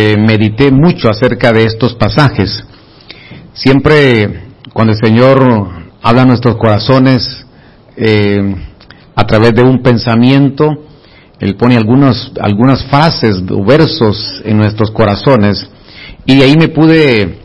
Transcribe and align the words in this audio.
Eh, 0.00 0.16
medité 0.16 0.70
mucho 0.70 1.10
acerca 1.10 1.52
de 1.52 1.64
estos 1.64 1.96
pasajes. 1.96 2.64
Siempre 3.52 4.44
cuando 4.72 4.92
el 4.92 4.98
Señor 5.02 5.42
habla 6.00 6.22
a 6.22 6.24
nuestros 6.24 6.54
corazones 6.54 7.44
eh, 7.96 8.54
a 9.16 9.26
través 9.26 9.54
de 9.54 9.64
un 9.64 9.82
pensamiento, 9.82 10.68
Él 11.40 11.56
pone 11.56 11.76
algunos, 11.76 12.30
algunas 12.40 12.84
frases 12.84 13.42
o 13.50 13.64
versos 13.64 14.40
en 14.44 14.58
nuestros 14.58 14.92
corazones 14.92 15.68
y 16.24 16.42
ahí 16.42 16.54
me 16.56 16.68
pude 16.68 17.40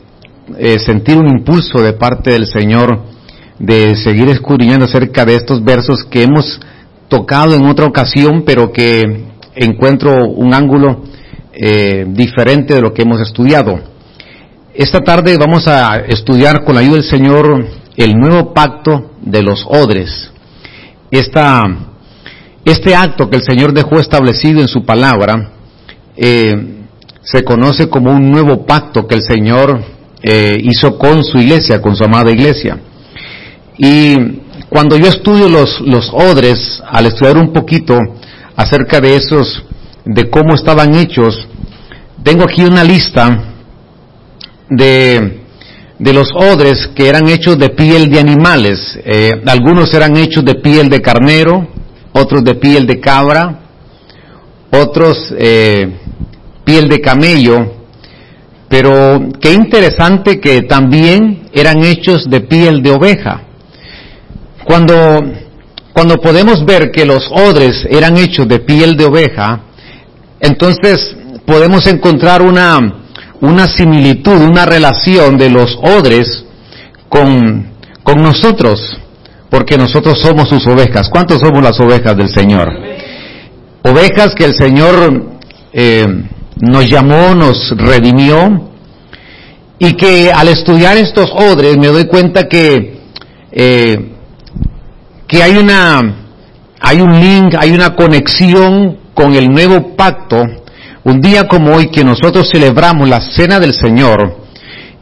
eh, 0.55 0.77
sentir 0.77 1.17
un 1.17 1.29
impulso 1.29 1.81
de 1.81 1.93
parte 1.93 2.33
del 2.33 2.45
Señor 2.45 3.01
de 3.57 3.95
seguir 3.95 4.29
escudriñando 4.29 4.85
acerca 4.85 5.25
de 5.25 5.38
estos 5.38 5.63
versos 5.63 6.04
que 6.04 6.21
hemos 6.21 6.61
tocado 7.07 7.55
en 7.55 7.65
otra 7.65 7.88
ocasión, 7.88 8.43
pero 8.45 8.71
que 8.71 9.23
encuentro 9.55 10.27
un 10.27 10.54
ángulo 10.54 11.12
eh, 11.54 12.05
diferente 12.07 12.75
de 12.75 12.81
lo 12.81 12.93
que 12.93 13.04
hemos 13.04 13.21
estudiado. 13.21 13.79
Esta 14.73 14.99
tarde 14.99 15.38
vamos 15.38 15.67
a 15.67 15.98
estudiar 16.07 16.63
con 16.63 16.76
la 16.76 16.81
ayuda 16.81 16.95
del 16.95 17.03
Señor 17.03 17.67
el 17.95 18.13
nuevo 18.16 18.53
pacto 18.53 19.12
de 19.21 19.43
los 19.43 19.66
odres. 19.67 20.31
Esta, 21.12 21.62
este 22.66 22.95
acto 22.95 23.29
que 23.29 23.38
el 23.38 23.43
Señor 23.43 23.71
dejó 23.73 23.99
establecido 23.99 24.62
en 24.62 24.67
su 24.67 24.84
palabra 24.84 25.52
eh, 26.16 26.52
se 27.23 27.43
conoce 27.43 27.90
como 27.90 28.12
un 28.12 28.29
nuevo 28.29 28.65
pacto 28.65 29.07
que 29.07 29.15
el 29.15 29.21
Señor 29.21 29.81
eh, 30.21 30.57
hizo 30.62 30.98
con 30.98 31.23
su 31.23 31.38
iglesia, 31.38 31.81
con 31.81 31.95
su 31.95 32.04
amada 32.04 32.31
iglesia. 32.31 32.79
Y 33.77 34.15
cuando 34.70 34.98
yo 34.98 35.07
estudio 35.07 35.49
los, 35.49 35.81
los 35.81 36.09
odres, 36.13 36.81
al 36.85 37.05
estudiar 37.05 37.38
un 37.38 37.54
poquito 37.54 37.98
acerca 38.55 38.99
de 38.99 39.15
esos 39.15 39.63
de 40.05 40.30
cómo 40.30 40.55
estaban 40.55 40.95
hechos, 40.95 41.48
tengo 42.23 42.43
aquí 42.43 42.63
una 42.63 42.84
lista 42.84 43.53
de, 44.70 45.41
de 45.99 46.13
los 46.13 46.29
odres 46.34 46.90
que 46.96 47.07
eran 47.07 47.27
hechos 47.27 47.57
de 47.57 47.70
piel 47.70 48.09
de 48.09 48.20
animales. 48.20 48.99
Eh, 49.05 49.41
algunos 49.46 49.93
eran 49.93 50.15
hechos 50.18 50.43
de 50.43 50.55
piel 50.55 50.90
de 50.90 51.01
carnero, 51.01 51.68
otros 52.13 52.43
de 52.43 52.55
piel 52.55 52.85
de 52.85 52.99
cabra, 52.99 53.59
otros 54.71 55.34
eh, 55.37 55.99
piel 56.63 56.87
de 56.90 56.99
camello, 56.99 57.74
pero 58.68 59.29
qué 59.40 59.54
interesante 59.54 60.40
que 60.40 60.63
también 60.63 61.49
eran 61.54 61.84
hechos 61.84 62.29
de 62.29 62.41
piel 62.41 62.81
de 62.81 62.91
oveja. 62.91 63.43
Cuando, 64.63 65.22
cuando 65.94 66.18
podemos 66.18 66.66
ver 66.66 66.90
que 66.91 67.06
los 67.06 67.29
odres 67.31 67.85
eran 67.90 68.18
hechos 68.18 68.47
de 68.47 68.59
piel 68.59 68.96
de 68.96 69.06
oveja, 69.06 69.62
entonces 70.44 71.16
podemos 71.46 71.88
encontrar 71.88 72.41
una, 72.41 72.78
una 73.40 73.66
similitud, 73.66 74.41
una 74.41 74.66
relación 74.66 75.38
de 75.38 75.50
los 75.50 75.78
odres 75.81 76.44
con, 77.08 77.68
con 78.03 78.22
nosotros, 78.22 79.00
porque 79.50 79.78
nosotros 79.78 80.19
somos 80.19 80.50
sus 80.50 80.68
ovejas. 80.68 81.08
¿Cuántos 81.09 81.40
somos 81.40 81.64
las 81.64 81.80
ovejas 81.80 82.18
del 82.18 82.28
Señor? 82.28 82.69
Ovejas 83.84 84.36
que 84.36 84.44
el 84.44 84.53
Señor 84.53 85.38
eh, 85.72 86.08
nos 86.59 86.90
llamó, 86.90 87.34
nos 87.36 87.74
redimió, 87.78 88.69
y 89.80 89.94
que 89.94 90.30
al 90.30 90.50
estudiar 90.50 90.97
estos 90.97 91.31
odres 91.31 91.78
me 91.78 91.88
doy 91.88 92.06
cuenta 92.08 92.50
que, 92.50 93.00
eh, 93.53 94.12
que 95.25 95.41
hay 95.41 95.56
una, 95.56 96.16
hay 96.81 97.00
un 97.00 97.18
link, 97.18 97.56
hay 97.58 97.72
una 97.72 97.96
conexión 97.96 99.03
con 99.13 99.33
el 99.35 99.50
nuevo 99.50 99.95
pacto, 99.95 100.44
un 101.03 101.22
día 101.22 101.47
como 101.47 101.75
hoy 101.75 101.88
que 101.88 102.03
nosotros 102.03 102.50
celebramos 102.51 103.09
la 103.09 103.22
cena 103.22 103.59
del 103.59 103.73
Señor, 103.73 104.44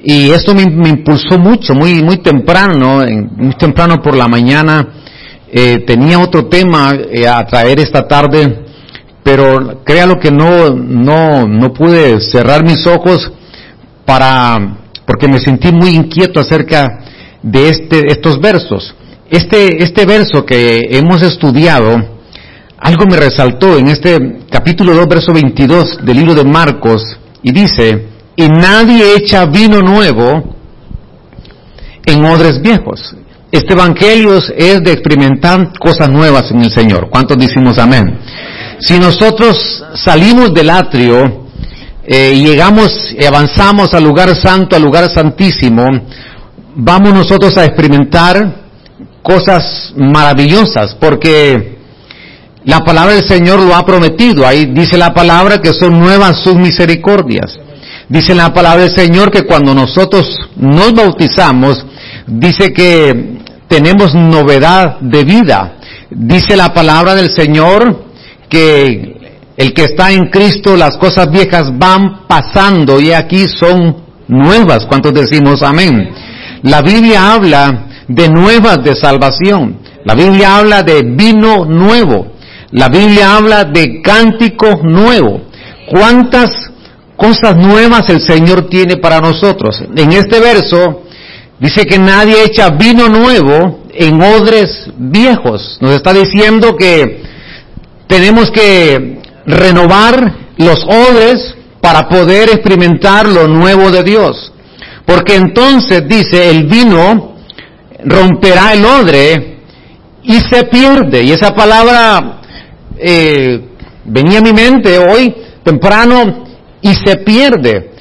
y 0.04 0.32
esto 0.32 0.56
me, 0.56 0.64
impulsó 0.64 1.38
mucho, 1.38 1.76
muy, 1.76 2.02
muy 2.02 2.18
temprano, 2.18 3.06
muy 3.36 3.54
temprano 3.54 4.02
por 4.02 4.16
la 4.16 4.28
mañana, 4.28 4.88
eh, 5.52 5.84
tenía 5.86 6.18
otro 6.20 6.48
tema 6.48 6.94
eh, 6.96 7.28
a 7.28 7.46
traer 7.46 7.80
esta 7.80 8.08
tarde, 8.08 8.66
pero 9.24 9.84
créalo 9.84 10.20
que 10.20 10.32
no, 10.32 10.72
no, 10.72 11.48
no 11.48 11.74
pude 11.74 12.20
cerrar 12.22 12.64
mis 12.64 12.88
ojos 12.88 13.32
para, 14.06 14.78
porque 15.06 15.28
me 15.28 15.40
sentí 15.40 15.72
muy 15.72 15.92
inquieto 15.92 16.40
acerca 16.40 17.00
de 17.44 17.70
este, 17.70 18.12
estos 18.12 18.40
versos. 18.40 18.96
Este, 19.30 19.84
este 19.84 20.06
verso 20.06 20.46
que 20.46 20.82
hemos 20.90 21.22
estudiado, 21.22 22.21
algo 22.82 23.06
me 23.06 23.16
resaltó 23.16 23.78
en 23.78 23.88
este 23.90 24.40
capítulo 24.50 24.96
2, 24.96 25.08
verso 25.08 25.32
22 25.32 26.00
del 26.04 26.18
libro 26.18 26.34
de 26.34 26.44
Marcos, 26.44 27.04
y 27.44 27.52
dice, 27.52 28.08
y 28.36 28.48
nadie 28.48 29.16
echa 29.18 29.46
vino 29.46 29.82
nuevo 29.82 30.56
en 32.04 32.26
odres 32.26 32.60
viejos. 32.60 33.16
Este 33.52 33.74
evangelio 33.74 34.38
es 34.38 34.84
de 34.84 34.94
experimentar 34.94 35.78
cosas 35.78 36.10
nuevas 36.10 36.50
en 36.52 36.64
el 36.64 36.72
Señor. 36.72 37.10
¿Cuántos 37.10 37.38
decimos 37.38 37.78
amén? 37.78 38.18
Si 38.80 38.98
nosotros 38.98 39.84
salimos 39.94 40.52
del 40.52 40.70
atrio 40.72 41.46
eh, 42.04 42.34
y 42.34 42.46
llegamos 42.46 43.14
y 43.16 43.24
avanzamos 43.26 43.94
al 43.94 44.04
lugar 44.04 44.36
santo, 44.36 44.76
al 44.76 44.82
lugar 44.82 45.08
santísimo, 45.10 45.86
vamos 46.76 47.14
nosotros 47.14 47.56
a 47.58 47.66
experimentar 47.66 48.56
cosas 49.22 49.94
maravillosas, 49.96 50.96
porque 51.00 51.81
la 52.64 52.80
palabra 52.80 53.16
del 53.16 53.28
Señor 53.28 53.60
lo 53.60 53.76
ha 53.76 53.86
prometido. 53.86 54.46
Ahí 54.46 54.68
dice 54.68 54.98
la 54.98 55.14
palabra 55.14 55.60
que 55.60 55.74
son 55.74 56.00
nuevas 56.00 56.44
sus 56.44 56.56
misericordias. 56.56 57.60
Dice 58.08 58.36
la 58.36 58.54
palabra 58.54 58.84
del 58.84 58.96
Señor 58.96 59.32
que 59.32 59.44
cuando 59.44 59.74
nosotros 59.74 60.28
nos 60.58 60.94
bautizamos, 60.94 61.86
dice 62.28 62.74
que 62.74 63.40
tenemos 63.68 64.14
novedad 64.14 65.00
de 65.00 65.24
vida. 65.24 65.76
Dice 66.10 66.58
la 66.58 66.74
palabra 66.74 67.16
del 67.16 67.30
Señor 67.30 68.06
que 68.50 69.22
el 69.56 69.74
que 69.74 69.86
está 69.86 70.12
en 70.12 70.28
Cristo, 70.30 70.76
las 70.76 70.98
cosas 70.98 71.32
viejas 71.32 71.72
van 71.78 72.28
pasando 72.28 73.00
y 73.00 73.12
aquí 73.12 73.48
son 73.48 73.96
nuevas. 74.28 74.86
¿Cuántos 74.88 75.14
decimos 75.14 75.62
amén? 75.62 76.10
La 76.64 76.82
Biblia 76.82 77.34
habla 77.34 77.88
de 78.08 78.30
nuevas 78.30 78.84
de 78.84 78.96
salvación. 78.96 79.80
La 80.04 80.16
Biblia 80.16 80.58
habla 80.58 80.84
de 80.84 81.02
vino 81.04 81.66
nuevo. 81.66 82.28
La 82.72 82.88
Biblia 82.88 83.36
habla 83.36 83.66
de 83.66 84.02
cántico 84.02 84.80
nuevo. 84.84 85.42
¿Cuántas 85.90 86.52
cosas 87.18 87.58
nuevas 87.58 88.10
el 88.10 88.22
Señor 88.22 88.70
tiene 88.70 88.98
para 88.98 89.20
nosotros? 89.20 89.84
En 89.96 90.14
este 90.14 90.40
verso 90.40 91.04
dice 91.60 91.86
que 91.86 92.00
nadie 92.00 92.46
echa 92.46 92.70
vino 92.70 93.10
nuevo 93.10 93.82
en 93.94 94.22
odres 94.22 94.90
viejos. 94.96 95.78
Nos 95.82 95.92
está 95.92 96.14
diciendo 96.14 96.78
que 96.78 97.24
tenemos 98.08 98.50
que 98.52 99.20
renovar 99.46 100.34
los 100.58 100.82
odres 100.86 101.56
para 101.82 102.08
poder 102.08 102.50
experimentar 102.52 103.28
lo 103.28 103.50
nuevo 103.50 103.92
de 103.92 104.04
Dios. 104.04 104.54
Porque 105.06 105.36
entonces 105.36 106.08
dice, 106.08 106.50
el 106.50 106.68
vino 106.68 107.36
romperá 108.06 108.74
el 108.74 108.86
odre 108.86 109.58
y 110.24 110.40
se 110.40 110.64
pierde. 110.66 111.24
Y 111.24 111.32
esa 111.34 111.54
palabra 111.54 112.41
eh, 113.02 113.62
venía 114.06 114.40
a 114.40 114.44
mi 114.44 114.54
mente 114.54 114.98
hoy 114.98 115.36
temprano 115.64 116.46
y 116.82 116.94
se 116.94 117.18
pierde. 117.18 117.92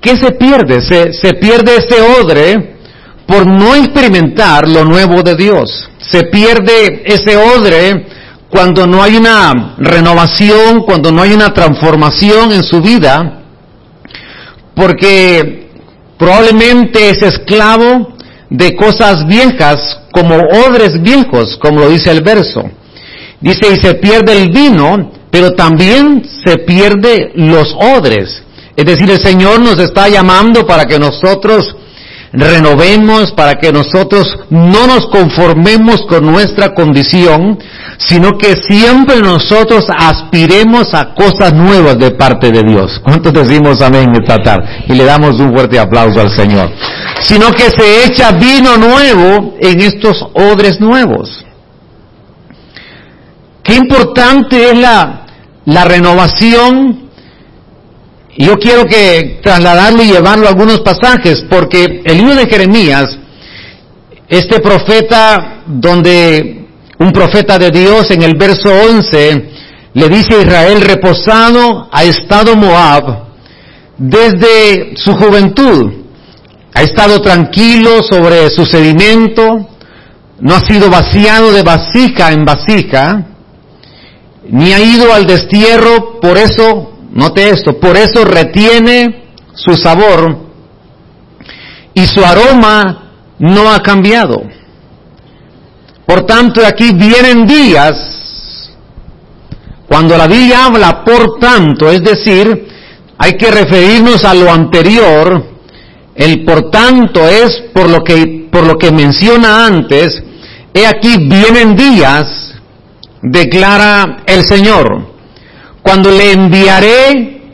¿Qué 0.00 0.16
se 0.16 0.32
pierde? 0.32 0.80
Se, 0.80 1.12
se 1.12 1.34
pierde 1.34 1.76
ese 1.76 2.00
odre 2.00 2.76
por 3.26 3.46
no 3.46 3.74
experimentar 3.74 4.68
lo 4.68 4.84
nuevo 4.84 5.22
de 5.22 5.36
Dios. 5.36 5.88
Se 5.98 6.24
pierde 6.24 7.02
ese 7.04 7.36
odre 7.36 8.06
cuando 8.50 8.86
no 8.86 9.02
hay 9.02 9.16
una 9.16 9.76
renovación, 9.78 10.80
cuando 10.80 11.12
no 11.12 11.22
hay 11.22 11.32
una 11.32 11.54
transformación 11.54 12.52
en 12.52 12.64
su 12.64 12.80
vida, 12.80 13.42
porque 14.74 15.68
probablemente 16.18 17.10
es 17.10 17.22
esclavo 17.22 18.14
de 18.48 18.74
cosas 18.74 19.26
viejas 19.26 20.00
como 20.10 20.34
odres 20.34 21.00
viejos, 21.00 21.56
como 21.56 21.80
lo 21.80 21.88
dice 21.90 22.10
el 22.10 22.22
verso. 22.22 22.68
Dice, 23.40 23.72
y 23.72 23.76
se 23.76 23.94
pierde 23.94 24.42
el 24.42 24.50
vino, 24.50 25.10
pero 25.30 25.52
también 25.52 26.22
se 26.44 26.58
pierde 26.58 27.32
los 27.34 27.74
odres. 27.74 28.42
Es 28.76 28.84
decir, 28.84 29.10
el 29.10 29.20
Señor 29.20 29.60
nos 29.60 29.78
está 29.78 30.08
llamando 30.08 30.66
para 30.66 30.84
que 30.84 30.98
nosotros 30.98 31.74
renovemos, 32.32 33.32
para 33.32 33.54
que 33.54 33.72
nosotros 33.72 34.38
no 34.50 34.86
nos 34.86 35.06
conformemos 35.06 36.02
con 36.08 36.24
nuestra 36.24 36.74
condición, 36.74 37.58
sino 37.98 38.38
que 38.38 38.54
siempre 38.56 39.20
nosotros 39.20 39.84
aspiremos 39.88 40.94
a 40.94 41.14
cosas 41.14 41.52
nuevas 41.52 41.98
de 41.98 42.12
parte 42.12 42.50
de 42.52 42.62
Dios. 42.62 43.00
¿Cuántos 43.02 43.32
decimos 43.32 43.82
amén 43.82 44.10
esta 44.20 44.38
tarde? 44.38 44.84
Y 44.86 44.94
le 44.94 45.04
damos 45.04 45.40
un 45.40 45.52
fuerte 45.52 45.78
aplauso 45.78 46.20
al 46.20 46.30
Señor. 46.30 46.70
Sino 47.22 47.50
que 47.52 47.64
se 47.64 48.06
echa 48.06 48.32
vino 48.32 48.76
nuevo 48.76 49.56
en 49.60 49.80
estos 49.80 50.24
odres 50.34 50.80
nuevos. 50.80 51.44
Qué 53.70 53.76
importante 53.76 54.70
es 54.70 54.76
la, 54.76 55.84
renovación. 55.84 57.08
Yo 58.36 58.58
quiero 58.58 58.84
que 58.84 59.38
trasladarlo 59.44 60.02
y 60.02 60.08
llevarlo 60.08 60.46
a 60.46 60.48
algunos 60.48 60.80
pasajes, 60.80 61.44
porque 61.48 62.02
el 62.04 62.18
libro 62.18 62.34
de 62.34 62.48
Jeremías, 62.48 63.16
este 64.26 64.58
profeta, 64.58 65.62
donde 65.68 66.66
un 66.98 67.12
profeta 67.12 67.60
de 67.60 67.70
Dios 67.70 68.10
en 68.10 68.22
el 68.22 68.34
verso 68.34 68.70
11 68.70 69.50
le 69.94 70.08
dice 70.08 70.34
a 70.34 70.42
Israel, 70.42 70.80
reposado 70.80 71.88
ha 71.92 72.02
estado 72.02 72.56
Moab 72.56 73.28
desde 73.96 74.96
su 74.96 75.14
juventud, 75.14 75.92
ha 76.74 76.82
estado 76.82 77.22
tranquilo 77.22 78.02
sobre 78.02 78.50
su 78.50 78.64
sedimento, 78.64 79.68
no 80.40 80.54
ha 80.56 80.60
sido 80.60 80.90
vaciado 80.90 81.52
de 81.52 81.62
vasija 81.62 82.32
en 82.32 82.44
vasija, 82.44 83.26
ni 84.50 84.72
ha 84.72 84.80
ido 84.80 85.12
al 85.14 85.26
destierro, 85.26 86.20
por 86.20 86.36
eso, 86.36 86.92
note 87.12 87.50
esto, 87.50 87.78
por 87.78 87.96
eso 87.96 88.24
retiene 88.24 89.24
su 89.54 89.74
sabor 89.76 90.38
y 91.94 92.06
su 92.06 92.24
aroma 92.24 93.12
no 93.38 93.70
ha 93.70 93.80
cambiado. 93.80 94.42
Por 96.04 96.26
tanto, 96.26 96.66
aquí 96.66 96.92
vienen 96.92 97.46
días, 97.46 98.72
cuando 99.86 100.16
la 100.16 100.26
Biblia 100.26 100.66
habla 100.66 101.04
por 101.04 101.38
tanto, 101.38 101.88
es 101.88 102.02
decir, 102.02 102.68
hay 103.18 103.32
que 103.34 103.50
referirnos 103.50 104.24
a 104.24 104.34
lo 104.34 104.50
anterior, 104.50 105.44
el 106.16 106.44
por 106.44 106.70
tanto 106.70 107.28
es 107.28 107.62
por 107.72 107.88
lo 107.88 108.02
que, 108.02 108.48
por 108.50 108.66
lo 108.66 108.76
que 108.76 108.90
menciona 108.90 109.66
antes, 109.66 110.20
he 110.74 110.86
aquí 110.86 111.16
vienen 111.28 111.76
días, 111.76 112.49
declara 113.22 114.22
el 114.26 114.44
Señor, 114.44 115.10
cuando 115.82 116.10
le 116.10 116.32
enviaré 116.32 117.52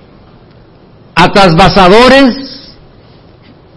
a 1.15 1.29
trasvasadores 1.33 2.75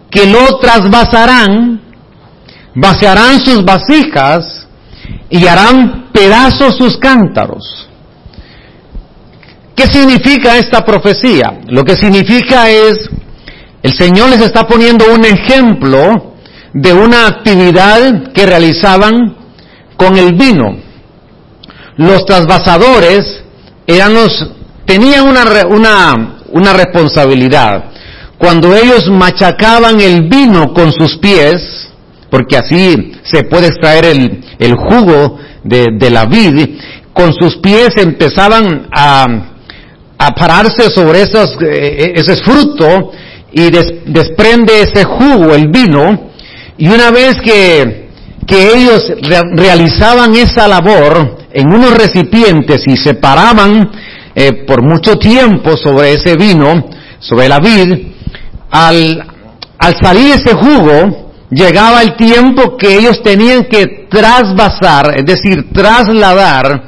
que 0.10 0.26
lo 0.26 0.58
trasvasarán, 0.60 1.82
vaciarán 2.76 3.40
sus 3.40 3.64
vasijas 3.64 4.68
y 5.30 5.46
harán 5.48 6.10
pedazos 6.12 6.76
sus 6.76 6.98
cántaros. 6.98 7.88
¿Qué 9.76 9.88
significa 9.88 10.58
esta 10.58 10.84
profecía? 10.84 11.62
Lo 11.68 11.86
que 11.86 11.96
significa 11.96 12.70
es, 12.70 13.10
el 13.82 13.94
Señor 13.94 14.30
les 14.30 14.42
está 14.42 14.68
poniendo 14.68 15.06
un 15.14 15.24
ejemplo 15.24 16.34
de 16.74 16.94
una 16.94 17.28
actividad 17.28 18.34
que 18.34 18.46
realizaban 18.46 19.38
con 19.96 20.18
el 20.18 20.34
vino 20.34 20.89
los 22.00 22.26
trasvasadores 22.26 23.44
eran 23.86 24.14
los, 24.14 24.48
tenían 24.86 25.28
una, 25.28 25.44
una, 25.68 26.38
una 26.48 26.72
responsabilidad. 26.72 27.92
Cuando 28.38 28.74
ellos 28.74 29.10
machacaban 29.10 30.00
el 30.00 30.30
vino 30.30 30.74
con 30.74 30.94
sus 30.94 31.18
pies, 31.18 31.90
porque 32.30 32.56
así 32.56 33.12
se 33.24 33.44
puede 33.44 33.68
extraer 33.68 34.06
el, 34.06 34.46
el 34.60 34.76
jugo 34.76 35.40
de, 35.66 35.88
de, 35.98 36.10
la 36.10 36.24
vid, 36.24 36.80
con 37.12 37.34
sus 37.34 37.58
pies 37.58 37.90
empezaban 37.98 38.88
a, 38.96 39.26
a 40.18 40.32
pararse 40.32 40.90
sobre 40.90 41.24
esos, 41.24 41.58
eh, 41.62 42.14
ese 42.16 42.38
fruto 42.38 43.12
y 43.52 43.70
desprende 44.06 44.84
ese 44.84 45.04
jugo, 45.04 45.54
el 45.54 45.68
vino, 45.68 46.30
y 46.78 46.88
una 46.88 47.12
vez 47.12 47.36
que, 47.44 48.09
que 48.50 48.74
ellos 48.74 49.04
realizaban 49.56 50.36
esa 50.36 50.68
labor, 50.68 51.38
en 51.52 51.74
unos 51.74 51.96
recipientes 51.96 52.84
y 52.88 52.98
se 52.98 53.14
paraban 53.16 53.92
eh, 54.36 54.66
por 54.66 54.82
mucho 54.82 55.18
tiempo 55.18 55.78
sobre 55.78 56.14
ese 56.14 56.36
vino, 56.36 56.90
sobre 57.20 57.48
la 57.48 57.60
vid, 57.60 58.08
al, 58.72 59.26
al 59.78 59.96
salir 60.02 60.36
ese 60.36 60.54
jugo, 60.54 61.32
llegaba 61.50 62.02
el 62.02 62.16
tiempo 62.16 62.78
que 62.78 62.96
ellos 62.96 63.22
tenían 63.24 63.66
que 63.66 64.08
trasvasar, 64.10 65.18
es 65.18 65.26
decir, 65.26 65.72
trasladar 65.74 66.84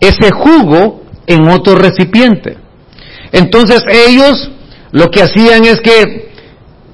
ese 0.00 0.30
jugo 0.32 1.02
en 1.26 1.48
otro 1.48 1.76
recipiente. 1.76 2.56
Entonces 3.30 3.82
ellos 3.88 4.50
lo 4.90 5.10
que 5.10 5.22
hacían 5.22 5.64
es 5.64 5.80
que 5.80 6.30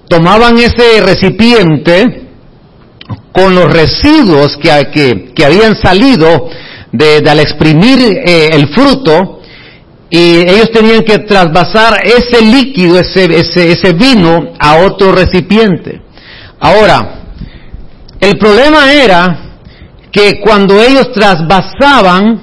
tomaban 0.08 0.56
ese 0.58 1.00
recipiente 1.00 2.27
con 3.32 3.55
los 3.55 3.72
residuos 3.72 4.56
que, 4.56 5.32
que, 5.34 5.44
habían 5.44 5.76
salido 5.76 6.49
de, 6.93 7.22
al 7.28 7.40
exprimir 7.40 7.99
eh, 8.00 8.50
el 8.52 8.69
fruto, 8.69 9.40
y 10.10 10.38
ellos 10.40 10.70
tenían 10.72 11.02
que 11.02 11.19
trasvasar 11.19 12.00
ese 12.05 12.43
líquido, 12.43 12.99
ese, 12.99 13.25
ese, 13.25 13.72
ese 13.72 13.93
vino 13.93 14.55
a 14.58 14.78
otro 14.78 15.12
recipiente. 15.12 16.00
Ahora, 16.58 17.25
el 18.20 18.38
problema 18.38 18.93
era 18.93 19.49
que 20.11 20.40
cuando 20.40 20.81
ellos 20.81 21.12
trasvasaban 21.12 22.40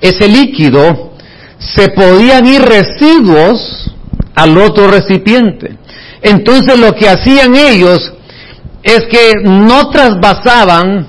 ese 0.00 0.28
líquido, 0.28 1.12
se 1.58 1.88
podían 1.90 2.46
ir 2.46 2.62
residuos 2.62 3.92
al 4.34 4.58
otro 4.58 4.88
recipiente. 4.88 5.76
Entonces 6.22 6.78
lo 6.78 6.94
que 6.94 7.08
hacían 7.08 7.54
ellos 7.54 8.12
es 8.82 9.06
que 9.10 9.32
no 9.44 9.90
trasvasaban 9.90 11.08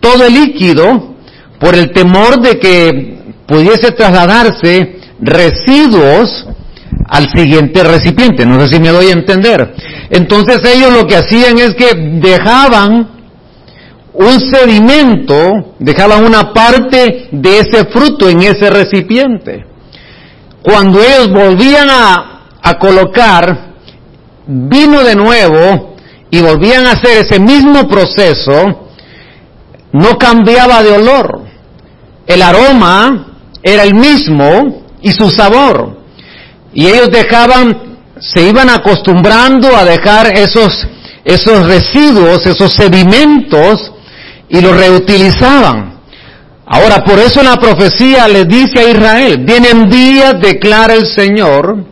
todo 0.00 0.26
el 0.26 0.34
líquido, 0.34 1.12
por 1.62 1.76
el 1.76 1.92
temor 1.92 2.40
de 2.40 2.58
que 2.58 3.18
pudiese 3.46 3.92
trasladarse 3.92 4.96
residuos 5.20 6.48
al 7.08 7.28
siguiente 7.32 7.84
recipiente. 7.84 8.44
No 8.44 8.60
sé 8.60 8.74
si 8.74 8.80
me 8.80 8.88
doy 8.88 9.06
a 9.06 9.12
entender. 9.12 9.72
Entonces 10.10 10.58
ellos 10.64 10.92
lo 10.92 11.06
que 11.06 11.16
hacían 11.16 11.58
es 11.58 11.74
que 11.74 11.94
dejaban 11.94 13.10
un 14.14 14.40
sedimento, 14.40 15.74
dejaban 15.78 16.24
una 16.24 16.52
parte 16.52 17.28
de 17.30 17.58
ese 17.60 17.84
fruto 17.84 18.28
en 18.28 18.42
ese 18.42 18.68
recipiente. 18.68 19.64
Cuando 20.62 20.98
ellos 21.00 21.30
volvían 21.32 21.88
a, 21.90 22.48
a 22.60 22.78
colocar 22.78 23.72
vino 24.46 25.04
de 25.04 25.14
nuevo 25.14 25.91
y 26.32 26.40
volvían 26.40 26.88
a 26.88 26.92
hacer 26.92 27.24
ese 27.24 27.38
mismo 27.38 27.86
proceso, 27.86 28.88
no 29.92 30.18
cambiaba 30.18 30.82
de 30.82 30.90
olor 30.90 31.52
el 32.26 32.42
aroma 32.42 33.26
era 33.62 33.82
el 33.84 33.94
mismo 33.94 34.84
y 35.00 35.12
su 35.12 35.30
sabor. 35.30 35.98
Y 36.72 36.86
ellos 36.86 37.10
dejaban, 37.10 37.98
se 38.20 38.42
iban 38.48 38.70
acostumbrando 38.70 39.76
a 39.76 39.84
dejar 39.84 40.36
esos, 40.36 40.86
esos 41.24 41.66
residuos, 41.66 42.46
esos 42.46 42.72
sedimentos 42.72 43.92
y 44.48 44.60
los 44.60 44.76
reutilizaban. 44.76 46.00
Ahora, 46.66 47.04
por 47.04 47.18
eso 47.18 47.42
la 47.42 47.56
profecía 47.56 48.26
le 48.28 48.44
dice 48.44 48.78
a 48.78 48.90
Israel, 48.90 49.44
vienen 49.44 49.90
días, 49.90 50.40
declara 50.40 50.94
el 50.94 51.06
Señor, 51.06 51.84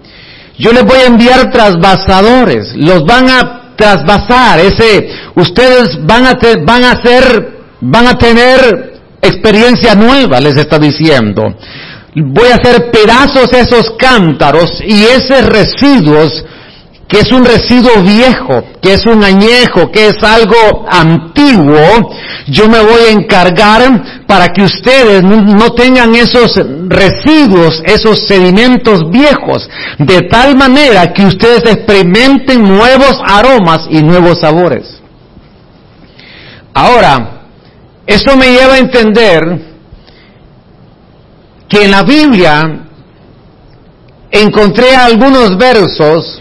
yo 0.59 0.73
les 0.73 0.85
voy 0.85 0.99
a 0.99 1.07
enviar 1.07 1.51
trasvasadores, 1.51 2.75
los 2.77 3.05
van 3.05 3.29
a 3.29 3.60
trasvasar, 3.81 4.61
ese, 4.61 5.09
ustedes 5.35 5.99
van 6.05 6.27
a, 6.27 6.39
van 6.63 6.85
a 6.85 7.03
ser, 7.03 7.49
van 7.81 8.07
a 8.07 8.19
tener 8.19 9.01
experiencia 9.23 9.95
nueva, 9.95 10.41
les 10.41 10.57
está 10.57 10.79
diciendo. 10.79 11.43
Voy 12.15 12.49
a 12.49 12.57
hacer 12.57 12.91
pedazos 12.91 13.53
esos 13.53 13.93
cántaros 13.99 14.83
y 14.85 15.05
esos 15.05 15.47
residuos, 15.47 16.45
que 17.11 17.19
es 17.19 17.33
un 17.33 17.45
residuo 17.45 18.03
viejo, 18.03 18.63
que 18.81 18.95
es 18.95 19.05
un 19.05 19.25
añejo, 19.25 19.91
que 19.91 20.07
es 20.07 20.23
algo 20.23 20.87
antiguo, 20.89 22.15
yo 22.47 22.69
me 22.69 22.81
voy 22.81 23.01
a 23.09 23.11
encargar 23.11 24.27
para 24.29 24.47
que 24.49 24.63
ustedes 24.63 25.21
no 25.25 25.73
tengan 25.73 26.15
esos 26.15 26.55
residuos, 26.87 27.83
esos 27.85 28.29
sedimentos 28.29 29.11
viejos, 29.11 29.69
de 29.99 30.23
tal 30.23 30.55
manera 30.55 31.13
que 31.13 31.27
ustedes 31.27 31.65
experimenten 31.67 32.63
nuevos 32.63 33.21
aromas 33.27 33.89
y 33.91 34.03
nuevos 34.03 34.41
sabores. 34.41 35.01
Ahora, 36.73 37.41
eso 38.07 38.37
me 38.37 38.53
lleva 38.53 38.75
a 38.75 38.79
entender 38.79 39.43
que 41.69 41.85
en 41.85 41.91
la 41.91 42.05
Biblia 42.05 42.87
encontré 44.31 44.95
algunos 44.95 45.57
versos 45.59 46.41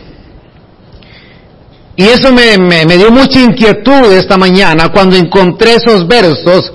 y 2.00 2.06
eso 2.06 2.32
me, 2.32 2.86
dio 2.96 3.12
mucha 3.12 3.42
inquietud 3.42 4.14
esta 4.14 4.38
mañana 4.38 4.88
cuando 4.88 5.18
encontré 5.18 5.74
esos 5.74 6.08
versos 6.08 6.72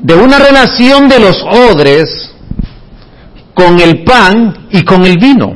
de 0.00 0.14
una 0.14 0.38
relación 0.38 1.08
de 1.08 1.18
los 1.18 1.42
odres 1.42 2.30
con 3.52 3.80
el 3.80 4.04
pan 4.04 4.68
y 4.70 4.84
con 4.84 5.04
el 5.04 5.18
vino. 5.18 5.54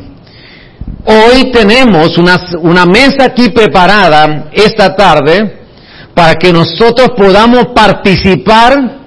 Hoy 1.05 1.53
tenemos 1.53 2.19
una, 2.19 2.45
una 2.61 2.87
mesa 2.87 3.27
aquí 3.27 3.51
preparada 3.51 4.49
esta 4.53 4.97
tarde 4.97 5.61
para 6.13 6.35
que 6.35 6.53
nosotros 6.53 7.11
podamos 7.17 7.67
participar 7.67 8.99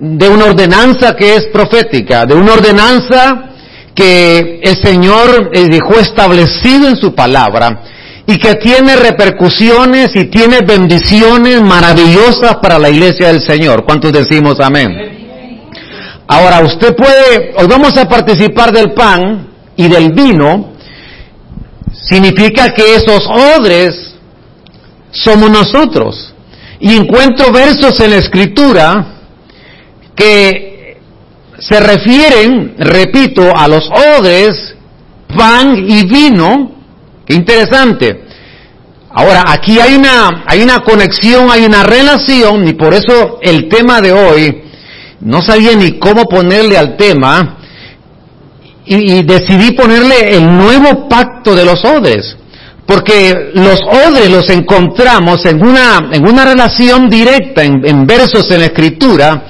de 0.00 0.28
una 0.28 0.46
ordenanza 0.46 1.14
que 1.14 1.36
es 1.36 1.46
profética, 1.52 2.26
de 2.26 2.34
una 2.34 2.54
ordenanza 2.54 3.50
que 3.94 4.58
el 4.64 4.76
Señor 4.82 5.52
eh, 5.52 5.68
dejó 5.68 6.00
establecido 6.00 6.88
en 6.88 6.96
su 6.96 7.14
palabra 7.14 7.84
y 8.30 8.38
que 8.38 8.56
tiene 8.56 8.94
repercusiones 8.94 10.10
y 10.14 10.26
tiene 10.26 10.60
bendiciones 10.60 11.62
maravillosas 11.62 12.56
para 12.56 12.78
la 12.78 12.90
iglesia 12.90 13.28
del 13.28 13.40
Señor. 13.40 13.86
¿Cuántos 13.86 14.12
decimos 14.12 14.60
amén? 14.60 14.90
Ahora, 16.28 16.60
usted 16.60 16.94
puede, 16.94 17.54
hoy 17.56 17.66
vamos 17.66 17.96
a 17.96 18.06
participar 18.06 18.70
del 18.70 18.92
pan 18.92 19.48
y 19.74 19.88
del 19.88 20.12
vino, 20.12 20.74
significa 21.90 22.74
que 22.74 22.96
esos 22.96 23.26
odres 23.26 24.14
somos 25.10 25.50
nosotros. 25.50 26.34
Y 26.80 26.96
encuentro 26.96 27.50
versos 27.50 27.98
en 28.00 28.10
la 28.10 28.18
escritura 28.18 29.06
que 30.14 30.98
se 31.58 31.80
refieren, 31.80 32.74
repito, 32.76 33.56
a 33.56 33.66
los 33.68 33.88
odres, 34.18 34.76
pan 35.34 35.76
y 35.88 36.04
vino. 36.04 36.77
Qué 37.28 37.34
interesante. 37.34 38.24
Ahora, 39.10 39.44
aquí 39.48 39.78
hay 39.78 39.96
una, 39.96 40.44
hay 40.46 40.62
una 40.62 40.78
conexión, 40.78 41.50
hay 41.50 41.66
una 41.66 41.82
relación, 41.82 42.66
y 42.66 42.72
por 42.72 42.94
eso 42.94 43.38
el 43.42 43.68
tema 43.68 44.00
de 44.00 44.12
hoy, 44.12 44.62
no 45.20 45.42
sabía 45.42 45.74
ni 45.76 45.98
cómo 45.98 46.24
ponerle 46.24 46.78
al 46.78 46.96
tema, 46.96 47.58
y, 48.86 49.22
decidí 49.24 49.72
ponerle 49.72 50.36
el 50.36 50.46
nuevo 50.56 51.06
pacto 51.06 51.54
de 51.54 51.66
los 51.66 51.84
odres. 51.84 52.34
Porque 52.86 53.50
los 53.52 53.78
odres 53.82 54.30
los 54.30 54.48
encontramos 54.48 55.44
en 55.44 55.60
una, 55.60 56.08
en 56.10 56.26
una 56.26 56.46
relación 56.46 57.10
directa, 57.10 57.62
en, 57.62 57.84
en 57.84 58.06
versos 58.06 58.50
en 58.50 58.60
la 58.60 58.66
escritura, 58.66 59.44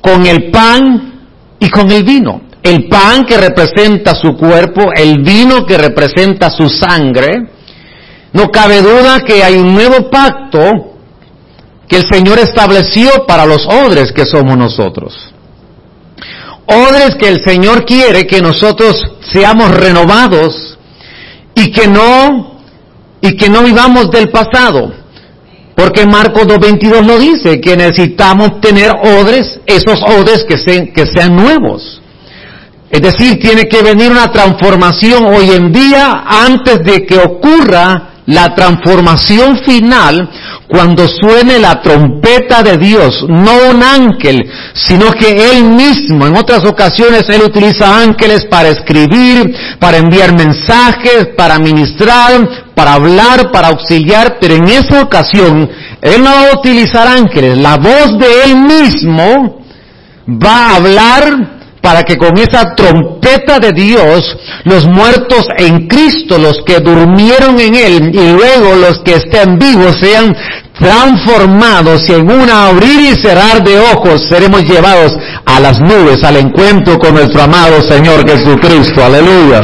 con 0.00 0.26
el 0.26 0.50
pan 0.50 1.22
y 1.60 1.70
con 1.70 1.88
el 1.92 2.02
vino. 2.02 2.45
El 2.66 2.88
pan 2.88 3.24
que 3.24 3.36
representa 3.36 4.12
su 4.16 4.36
cuerpo, 4.36 4.90
el 4.92 5.22
vino 5.22 5.64
que 5.64 5.78
representa 5.78 6.50
su 6.50 6.68
sangre. 6.68 7.28
No 8.32 8.50
cabe 8.50 8.82
duda 8.82 9.20
que 9.20 9.44
hay 9.44 9.54
un 9.54 9.72
nuevo 9.72 10.10
pacto 10.10 10.96
que 11.86 11.98
el 11.98 12.04
Señor 12.10 12.40
estableció 12.40 13.24
para 13.24 13.46
los 13.46 13.64
odres 13.68 14.10
que 14.10 14.26
somos 14.26 14.58
nosotros. 14.58 15.32
Odres 16.66 17.14
que 17.14 17.28
el 17.28 17.40
Señor 17.44 17.84
quiere 17.84 18.26
que 18.26 18.42
nosotros 18.42 19.00
seamos 19.32 19.70
renovados 19.70 20.76
y 21.54 21.70
que 21.70 21.86
no, 21.86 22.62
y 23.20 23.36
que 23.36 23.48
no 23.48 23.62
vivamos 23.62 24.10
del 24.10 24.28
pasado. 24.30 24.92
Porque 25.76 26.04
Marcos 26.04 26.48
2.22 26.48 27.06
lo 27.06 27.16
dice, 27.20 27.60
que 27.60 27.76
necesitamos 27.76 28.60
tener 28.60 28.90
odres, 28.90 29.60
esos 29.66 30.02
odres 30.02 30.42
que, 30.42 30.56
que 30.92 31.06
sean 31.06 31.36
nuevos. 31.36 32.02
Es 32.90 33.02
decir, 33.02 33.40
tiene 33.40 33.64
que 33.64 33.82
venir 33.82 34.10
una 34.10 34.30
transformación 34.30 35.24
hoy 35.26 35.50
en 35.50 35.72
día 35.72 36.24
antes 36.26 36.84
de 36.84 37.04
que 37.04 37.18
ocurra 37.18 38.16
la 38.26 38.54
transformación 38.54 39.58
final 39.64 40.28
cuando 40.68 41.06
suene 41.06 41.58
la 41.60 41.80
trompeta 41.80 42.62
de 42.62 42.76
Dios, 42.76 43.24
no 43.28 43.70
un 43.70 43.82
ángel, 43.82 44.50
sino 44.74 45.12
que 45.12 45.52
Él 45.52 45.64
mismo, 45.64 46.26
en 46.26 46.36
otras 46.36 46.64
ocasiones 46.64 47.28
Él 47.28 47.42
utiliza 47.42 48.00
ángeles 48.00 48.44
para 48.50 48.70
escribir, 48.70 49.54
para 49.78 49.98
enviar 49.98 50.36
mensajes, 50.36 51.28
para 51.36 51.58
ministrar, 51.58 52.72
para 52.74 52.94
hablar, 52.94 53.52
para 53.52 53.68
auxiliar, 53.68 54.38
pero 54.40 54.54
en 54.54 54.68
esa 54.68 55.02
ocasión 55.02 55.70
Él 56.02 56.22
no 56.22 56.30
va 56.30 56.50
a 56.50 56.58
utilizar 56.58 57.06
ángeles, 57.06 57.58
la 57.58 57.76
voz 57.76 58.18
de 58.18 58.44
Él 58.44 58.56
mismo 58.56 59.64
va 60.28 60.70
a 60.70 60.76
hablar 60.76 61.55
para 61.86 62.02
que 62.02 62.18
con 62.18 62.36
esa 62.36 62.74
trompeta 62.74 63.60
de 63.60 63.70
Dios 63.70 64.36
los 64.64 64.88
muertos 64.88 65.46
en 65.56 65.86
Cristo, 65.86 66.36
los 66.36 66.60
que 66.66 66.80
durmieron 66.80 67.60
en 67.60 67.76
Él 67.76 68.10
y 68.12 68.32
luego 68.32 68.74
los 68.74 68.98
que 69.04 69.14
estén 69.14 69.56
vivos 69.56 69.94
sean 70.00 70.36
transformados 70.76 72.08
y 72.08 72.14
en 72.14 72.28
un 72.28 72.50
abrir 72.50 73.12
y 73.12 73.14
cerrar 73.22 73.62
de 73.62 73.78
ojos 73.78 74.26
seremos 74.28 74.64
llevados 74.64 75.16
a 75.44 75.60
las 75.60 75.78
nubes, 75.78 76.24
al 76.24 76.38
encuentro 76.38 76.98
con 76.98 77.14
nuestro 77.14 77.42
amado 77.42 77.80
Señor 77.80 78.28
Jesucristo. 78.28 79.04
Aleluya. 79.04 79.60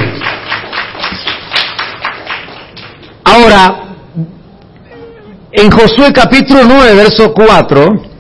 Ahora, 3.25 3.81
en 5.51 5.71
Josué 5.73 6.13
capítulo 6.13 6.61
9, 6.69 6.95
verso 6.95 7.33
4, 7.35 8.12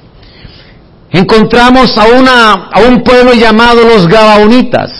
encontramos 1.12 1.96
a, 1.98 2.06
una, 2.06 2.52
a 2.72 2.80
un 2.80 3.02
pueblo 3.02 3.34
llamado 3.34 3.82
los 3.82 4.08
Gabaonitas. 4.08 4.90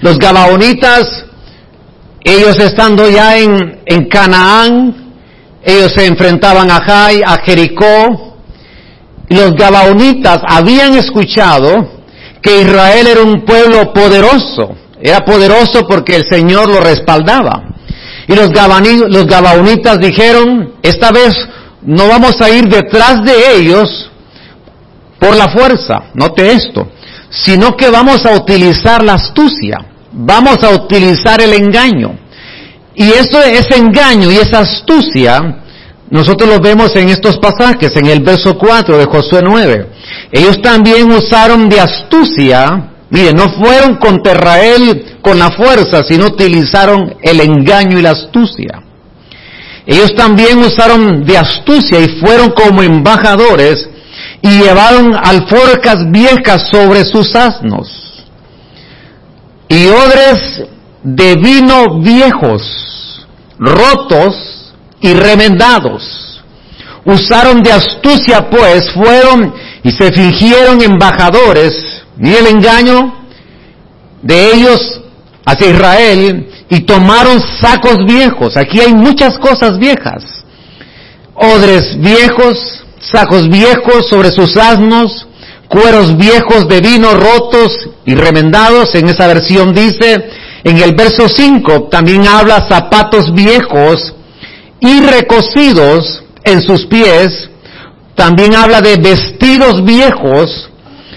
Los 0.00 0.18
Gabaonitas, 0.18 1.24
ellos 2.24 2.58
estando 2.58 3.10
ya 3.10 3.38
en, 3.38 3.80
en 3.84 4.08
Canaán, 4.08 5.12
ellos 5.64 5.92
se 5.94 6.06
enfrentaban 6.06 6.70
a 6.70 6.80
Jai, 6.80 7.22
a 7.24 7.38
Jericó. 7.44 8.36
Los 9.28 9.52
Gabaonitas 9.52 10.40
habían 10.46 10.94
escuchado 10.94 12.02
que 12.40 12.62
Israel 12.62 13.06
era 13.06 13.22
un 13.22 13.44
pueblo 13.44 13.92
poderoso. 13.92 14.76
Era 15.00 15.20
poderoso 15.20 15.86
porque 15.88 16.16
el 16.16 16.24
Señor 16.28 16.68
lo 16.68 16.80
respaldaba. 16.80 17.64
Y 18.28 18.34
los 18.34 18.50
Gabaonitas 19.26 19.98
dijeron, 19.98 20.74
esta 20.82 21.10
vez 21.10 21.34
no 21.82 22.06
vamos 22.06 22.40
a 22.40 22.50
ir 22.50 22.68
detrás 22.68 23.24
de 23.24 23.56
ellos 23.56 24.11
por 25.22 25.36
la 25.36 25.48
fuerza, 25.48 26.10
note 26.14 26.50
esto, 26.50 26.88
sino 27.30 27.76
que 27.76 27.88
vamos 27.90 28.26
a 28.26 28.34
utilizar 28.34 29.04
la 29.04 29.14
astucia, 29.14 29.78
vamos 30.10 30.64
a 30.64 30.70
utilizar 30.70 31.40
el 31.40 31.52
engaño. 31.52 32.18
Y 32.96 33.04
eso, 33.04 33.40
ese 33.40 33.76
engaño 33.76 34.32
y 34.32 34.38
esa 34.38 34.58
astucia, 34.58 35.62
nosotros 36.10 36.50
lo 36.50 36.58
vemos 36.58 36.96
en 36.96 37.08
estos 37.08 37.38
pasajes, 37.38 37.94
en 37.94 38.06
el 38.06 38.20
verso 38.20 38.58
4 38.58 38.98
de 38.98 39.04
Josué 39.04 39.42
9. 39.44 39.86
Ellos 40.32 40.60
también 40.60 41.12
usaron 41.12 41.68
de 41.68 41.78
astucia, 41.78 42.90
miren, 43.08 43.36
no 43.36 43.48
fueron 43.48 43.98
contra 43.98 44.32
Israel 44.32 45.18
con 45.22 45.38
la 45.38 45.52
fuerza, 45.52 46.02
sino 46.02 46.26
utilizaron 46.26 47.14
el 47.22 47.40
engaño 47.40 47.96
y 47.96 48.02
la 48.02 48.10
astucia. 48.10 48.82
Ellos 49.86 50.16
también 50.16 50.58
usaron 50.58 51.24
de 51.24 51.38
astucia 51.38 52.00
y 52.00 52.20
fueron 52.20 52.50
como 52.50 52.82
embajadores 52.82 53.88
y 54.42 54.58
llevaron 54.58 55.14
alforcas 55.14 56.10
viejas 56.10 56.68
sobre 56.70 57.04
sus 57.04 57.34
asnos 57.34 58.02
y 59.72 59.86
odres 59.88 60.64
de 61.02 61.34
vino 61.36 62.00
viejos, 62.00 63.26
rotos 63.58 64.74
y 65.00 65.14
remendados. 65.14 66.42
Usaron 67.04 67.62
de 67.62 67.72
astucia 67.72 68.50
pues, 68.50 68.90
fueron 68.92 69.54
y 69.82 69.90
se 69.90 70.12
fingieron 70.12 70.82
embajadores, 70.82 71.74
y 72.20 72.32
el 72.32 72.46
engaño 72.48 73.24
de 74.20 74.52
ellos 74.52 75.00
hacia 75.46 75.70
Israel, 75.70 76.48
y 76.68 76.80
tomaron 76.80 77.40
sacos 77.60 78.04
viejos. 78.06 78.56
Aquí 78.56 78.78
hay 78.80 78.92
muchas 78.92 79.38
cosas 79.38 79.78
viejas. 79.78 80.22
Odres 81.34 81.98
viejos, 81.98 82.84
sacos 83.02 83.48
viejos 83.48 84.08
sobre 84.08 84.30
sus 84.30 84.56
asnos, 84.56 85.26
cueros 85.68 86.16
viejos 86.16 86.68
de 86.68 86.80
vino 86.80 87.14
rotos 87.14 87.90
y 88.04 88.14
remendados, 88.14 88.94
en 88.94 89.08
esa 89.08 89.26
versión 89.26 89.74
dice, 89.74 90.24
en 90.64 90.78
el 90.78 90.94
verso 90.94 91.28
5 91.28 91.88
también 91.90 92.26
habla 92.26 92.66
zapatos 92.68 93.32
viejos 93.34 94.14
y 94.80 95.00
recocidos 95.00 96.22
en 96.44 96.62
sus 96.62 96.86
pies, 96.86 97.50
también 98.14 98.54
habla 98.54 98.80
de 98.80 98.96
vestidos 98.96 99.84
viejos 99.84 100.70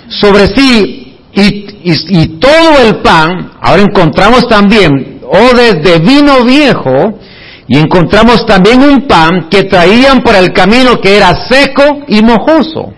sobre 0.09 0.47
sí 0.47 1.17
y, 1.33 2.27
todo 2.39 2.81
el 2.87 2.97
pan, 3.01 3.51
ahora 3.61 3.81
encontramos 3.81 4.47
también 4.47 5.19
o 5.27 5.55
desde 5.55 5.99
vino 5.99 6.43
viejo 6.45 7.19
y 7.67 7.77
encontramos 7.77 8.45
también 8.45 8.83
un 8.83 9.07
pan 9.07 9.49
que 9.49 9.63
traían 9.63 10.21
por 10.21 10.35
el 10.35 10.53
camino 10.53 10.99
que 11.01 11.17
era 11.17 11.47
seco 11.47 12.01
y 12.07 12.21
mojoso. 12.21 12.93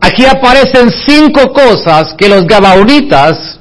Aquí 0.00 0.26
aparecen 0.26 0.90
cinco 1.06 1.52
cosas 1.52 2.14
que 2.18 2.28
los 2.28 2.46
gabaonitas 2.46 3.58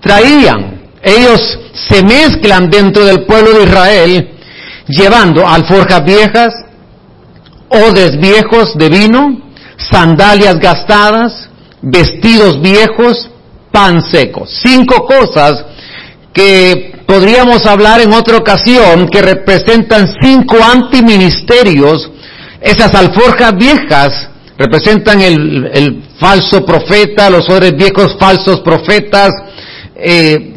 traían. 0.00 0.88
Ellos 1.02 1.58
se 1.74 2.02
mezclan 2.02 2.70
dentro 2.70 3.04
del 3.04 3.24
pueblo 3.26 3.58
de 3.58 3.64
Israel 3.64 4.30
llevando 4.88 5.46
alforjas 5.46 6.04
viejas, 6.04 6.54
odes 7.68 8.18
viejos 8.18 8.76
de 8.76 8.88
vino, 8.88 9.42
sandalias 9.76 10.58
gastadas, 10.58 11.50
vestidos 11.82 12.60
viejos, 12.62 13.28
pan 13.72 14.00
seco. 14.00 14.46
Cinco 14.46 15.04
cosas 15.04 15.64
que 16.32 16.95
podríamos 17.06 17.64
hablar 17.66 18.00
en 18.00 18.12
otra 18.12 18.36
ocasión 18.36 19.08
que 19.08 19.22
representan 19.22 20.12
cinco 20.20 20.56
antiministerios. 20.62 22.10
Esas 22.60 22.94
alforjas 22.94 23.56
viejas 23.56 24.28
representan 24.58 25.20
el, 25.20 26.02
falso 26.18 26.64
profeta, 26.64 27.30
los 27.30 27.48
odres 27.48 27.76
viejos 27.76 28.16
falsos 28.18 28.60
profetas. 28.60 29.30
Eh, 29.94 30.54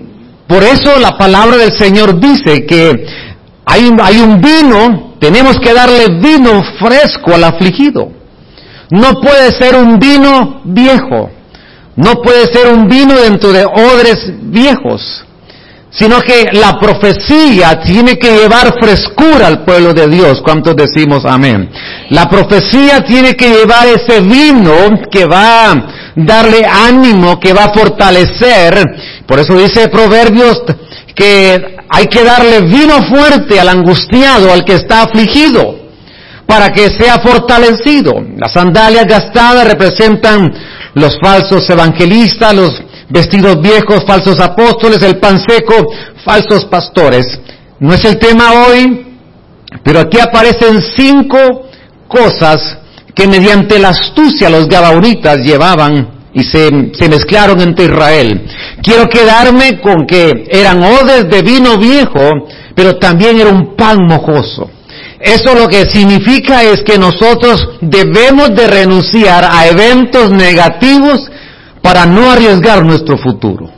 por 0.47 0.63
eso 0.63 0.97
la 0.99 1.17
palabra 1.17 1.57
del 1.57 1.71
Señor 1.77 2.19
dice 2.19 2.65
que 2.65 3.05
hay 3.65 3.91
hay 4.01 4.19
un 4.19 4.41
vino, 4.41 5.15
tenemos 5.19 5.59
que 5.59 5.73
darle 5.73 6.07
vino 6.19 6.63
fresco 6.79 7.35
al 7.35 7.43
afligido. 7.43 8.09
No 8.89 9.21
puede 9.21 9.51
ser 9.51 9.75
un 9.75 9.99
vino 9.99 10.61
viejo, 10.63 11.29
no 11.95 12.15
puede 12.23 12.51
ser 12.51 12.73
un 12.73 12.87
vino 12.87 13.15
dentro 13.19 13.51
de 13.51 13.65
odres 13.65 14.31
viejos 14.41 15.25
sino 15.91 16.21
que 16.21 16.49
la 16.53 16.79
profecía 16.79 17.81
tiene 17.81 18.17
que 18.17 18.31
llevar 18.31 18.75
frescura 18.79 19.47
al 19.47 19.65
pueblo 19.65 19.93
de 19.93 20.07
Dios. 20.07 20.41
¿Cuántos 20.43 20.75
decimos 20.75 21.25
amén? 21.25 21.69
La 22.09 22.29
profecía 22.29 23.01
tiene 23.01 23.35
que 23.35 23.49
llevar 23.49 23.87
ese 23.87 24.21
vino 24.21 24.73
que 25.11 25.25
va 25.25 25.71
a 25.71 25.87
darle 26.15 26.65
ánimo, 26.65 27.39
que 27.39 27.53
va 27.53 27.65
a 27.65 27.73
fortalecer. 27.73 28.83
Por 29.25 29.39
eso 29.39 29.57
dice 29.57 29.89
Proverbios 29.89 30.61
que 31.15 31.77
hay 31.89 32.05
que 32.05 32.23
darle 32.23 32.61
vino 32.61 33.01
fuerte 33.09 33.59
al 33.59 33.69
angustiado, 33.69 34.53
al 34.53 34.63
que 34.63 34.75
está 34.75 35.03
afligido, 35.03 35.75
para 36.45 36.69
que 36.69 36.89
sea 36.89 37.19
fortalecido. 37.19 38.13
Las 38.37 38.53
sandalias 38.53 39.05
gastadas 39.05 39.67
representan 39.67 40.53
los 40.93 41.17
falsos 41.21 41.67
evangelistas, 41.69 42.53
los 42.53 42.81
vestidos 43.09 43.61
viejos, 43.61 44.03
falsos 44.05 44.39
apóstoles, 44.39 45.01
el 45.03 45.17
pan 45.17 45.39
seco, 45.39 45.87
falsos 46.23 46.65
pastores. 46.65 47.39
No 47.79 47.93
es 47.93 48.05
el 48.05 48.17
tema 48.17 48.65
hoy, 48.65 49.17
pero 49.83 49.99
aquí 49.99 50.19
aparecen 50.19 50.81
cinco 50.95 51.37
cosas 52.07 52.77
que 53.13 53.27
mediante 53.27 53.79
la 53.79 53.89
astucia 53.89 54.49
los 54.49 54.67
gabauritas 54.67 55.39
llevaban 55.39 56.19
y 56.33 56.43
se, 56.43 56.69
se, 56.93 57.09
mezclaron 57.09 57.59
entre 57.59 57.85
Israel. 57.85 58.45
Quiero 58.83 59.07
quedarme 59.09 59.81
con 59.81 60.05
que 60.05 60.47
eran 60.49 60.81
odes 60.83 61.29
de 61.29 61.41
vino 61.41 61.77
viejo, 61.77 62.47
pero 62.75 62.97
también 62.97 63.39
era 63.39 63.49
un 63.49 63.75
pan 63.75 63.97
mojoso. 64.07 64.69
Eso 65.19 65.53
lo 65.53 65.67
que 65.67 65.85
significa 65.89 66.63
es 66.63 66.81
que 66.83 66.97
nosotros 66.97 67.67
debemos 67.81 68.55
de 68.55 68.67
renunciar 68.67 69.43
a 69.43 69.67
eventos 69.67 70.31
negativos 70.31 71.29
para 71.81 72.05
no 72.05 72.31
arriesgar 72.31 72.83
nuestro 72.83 73.17
futuro. 73.17 73.69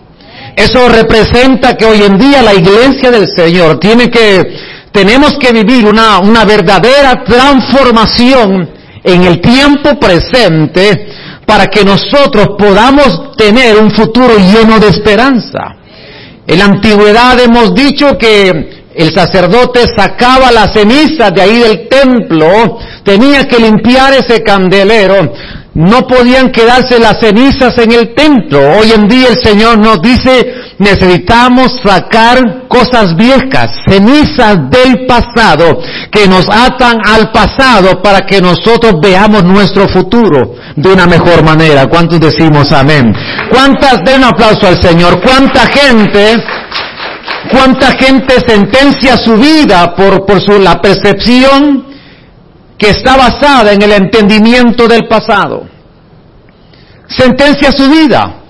Eso 0.56 0.90
representa 0.90 1.76
que 1.76 1.86
hoy 1.86 2.04
en 2.04 2.18
día 2.18 2.42
la 2.42 2.54
iglesia 2.54 3.10
del 3.12 3.28
Señor 3.36 3.80
tiene 3.80 4.10
que, 4.10 4.44
tenemos 4.92 5.38
que 5.38 5.52
vivir 5.52 5.86
una, 5.86 6.20
una 6.20 6.44
verdadera 6.44 7.24
transformación 7.24 8.70
en 9.04 9.24
el 9.24 9.40
tiempo 9.40 10.00
presente 10.00 11.08
para 11.46 11.68
que 11.68 11.84
nosotros 11.84 12.50
podamos 12.58 13.36
tener 13.36 13.78
un 13.78 13.92
futuro 13.92 14.38
lleno 14.38 14.80
de 14.80 14.90
esperanza. 14.90 15.76
En 16.48 16.60
la 16.60 16.66
antigüedad 16.66 17.40
hemos 17.40 17.74
dicho 17.74 18.18
que 18.18 18.82
el 18.94 19.14
sacerdote 19.14 19.86
sacaba 19.96 20.52
las 20.52 20.74
cenizas 20.74 21.34
de 21.34 21.42
ahí 21.42 21.60
del 21.60 21.88
templo, 21.88 22.78
tenía 23.04 23.48
que 23.48 23.60
limpiar 23.60 24.14
ese 24.14 24.42
candelero, 24.44 25.34
no 25.74 26.06
podían 26.06 26.52
quedarse 26.52 27.00
las 27.00 27.20
cenizas 27.20 27.78
en 27.78 27.94
el 27.94 28.14
templo. 28.14 28.60
Hoy 28.78 28.92
en 28.92 29.08
día 29.08 29.30
el 29.30 29.40
Señor 29.42 29.78
nos 29.78 30.02
dice, 30.02 30.54
necesitamos 30.80 31.80
sacar 31.84 32.68
cosas 32.68 33.16
viejas, 33.16 33.72
cenizas 33.88 34.58
del 34.70 35.06
pasado, 35.06 35.80
que 36.12 36.28
nos 36.28 36.46
atan 36.50 36.98
al 37.06 37.32
pasado 37.32 38.02
para 38.02 38.22
que 38.22 38.42
nosotros 38.42 38.96
veamos 39.02 39.46
nuestro 39.46 39.88
futuro 39.88 40.56
de 40.76 40.90
una 40.92 41.08
mejor 41.08 41.42
manera. 41.44 41.88
¿Cuántos 41.88 42.20
decimos 42.20 42.74
amén? 42.74 43.14
¿Cuántas, 43.50 44.04
den 44.04 44.20
un 44.20 44.26
aplauso 44.26 44.68
al 44.68 44.82
Señor, 44.82 45.22
cuánta 45.22 45.68
gente, 45.68 46.44
cuánta 47.50 47.92
gente 47.92 48.36
sentencia 48.46 49.16
su 49.16 49.38
vida 49.38 49.96
por, 49.96 50.26
por 50.26 50.42
su, 50.42 50.60
la 50.60 50.82
percepción 50.82 51.92
que 52.82 52.90
está 52.90 53.16
basada 53.16 53.74
en 53.74 53.82
el 53.84 53.92
entendimiento 53.92 54.88
del 54.88 55.08
pasado. 55.08 55.68
Sentencia 57.18 57.72
su 57.72 57.90
vida, 57.90 58.42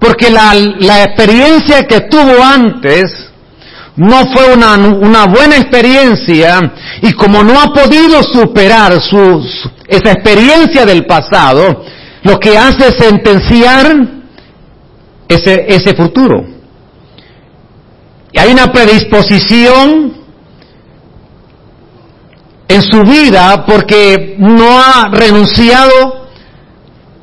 porque 0.00 0.30
la, 0.30 0.54
la 0.54 1.04
experiencia 1.04 1.86
que 1.86 2.00
tuvo 2.02 2.42
antes 2.42 3.30
no 3.96 4.24
fue 4.32 4.52
una, 4.54 4.74
una, 4.74 5.26
buena 5.26 5.56
experiencia 5.56 6.72
y 7.00 7.12
como 7.12 7.42
no 7.44 7.60
ha 7.60 7.72
podido 7.72 8.22
superar 8.22 9.00
su, 9.00 9.46
esa 9.86 10.12
experiencia 10.12 10.84
del 10.84 11.06
pasado, 11.06 11.84
lo 12.22 12.40
que 12.40 12.58
hace 12.58 12.88
es 12.88 12.96
sentenciar 12.98 13.94
ese, 15.28 15.64
ese 15.68 15.94
futuro. 15.94 16.44
Y 18.32 18.38
hay 18.38 18.52
una 18.52 18.72
predisposición 18.72 20.14
en 22.66 22.82
su 22.82 23.02
vida 23.02 23.64
porque 23.64 24.34
no 24.38 24.80
ha 24.80 25.08
renunciado 25.12 26.23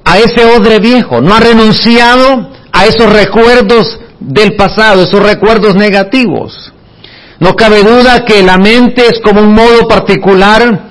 a 0.05 0.17
ese 0.17 0.45
odre 0.45 0.79
viejo, 0.79 1.21
no 1.21 1.33
ha 1.33 1.39
renunciado 1.39 2.49
a 2.71 2.85
esos 2.85 3.11
recuerdos 3.11 3.99
del 4.19 4.55
pasado, 4.55 5.03
esos 5.03 5.21
recuerdos 5.21 5.75
negativos. 5.75 6.71
No 7.39 7.55
cabe 7.55 7.83
duda 7.83 8.23
que 8.23 8.43
la 8.43 8.57
mente 8.57 9.07
es 9.07 9.19
como 9.23 9.41
un 9.41 9.53
modo 9.53 9.87
particular 9.87 10.89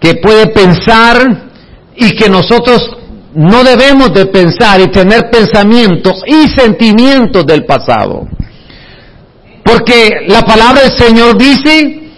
que 0.00 0.14
puede 0.14 0.46
pensar 0.48 1.50
y 1.94 2.16
que 2.16 2.28
nosotros 2.28 2.96
no 3.34 3.62
debemos 3.62 4.12
de 4.12 4.26
pensar 4.26 4.80
y 4.80 4.88
tener 4.88 5.30
pensamientos 5.30 6.22
y 6.26 6.48
sentimientos 6.48 7.46
del 7.46 7.64
pasado. 7.64 8.26
Porque 9.64 10.26
la 10.28 10.42
palabra 10.42 10.82
del 10.82 10.98
Señor 10.98 11.36
dice 11.38 12.11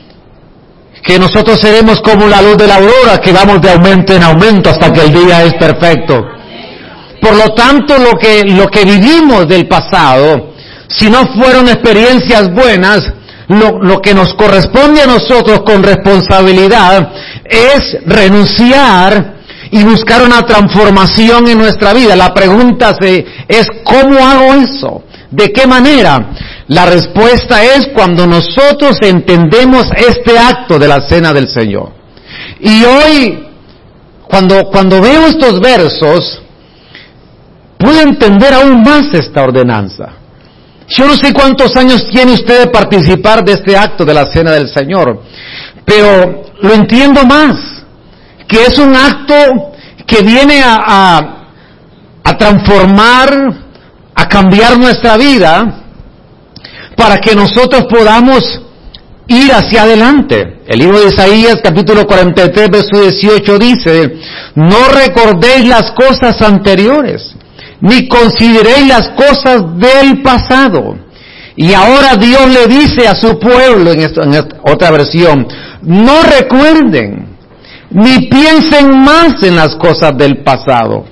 que 1.04 1.18
nosotros 1.18 1.60
seremos 1.60 2.00
como 2.00 2.26
la 2.26 2.40
luz 2.40 2.56
de 2.56 2.66
la 2.66 2.76
aurora, 2.76 3.20
que 3.22 3.32
vamos 3.32 3.60
de 3.60 3.70
aumento 3.70 4.14
en 4.14 4.22
aumento 4.22 4.70
hasta 4.70 4.92
que 4.92 5.02
el 5.02 5.12
día 5.12 5.44
es 5.44 5.54
perfecto. 5.54 6.24
Por 7.20 7.36
lo 7.36 7.54
tanto, 7.54 7.98
lo 7.98 8.18
que, 8.18 8.42
lo 8.44 8.68
que 8.68 8.84
vivimos 8.84 9.46
del 9.46 9.66
pasado, 9.68 10.54
si 10.88 11.10
no 11.10 11.26
fueron 11.34 11.68
experiencias 11.68 12.52
buenas, 12.52 13.02
lo, 13.48 13.82
lo 13.82 14.00
que 14.00 14.14
nos 14.14 14.32
corresponde 14.34 15.02
a 15.02 15.06
nosotros 15.06 15.60
con 15.60 15.82
responsabilidad 15.82 17.12
es 17.44 17.98
renunciar 18.06 19.34
y 19.70 19.82
buscar 19.84 20.22
una 20.22 20.42
transformación 20.42 21.48
en 21.48 21.58
nuestra 21.58 21.92
vida. 21.92 22.16
La 22.16 22.32
pregunta 22.32 22.96
es, 23.00 23.66
¿cómo 23.84 24.18
hago 24.26 24.54
eso? 24.54 25.02
¿De 25.34 25.52
qué 25.52 25.66
manera? 25.66 26.30
La 26.68 26.86
respuesta 26.86 27.62
es 27.64 27.88
cuando 27.92 28.26
nosotros 28.26 28.96
entendemos 29.02 29.86
este 29.96 30.38
acto 30.38 30.78
de 30.78 30.86
la 30.86 31.00
cena 31.00 31.32
del 31.32 31.48
Señor. 31.48 31.92
Y 32.60 32.84
hoy, 32.84 33.48
cuando, 34.28 34.64
cuando 34.70 35.00
veo 35.00 35.26
estos 35.26 35.60
versos, 35.60 36.40
puedo 37.76 38.00
entender 38.00 38.54
aún 38.54 38.82
más 38.82 39.12
esta 39.12 39.42
ordenanza. 39.42 40.12
Yo 40.88 41.06
no 41.06 41.16
sé 41.16 41.32
cuántos 41.32 41.76
años 41.76 42.06
tiene 42.12 42.32
usted 42.32 42.60
de 42.60 42.66
participar 42.68 43.44
de 43.44 43.54
este 43.54 43.76
acto 43.76 44.04
de 44.04 44.14
la 44.14 44.30
cena 44.30 44.52
del 44.52 44.68
Señor, 44.68 45.20
pero 45.84 46.44
lo 46.60 46.74
entiendo 46.74 47.24
más, 47.24 47.84
que 48.46 48.62
es 48.62 48.78
un 48.78 48.94
acto 48.94 49.34
que 50.06 50.22
viene 50.22 50.62
a, 50.64 51.40
transformar, 52.38 53.63
a 54.24 54.28
cambiar 54.28 54.78
nuestra 54.78 55.16
vida, 55.18 55.82
para 56.96 57.18
que 57.18 57.34
nosotros 57.34 57.84
podamos 57.90 58.62
ir 59.28 59.52
hacia 59.52 59.82
adelante. 59.82 60.60
El 60.66 60.78
libro 60.78 61.00
de 61.00 61.08
Isaías 61.08 61.56
capítulo 61.62 62.06
43 62.06 62.70
verso 62.70 63.02
18 63.02 63.58
dice, 63.58 64.16
no 64.54 64.88
recordéis 64.88 65.66
las 65.68 65.90
cosas 65.92 66.40
anteriores, 66.40 67.34
ni 67.80 68.08
consideréis 68.08 68.88
las 68.88 69.10
cosas 69.10 69.62
del 69.78 70.22
pasado. 70.22 70.96
Y 71.56 71.74
ahora 71.74 72.16
Dios 72.16 72.48
le 72.48 72.66
dice 72.66 73.06
a 73.06 73.14
su 73.14 73.38
pueblo, 73.38 73.92
en, 73.92 74.00
esta, 74.00 74.22
en 74.24 74.34
otra 74.62 74.90
versión, 74.90 75.46
no 75.82 76.22
recuerden, 76.22 77.37
ni 77.90 78.26
piensen 78.28 78.98
más 79.04 79.42
en 79.42 79.54
las 79.54 79.76
cosas 79.76 80.16
del 80.16 80.42
pasado. 80.42 81.04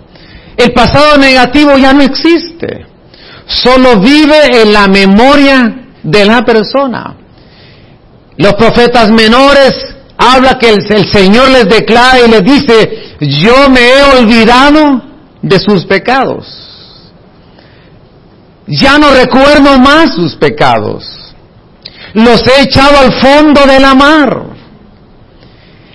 El 0.56 0.72
pasado 0.72 1.18
negativo 1.18 1.76
ya 1.76 1.92
no 1.92 2.02
existe 2.02 2.91
solo 3.46 3.98
vive 3.98 4.62
en 4.62 4.72
la 4.72 4.88
memoria 4.88 5.86
de 6.02 6.24
la 6.24 6.42
persona. 6.42 7.16
Los 8.36 8.54
profetas 8.54 9.10
menores 9.10 9.72
habla 10.16 10.58
que 10.58 10.70
el, 10.70 10.86
el, 10.92 11.12
Señor 11.12 11.50
les 11.50 11.68
declara 11.68 12.20
y 12.20 12.30
les 12.30 12.44
dice, 12.44 13.16
yo 13.20 13.68
me 13.68 13.80
he 13.80 14.02
olvidado 14.18 15.02
de 15.42 15.58
sus 15.58 15.84
pecados. 15.84 16.46
Ya 18.66 18.98
no 18.98 19.10
recuerdo 19.10 19.78
más 19.78 20.14
sus 20.14 20.36
pecados. 20.36 21.04
Los 22.14 22.46
he 22.46 22.62
echado 22.62 22.98
al 22.98 23.12
fondo 23.20 23.66
de 23.66 23.80
la 23.80 23.94
mar. 23.94 24.42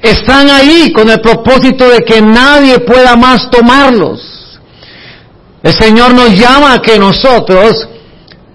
Están 0.02 0.50
ahí 0.50 0.92
con 0.94 1.10
el 1.10 1.20
propósito 1.22 1.90
de 1.90 2.04
que 2.04 2.22
nadie 2.22 2.80
pueda 2.80 3.16
más 3.16 3.50
tomarlos. 3.50 4.37
El 5.68 5.74
Señor 5.74 6.14
nos 6.14 6.30
llama 6.30 6.76
a 6.76 6.82
que 6.82 6.98
nosotros 6.98 7.90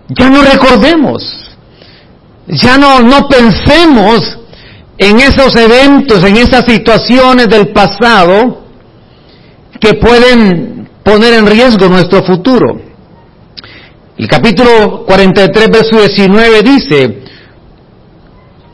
ya 0.09 0.31
no 0.31 0.42
recordemos, 0.42 1.22
ya 2.46 2.79
no, 2.79 3.01
no 3.01 3.29
pensemos 3.29 4.38
en 4.96 5.20
esos 5.20 5.55
eventos, 5.57 6.25
en 6.25 6.38
esas 6.38 6.64
situaciones 6.64 7.48
del 7.48 7.68
pasado 7.68 8.62
que 9.79 9.92
pueden 9.92 10.88
poner 11.05 11.35
en 11.35 11.46
riesgo 11.48 11.87
nuestro 11.90 12.25
futuro. 12.25 12.81
El 14.16 14.27
capítulo 14.27 15.05
43, 15.05 15.68
verso 15.68 15.98
19 15.98 16.62
dice, 16.62 17.25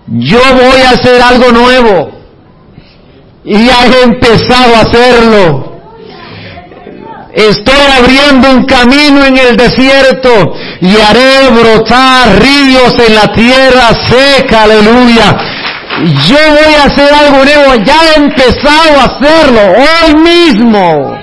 yo 0.07 0.39
voy 0.55 0.81
a 0.83 0.91
hacer 0.91 1.21
algo 1.21 1.51
nuevo 1.51 2.11
y 3.43 3.67
ya 3.67 3.85
he 3.85 4.03
empezado 4.05 4.77
a 4.77 4.81
hacerlo. 4.83 5.68
Estoy 7.39 7.81
abriendo 7.97 8.51
un 8.51 8.65
camino 8.65 9.25
en 9.25 9.37
el 9.37 9.57
desierto 9.57 10.29
y 10.81 10.97
haré 10.97 11.49
brotar 11.51 12.43
ríos 12.43 12.99
en 12.99 13.15
la 13.15 13.33
tierra 13.33 13.95
seca, 14.09 14.65
aleluya. 14.65 15.37
Yo 16.27 16.37
voy 16.37 16.75
a 16.75 16.85
hacer 16.87 17.15
algo 17.15 17.45
nuevo, 17.45 17.75
ya 17.85 17.95
he 18.11 18.19
empezado 18.19 19.01
a 19.01 19.05
hacerlo 19.05 19.61
hoy 19.71 20.15
mismo. 20.17 21.17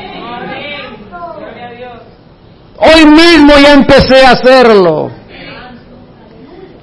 Hoy 2.78 3.06
mismo 3.08 3.54
ya 3.62 3.74
empecé 3.74 4.26
a 4.26 4.32
hacerlo. 4.32 5.12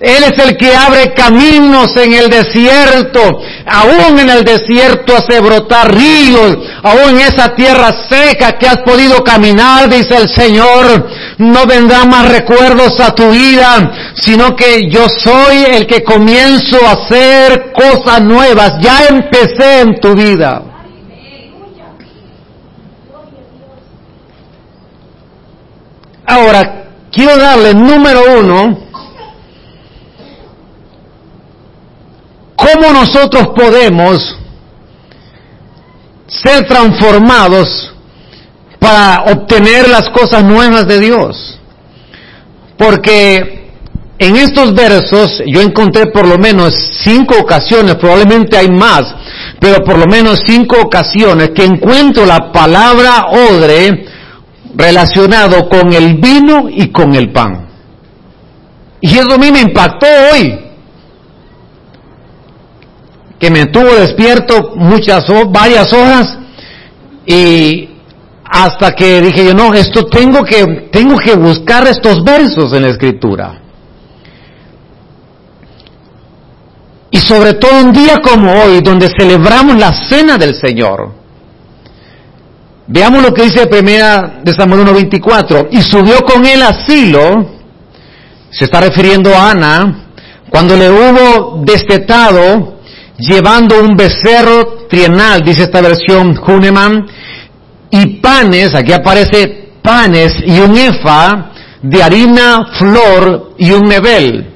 Él 0.03 0.25
es 0.25 0.45
el 0.45 0.57
que 0.57 0.75
abre 0.75 1.15
caminos 1.15 1.97
en 1.97 2.13
el 2.13 2.29
desierto. 2.29 3.21
Aún 3.65 4.19
en 4.19 4.31
el 4.31 4.45
desierto 4.45 5.17
hace 5.17 5.39
brotar 5.39 5.95
ríos. 5.95 6.59
Aún 6.83 7.11
en 7.11 7.21
esa 7.21 7.55
tierra 7.55 8.09
seca 8.11 8.59
que 8.59 8.67
has 8.67 8.79
podido 8.79 9.23
caminar, 9.23 9.89
dice 9.89 10.17
el 10.17 10.29
Señor, 10.29 11.09
no 11.39 11.67
vendrán 11.67 12.09
más 12.09 12.29
recuerdos 12.29 12.99
a 12.99 13.15
tu 13.15 13.31
vida, 13.31 14.13
sino 14.17 14.57
que 14.57 14.91
yo 14.91 15.09
soy 15.09 15.67
el 15.71 15.87
que 15.87 16.03
comienzo 16.03 16.79
a 16.85 16.93
hacer 16.93 17.73
cosas 17.73 18.23
nuevas. 18.23 18.73
Ya 18.81 19.07
empecé 19.09 19.83
en 19.83 20.01
tu 20.01 20.15
vida. 20.15 20.63
Ahora, 26.27 26.87
quiero 27.13 27.37
darle 27.37 27.75
número 27.75 28.21
uno, 28.41 28.79
cómo 32.73 32.93
nosotros 32.93 33.49
podemos 33.55 34.37
ser 36.27 36.67
transformados 36.67 37.93
para 38.79 39.25
obtener 39.33 39.89
las 39.89 40.09
cosas 40.11 40.45
nuevas 40.45 40.87
de 40.87 40.99
Dios. 40.99 41.59
Porque 42.77 43.71
en 44.19 44.37
estos 44.37 44.75
versos 44.75 45.43
yo 45.47 45.61
encontré 45.61 46.07
por 46.07 46.27
lo 46.27 46.39
menos 46.39 46.75
cinco 47.05 47.37
ocasiones, 47.39 47.97
probablemente 47.97 48.57
hay 48.57 48.69
más, 48.69 49.03
pero 49.61 49.85
por 49.85 49.99
lo 49.99 50.07
menos 50.07 50.43
cinco 50.47 50.77
ocasiones 50.81 51.51
que 51.55 51.65
encuentro 51.65 52.27
la 52.27 52.51
palabra 52.51 53.27
odre 53.31 54.07
relacionado 54.75 55.69
con 55.69 55.93
el 55.93 56.15
vino 56.15 56.69
y 56.69 56.89
con 56.89 57.15
el 57.15 57.31
pan. 57.31 57.69
Y 59.01 59.19
eso 59.19 59.35
a 59.35 59.39
mí 59.39 59.51
me 59.51 59.61
impactó 59.61 60.07
hoy, 60.33 60.72
que 63.43 63.51
me 63.51 63.67
tuvo 63.67 63.93
despierto 63.97 64.71
muchas, 64.77 65.25
varias 65.49 65.93
horas 65.93 66.39
y 67.27 67.89
hasta 68.45 68.93
que 68.93 69.21
dije 69.21 69.47
yo, 69.47 69.53
no, 69.53 69.75
esto 69.75 70.07
tengo 70.07 70.45
que, 70.45 70.89
tengo 70.93 71.17
que 71.19 71.35
buscar 71.35 71.85
estos 71.89 72.23
versos 72.23 72.73
en 72.73 72.83
la 72.83 72.91
escritura. 72.91 73.61
Y 77.11 77.19
sobre 77.19 77.55
todo 77.55 77.81
un 77.81 77.93
día 77.93 78.19
como 78.23 78.53
hoy, 78.53 78.81
donde 78.81 79.09
celebramos 79.19 79.77
la 79.77 79.93
cena 79.93 80.39
del 80.39 80.55
Señor, 80.55 81.21
Veamos 82.85 83.23
lo 83.23 83.33
que 83.33 83.45
dice 83.45 83.67
primera 83.69 84.41
de 84.43 84.53
Samuel 84.53 84.85
1.24. 84.87 85.69
Y 85.71 85.81
subió 85.83 86.21
con 86.27 86.45
él 86.45 86.61
a 86.63 86.85
Silo, 86.85 87.47
se 88.51 88.65
está 88.65 88.81
refiriendo 88.81 89.35
a 89.35 89.53
Ana, 89.53 90.11
cuando 90.51 90.77
le 90.77 90.91
hubo 90.91 91.63
destetado, 91.65 92.82
llevando 93.19 93.81
un 93.81 93.97
becerro 93.97 94.87
trienal, 94.89 95.43
dice 95.43 95.65
esta 95.65 95.81
versión 95.81 96.39
Huneman, 96.39 97.07
y 97.91 98.21
panes, 98.21 98.75
aquí 98.75 98.93
aparece 98.93 99.73
panes 99.83 100.35
y 100.47 100.59
un 100.61 100.77
efa 100.77 101.51
de 101.83 102.03
harina, 102.03 102.67
flor 102.79 103.55
y 103.59 103.71
un 103.73 103.83
nebel. 103.83 104.49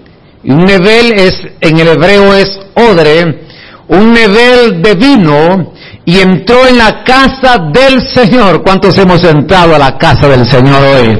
Y 0.42 0.52
un 0.52 0.64
nebel 0.64 1.12
es, 1.14 1.34
en 1.60 1.78
el 1.78 1.88
hebreo 1.88 2.34
es 2.34 2.58
odre, 2.74 3.46
un 3.88 4.12
nebel 4.12 4.80
de 4.80 4.94
vino 4.94 5.72
y 6.04 6.20
entró 6.20 6.66
en 6.66 6.78
la 6.78 7.02
casa 7.04 7.58
del 7.72 8.00
Señor. 8.14 8.62
¿Cuántos 8.62 8.96
hemos 8.96 9.22
entrado 9.24 9.74
a 9.74 9.78
la 9.78 9.98
casa 9.98 10.28
del 10.28 10.46
Señor 10.46 10.82
hoy? 10.82 11.18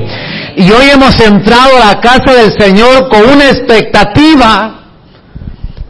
Y 0.57 0.71
hoy 0.71 0.91
hemos 0.93 1.19
entrado 1.21 1.77
a 1.77 1.93
la 1.93 2.01
casa 2.01 2.33
del 2.33 2.53
Señor 2.59 3.09
con 3.09 3.29
una 3.29 3.51
expectativa 3.51 4.86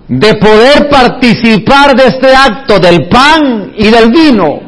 de 0.08 0.34
poder 0.34 0.88
participar 0.88 1.96
de 1.96 2.06
este 2.06 2.34
acto 2.34 2.78
del 2.78 3.08
pan 3.08 3.72
y 3.76 3.90
del 3.90 4.10
vino. 4.10 4.60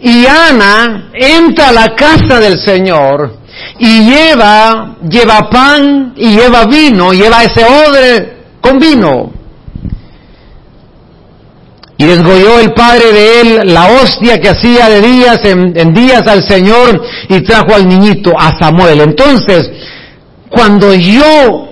Y 0.00 0.26
Ana 0.26 1.10
entra 1.14 1.70
a 1.70 1.72
la 1.72 1.94
casa 1.94 2.38
del 2.38 2.58
Señor 2.58 3.38
y 3.78 4.04
lleva, 4.04 4.96
lleva 5.08 5.50
pan 5.50 6.12
y 6.16 6.36
lleva 6.36 6.66
vino, 6.66 7.12
lleva 7.12 7.42
ese 7.42 7.64
odre 7.64 8.36
con 8.60 8.78
vino. 8.78 9.32
Y 11.98 12.04
desgolló 12.04 12.60
el 12.60 12.74
padre 12.74 13.10
de 13.10 13.40
él 13.40 13.60
la 13.72 13.86
hostia 13.86 14.38
que 14.38 14.50
hacía 14.50 14.88
de 14.90 15.00
días 15.00 15.40
en, 15.44 15.94
días 15.94 16.26
al 16.26 16.46
Señor 16.46 17.02
y 17.28 17.40
trajo 17.40 17.74
al 17.74 17.88
niñito, 17.88 18.32
a 18.38 18.56
Samuel. 18.58 19.00
Entonces, 19.00 19.70
cuando 20.50 20.92
yo 20.94 21.65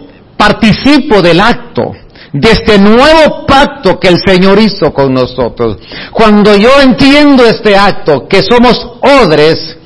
participo 0.45 1.23
del 1.23 1.41
acto, 1.41 1.93
de 2.31 2.51
este 2.51 2.79
nuevo 2.79 3.47
pacto 3.47 3.99
que 3.99 4.09
el 4.09 4.19
Señor 4.27 4.59
hizo 4.59 4.93
con 4.93 5.15
nosotros. 5.15 5.79
Cuando 6.13 6.55
yo 6.55 6.83
entiendo 6.83 7.47
este 7.47 7.75
acto, 7.75 8.29
que 8.29 8.43
somos 8.43 8.77
odres 9.01 9.79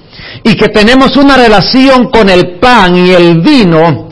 y 0.42 0.55
que 0.55 0.68
tenemos 0.68 1.16
una 1.16 1.37
relación 1.37 2.11
con 2.11 2.29
el 2.29 2.59
pan 2.59 2.97
y 2.97 3.11
el 3.11 3.40
vino, 3.40 4.09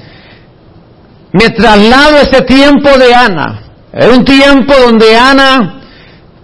me 1.32 1.50
traslado 1.50 2.18
a 2.18 2.20
ese 2.20 2.42
tiempo 2.42 2.96
de 2.96 3.12
Ana. 3.12 3.62
Era 3.92 4.12
un 4.12 4.24
tiempo 4.24 4.72
donde 4.86 5.16
Ana 5.16 5.80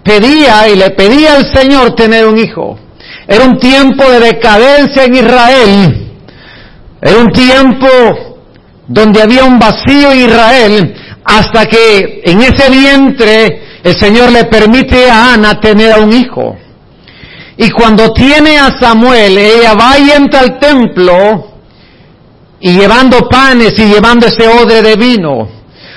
pedía 0.02 0.68
y 0.68 0.76
le 0.76 0.90
pedía 0.90 1.34
al 1.36 1.54
Señor 1.54 1.94
tener 1.94 2.26
un 2.26 2.38
hijo. 2.38 2.76
Era 3.28 3.44
un 3.44 3.56
tiempo 3.56 4.02
de 4.10 4.18
decadencia 4.18 5.04
en 5.04 5.14
Israel. 5.14 6.10
Era 7.00 7.18
un 7.18 7.30
tiempo 7.30 8.31
donde 8.92 9.22
había 9.22 9.44
un 9.44 9.58
vacío 9.58 10.14
Israel 10.14 10.94
hasta 11.24 11.64
que 11.66 12.20
en 12.24 12.42
ese 12.42 12.70
vientre 12.70 13.80
el 13.82 13.96
Señor 13.96 14.30
le 14.30 14.44
permite 14.44 15.10
a 15.10 15.32
Ana 15.32 15.58
tener 15.58 15.92
a 15.92 15.98
un 15.98 16.12
hijo. 16.12 16.56
Y 17.56 17.70
cuando 17.70 18.12
tiene 18.12 18.58
a 18.58 18.70
Samuel, 18.78 19.38
ella 19.38 19.74
va 19.74 19.98
y 19.98 20.10
entra 20.10 20.40
al 20.40 20.58
templo 20.58 21.52
y 22.60 22.72
llevando 22.72 23.28
panes 23.28 23.78
y 23.78 23.86
llevando 23.86 24.26
ese 24.26 24.46
odre 24.46 24.82
de 24.82 24.96
vino. 24.96 25.48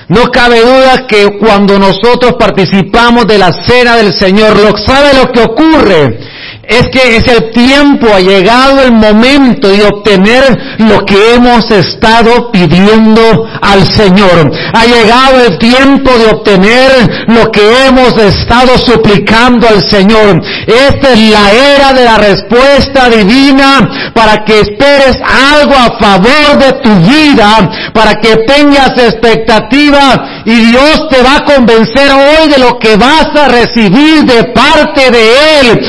No 0.08 0.30
cabe 0.30 0.60
duda 0.60 1.06
que 1.06 1.38
cuando 1.38 1.78
nosotros 1.78 2.34
participamos 2.38 3.26
de 3.26 3.38
la 3.38 3.52
cena 3.52 3.96
del 3.96 4.14
Señor, 4.14 4.56
lo 4.56 4.76
sabe 4.76 5.14
lo 5.14 5.30
que 5.30 5.42
ocurre 5.42 6.18
es 6.68 6.88
que 6.88 7.16
es 7.16 7.28
el 7.28 7.50
tiempo, 7.52 8.08
ha 8.12 8.20
llegado 8.20 8.82
el 8.82 8.92
momento 8.92 9.68
de 9.68 9.84
obtener 9.84 10.76
lo 10.78 11.04
que 11.04 11.34
hemos 11.34 11.70
estado 11.70 12.50
pidiendo 12.50 13.46
al 13.60 13.86
Señor. 13.86 14.50
Ha 14.72 14.84
llegado 14.84 15.44
el 15.46 15.58
tiempo 15.58 16.10
de 16.18 16.26
obtener 16.26 17.26
lo 17.28 17.50
que 17.52 17.86
hemos 17.86 18.16
estado 18.18 18.76
suplicando 18.78 19.68
al 19.68 19.82
Señor. 19.82 20.42
Esta 20.66 21.12
es 21.12 21.30
la 21.30 21.52
era 21.52 21.92
de 21.92 22.04
la 22.04 22.18
respuesta 22.18 23.08
divina 23.10 24.12
para 24.12 24.44
que 24.44 24.60
esperes 24.60 25.18
algo 25.52 25.74
a 25.74 25.98
favor 26.00 26.58
de 26.58 26.72
tu 26.82 26.94
vida, 27.08 27.70
para 27.92 28.14
que 28.14 28.36
tengas 28.38 28.90
expectativa 28.98 30.42
y 30.44 30.54
Dios 30.70 31.08
te 31.10 31.22
va 31.22 31.36
a 31.36 31.44
convencer 31.44 32.10
hoy 32.12 32.48
de 32.48 32.58
lo 32.58 32.78
que 32.78 32.96
vas 32.96 33.28
a 33.36 33.48
recibir 33.48 34.24
de 34.24 34.44
parte 34.52 35.10
de 35.10 35.60
Él. 35.60 35.80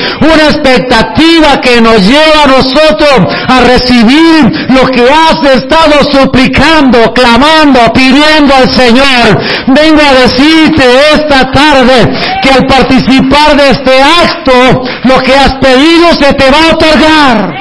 Expectativa 0.68 1.60
que 1.60 1.80
nos 1.80 2.06
lleva 2.06 2.44
a 2.44 2.46
nosotros 2.46 3.34
a 3.48 3.60
recibir 3.60 4.68
lo 4.68 4.86
que 4.90 5.02
has 5.02 5.42
estado 5.54 6.04
suplicando, 6.10 7.12
clamando, 7.12 7.92
pidiendo 7.92 8.54
al 8.54 8.70
Señor. 8.70 9.40
Vengo 9.68 10.00
a 10.02 10.14
decirte 10.22 10.84
esta 11.14 11.50
tarde 11.50 12.08
que 12.42 12.50
al 12.50 12.66
participar 12.66 13.56
de 13.56 13.70
este 13.70 14.02
acto, 14.02 14.82
lo 15.04 15.18
que 15.20 15.34
has 15.34 15.54
pedido 15.54 16.14
se 16.14 16.32
te 16.34 16.50
va 16.50 16.58
a 16.58 16.74
otorgar. 16.74 17.54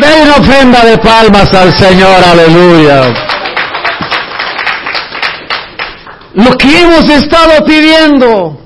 Den 0.00 0.22
una 0.22 0.36
ofrenda 0.36 0.84
de 0.84 0.98
palmas 0.98 1.52
al 1.54 1.76
Señor, 1.76 2.16
aleluya. 2.30 3.12
Lo 6.34 6.56
que 6.56 6.80
hemos 6.80 7.08
estado 7.10 7.62
pidiendo, 7.64 8.61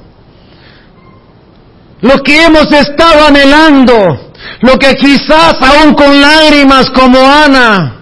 lo 2.00 2.22
que 2.22 2.44
hemos 2.44 2.70
estado 2.72 3.26
anhelando, 3.26 4.32
lo 4.61 4.78
que 4.78 4.94
quizás 4.94 5.54
aún 5.61 5.94
con 5.94 6.20
lágrimas 6.20 6.90
como 6.90 7.18
Ana, 7.18 7.96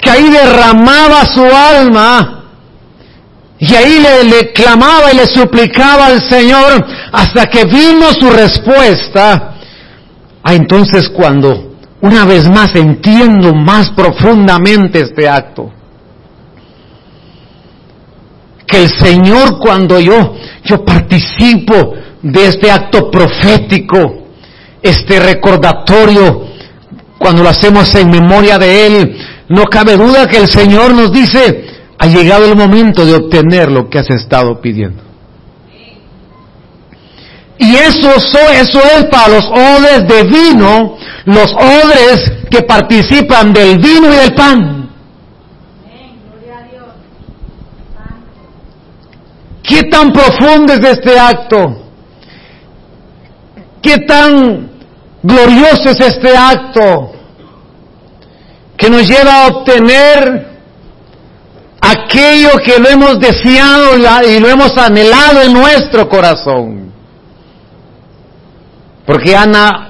que 0.00 0.10
ahí 0.10 0.30
derramaba 0.30 1.24
su 1.26 1.44
alma, 1.44 2.38
y 3.58 3.74
ahí 3.74 4.00
le, 4.00 4.24
le, 4.24 4.52
clamaba 4.52 5.12
y 5.12 5.16
le 5.16 5.26
suplicaba 5.26 6.06
al 6.06 6.28
Señor 6.28 6.84
hasta 7.12 7.46
que 7.46 7.64
vino 7.64 8.12
su 8.12 8.28
respuesta. 8.28 9.54
Ah, 10.42 10.54
entonces 10.54 11.08
cuando 11.08 11.72
una 12.00 12.24
vez 12.24 12.48
más 12.48 12.74
entiendo 12.74 13.54
más 13.54 13.90
profundamente 13.90 15.00
este 15.00 15.28
acto. 15.28 15.70
Que 18.66 18.82
el 18.82 18.88
Señor 18.88 19.58
cuando 19.58 20.00
yo, 20.00 20.34
yo 20.64 20.84
participo 20.84 21.94
de 22.22 22.46
este 22.46 22.70
acto 22.70 23.10
profético, 23.10 24.26
este 24.80 25.18
recordatorio, 25.20 26.46
cuando 27.18 27.42
lo 27.42 27.48
hacemos 27.48 27.94
en 27.94 28.10
memoria 28.10 28.58
de 28.58 28.86
Él, 28.86 29.16
no 29.48 29.64
cabe 29.64 29.96
duda 29.96 30.26
que 30.26 30.38
el 30.38 30.48
Señor 30.48 30.94
nos 30.94 31.12
dice, 31.12 31.64
ha 31.98 32.06
llegado 32.06 32.46
el 32.46 32.56
momento 32.56 33.04
de 33.04 33.14
obtener 33.14 33.70
lo 33.70 33.88
que 33.88 33.98
has 33.98 34.10
estado 34.10 34.60
pidiendo. 34.60 35.02
Y 37.58 37.76
eso, 37.76 38.10
eso 38.16 38.80
es 38.98 39.04
para 39.04 39.28
los 39.28 39.44
odres 39.46 40.08
de 40.08 40.24
vino, 40.24 40.96
los 41.26 41.54
odres 41.54 42.32
que 42.50 42.62
participan 42.62 43.52
del 43.52 43.78
vino 43.78 44.12
y 44.12 44.16
del 44.16 44.34
pan. 44.34 44.90
¿Qué 49.62 49.84
tan 49.84 50.12
profundo 50.12 50.72
es 50.72 50.84
este 50.84 51.18
acto? 51.18 51.82
¿Qué 53.82 53.98
tan 53.98 54.70
glorioso 55.22 55.90
es 55.90 56.00
este 56.00 56.36
acto 56.36 57.12
que 58.76 58.88
nos 58.88 59.06
lleva 59.08 59.44
a 59.44 59.46
obtener 59.48 60.52
aquello 61.82 62.50
que 62.64 62.78
lo 62.78 62.88
hemos 62.88 63.18
deseado 63.18 63.96
y 63.96 64.38
lo 64.38 64.48
hemos 64.48 64.76
anhelado 64.78 65.42
en 65.42 65.52
nuestro 65.52 66.08
corazón. 66.08 66.92
Porque 69.04 69.34
Ana 69.34 69.81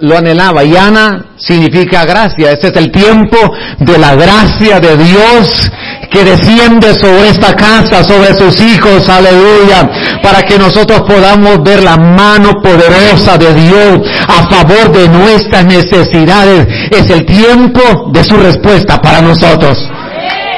lo 0.00 0.16
anhelaba 0.16 0.64
y 0.64 0.76
Ana 0.76 1.26
significa 1.36 2.04
gracia. 2.04 2.52
Este 2.52 2.68
es 2.68 2.76
el 2.76 2.90
tiempo 2.90 3.36
de 3.78 3.98
la 3.98 4.14
gracia 4.14 4.80
de 4.80 4.96
Dios 4.96 5.70
que 6.10 6.24
desciende 6.24 6.94
sobre 6.94 7.28
esta 7.28 7.54
casa, 7.54 8.02
sobre 8.02 8.34
sus 8.34 8.60
hijos, 8.60 9.08
aleluya, 9.08 9.88
para 10.22 10.42
que 10.42 10.58
nosotros 10.58 11.02
podamos 11.02 11.62
ver 11.62 11.82
la 11.82 11.96
mano 11.96 12.52
poderosa 12.62 13.36
de 13.36 13.52
Dios 13.54 14.00
a 14.26 14.48
favor 14.48 14.90
de 14.92 15.08
nuestras 15.08 15.64
necesidades. 15.66 16.66
Es 16.90 17.10
el 17.10 17.26
tiempo 17.26 18.10
de 18.12 18.24
su 18.24 18.36
respuesta 18.36 19.00
para 19.00 19.20
nosotros. 19.20 19.76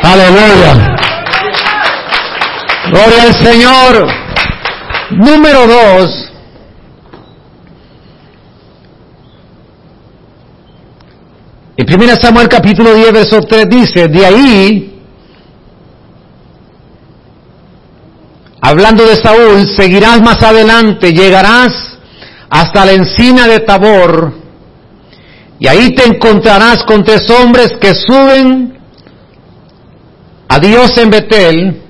Aleluya. 0.02 0.96
Gloria 2.90 3.22
al 3.22 3.34
Señor. 3.34 4.08
Número 5.10 5.66
dos. 5.66 6.29
En 11.80 11.86
1 11.88 12.16
Samuel 12.16 12.46
capítulo 12.46 12.92
10, 12.92 13.10
verso 13.10 13.40
3 13.40 13.66
dice, 13.66 14.06
de 14.06 14.26
ahí, 14.26 15.02
hablando 18.60 19.06
de 19.06 19.16
Saúl, 19.16 19.66
seguirás 19.66 20.20
más 20.20 20.42
adelante, 20.42 21.10
llegarás 21.10 21.98
hasta 22.50 22.84
la 22.84 22.92
encina 22.92 23.48
de 23.48 23.60
Tabor, 23.60 24.34
y 25.58 25.68
ahí 25.68 25.94
te 25.94 26.04
encontrarás 26.04 26.84
con 26.84 27.02
tres 27.02 27.30
hombres 27.30 27.72
que 27.80 27.94
suben 27.94 28.78
a 30.48 30.58
Dios 30.58 30.98
en 30.98 31.08
Betel, 31.08 31.82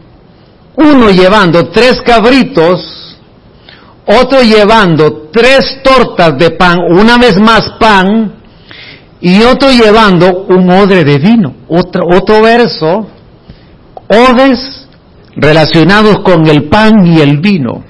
uno 0.76 1.10
llevando 1.10 1.68
tres 1.70 2.00
cabritos, 2.02 3.18
otro 4.06 4.40
llevando 4.42 5.30
tres 5.32 5.82
tortas 5.82 6.38
de 6.38 6.52
pan, 6.52 6.78
una 6.78 7.18
vez 7.18 7.40
más 7.40 7.62
pan, 7.80 8.39
y 9.20 9.42
otro 9.42 9.70
llevando 9.70 10.46
un 10.48 10.70
odre 10.70 11.04
de 11.04 11.18
vino. 11.18 11.54
Otro, 11.68 12.02
otro 12.08 12.42
verso, 12.42 13.06
odes 14.08 14.88
relacionados 15.36 16.20
con 16.20 16.46
el 16.46 16.68
pan 16.68 17.06
y 17.06 17.20
el 17.20 17.38
vino. 17.38 17.84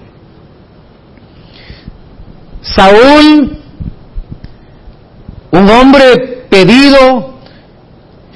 Saúl, 2.63 3.59
un 5.53 5.71
hombre 5.71 6.47
pedido 6.49 7.39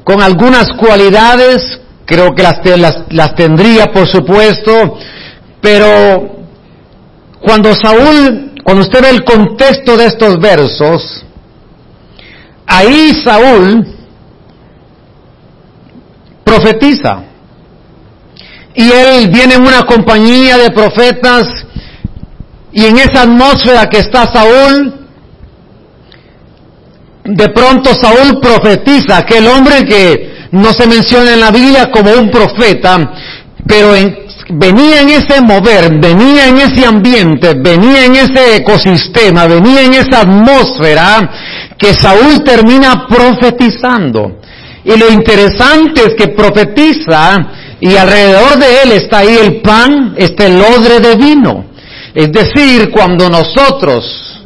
con 0.02 0.22
algunas 0.22 0.68
cualidades, 0.72 1.80
creo 2.04 2.34
que 2.34 2.42
las, 2.42 2.58
las, 3.10 3.34
tendría 3.34 3.86
por 3.92 4.06
supuesto, 4.06 4.98
pero 5.60 6.46
cuando 7.40 7.74
Saúl, 7.74 8.52
cuando 8.62 8.82
usted 8.82 9.02
ve 9.02 9.10
el 9.10 9.24
contexto 9.24 9.96
de 9.96 10.06
estos 10.06 10.38
versos, 10.38 11.24
ahí 12.66 13.12
Saúl 13.24 13.86
profetiza. 16.44 17.24
Y 18.74 18.90
él 18.90 19.28
viene 19.28 19.54
en 19.54 19.62
una 19.62 19.82
compañía 19.82 20.58
de 20.58 20.70
profetas 20.70 21.46
y 22.72 22.84
en 22.84 22.98
esa 22.98 23.22
atmósfera 23.22 23.88
que 23.88 23.98
está 23.98 24.26
Saúl, 24.32 25.06
de 27.24 27.48
pronto 27.50 27.94
Saúl 27.94 28.40
profetiza, 28.40 29.18
aquel 29.18 29.46
hombre 29.46 29.84
que 29.84 30.48
no 30.50 30.72
se 30.72 30.86
menciona 30.86 31.34
en 31.34 31.40
la 31.40 31.50
Biblia 31.50 31.90
como 31.90 32.12
un 32.12 32.30
profeta, 32.30 33.12
pero 33.66 33.94
venía 34.50 35.00
en 35.00 35.10
ese 35.10 35.40
mover, 35.40 35.98
venía 36.00 36.48
en 36.48 36.58
ese 36.58 36.86
ambiente, 36.86 37.54
venía 37.54 38.04
en 38.04 38.16
ese 38.16 38.56
ecosistema, 38.56 39.46
venía 39.46 39.82
en 39.82 39.94
esa 39.94 40.20
atmósfera 40.20 41.30
que 41.78 41.94
Saúl 41.94 42.42
termina 42.44 43.06
profetizando. 43.06 44.40
Y 44.84 44.96
lo 44.98 45.10
interesante 45.10 46.02
es 46.02 46.14
que 46.14 46.28
profetiza 46.28 47.46
y 47.80 47.96
alrededor 47.96 48.58
de 48.58 48.82
él 48.82 48.92
está 48.92 49.18
ahí 49.18 49.36
el 49.40 49.62
pan, 49.62 50.14
está 50.16 50.46
el 50.46 50.60
odre 50.60 51.00
de 51.00 51.16
vino. 51.16 51.64
Es 52.14 52.30
decir, 52.30 52.90
cuando 52.90 53.28
nosotros, 53.30 54.44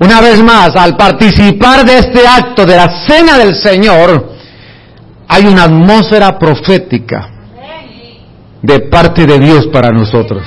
una 0.00 0.20
vez 0.20 0.42
más, 0.42 0.74
al 0.76 0.96
participar 0.96 1.84
de 1.84 1.98
este 1.98 2.26
acto 2.26 2.66
de 2.66 2.76
la 2.76 3.06
cena 3.06 3.38
del 3.38 3.54
Señor, 3.54 4.34
hay 5.28 5.46
una 5.46 5.64
atmósfera 5.64 6.38
profética 6.38 7.33
de 8.64 8.80
parte 8.80 9.26
de 9.26 9.38
Dios 9.38 9.66
para 9.72 9.90
nosotros. 9.90 10.42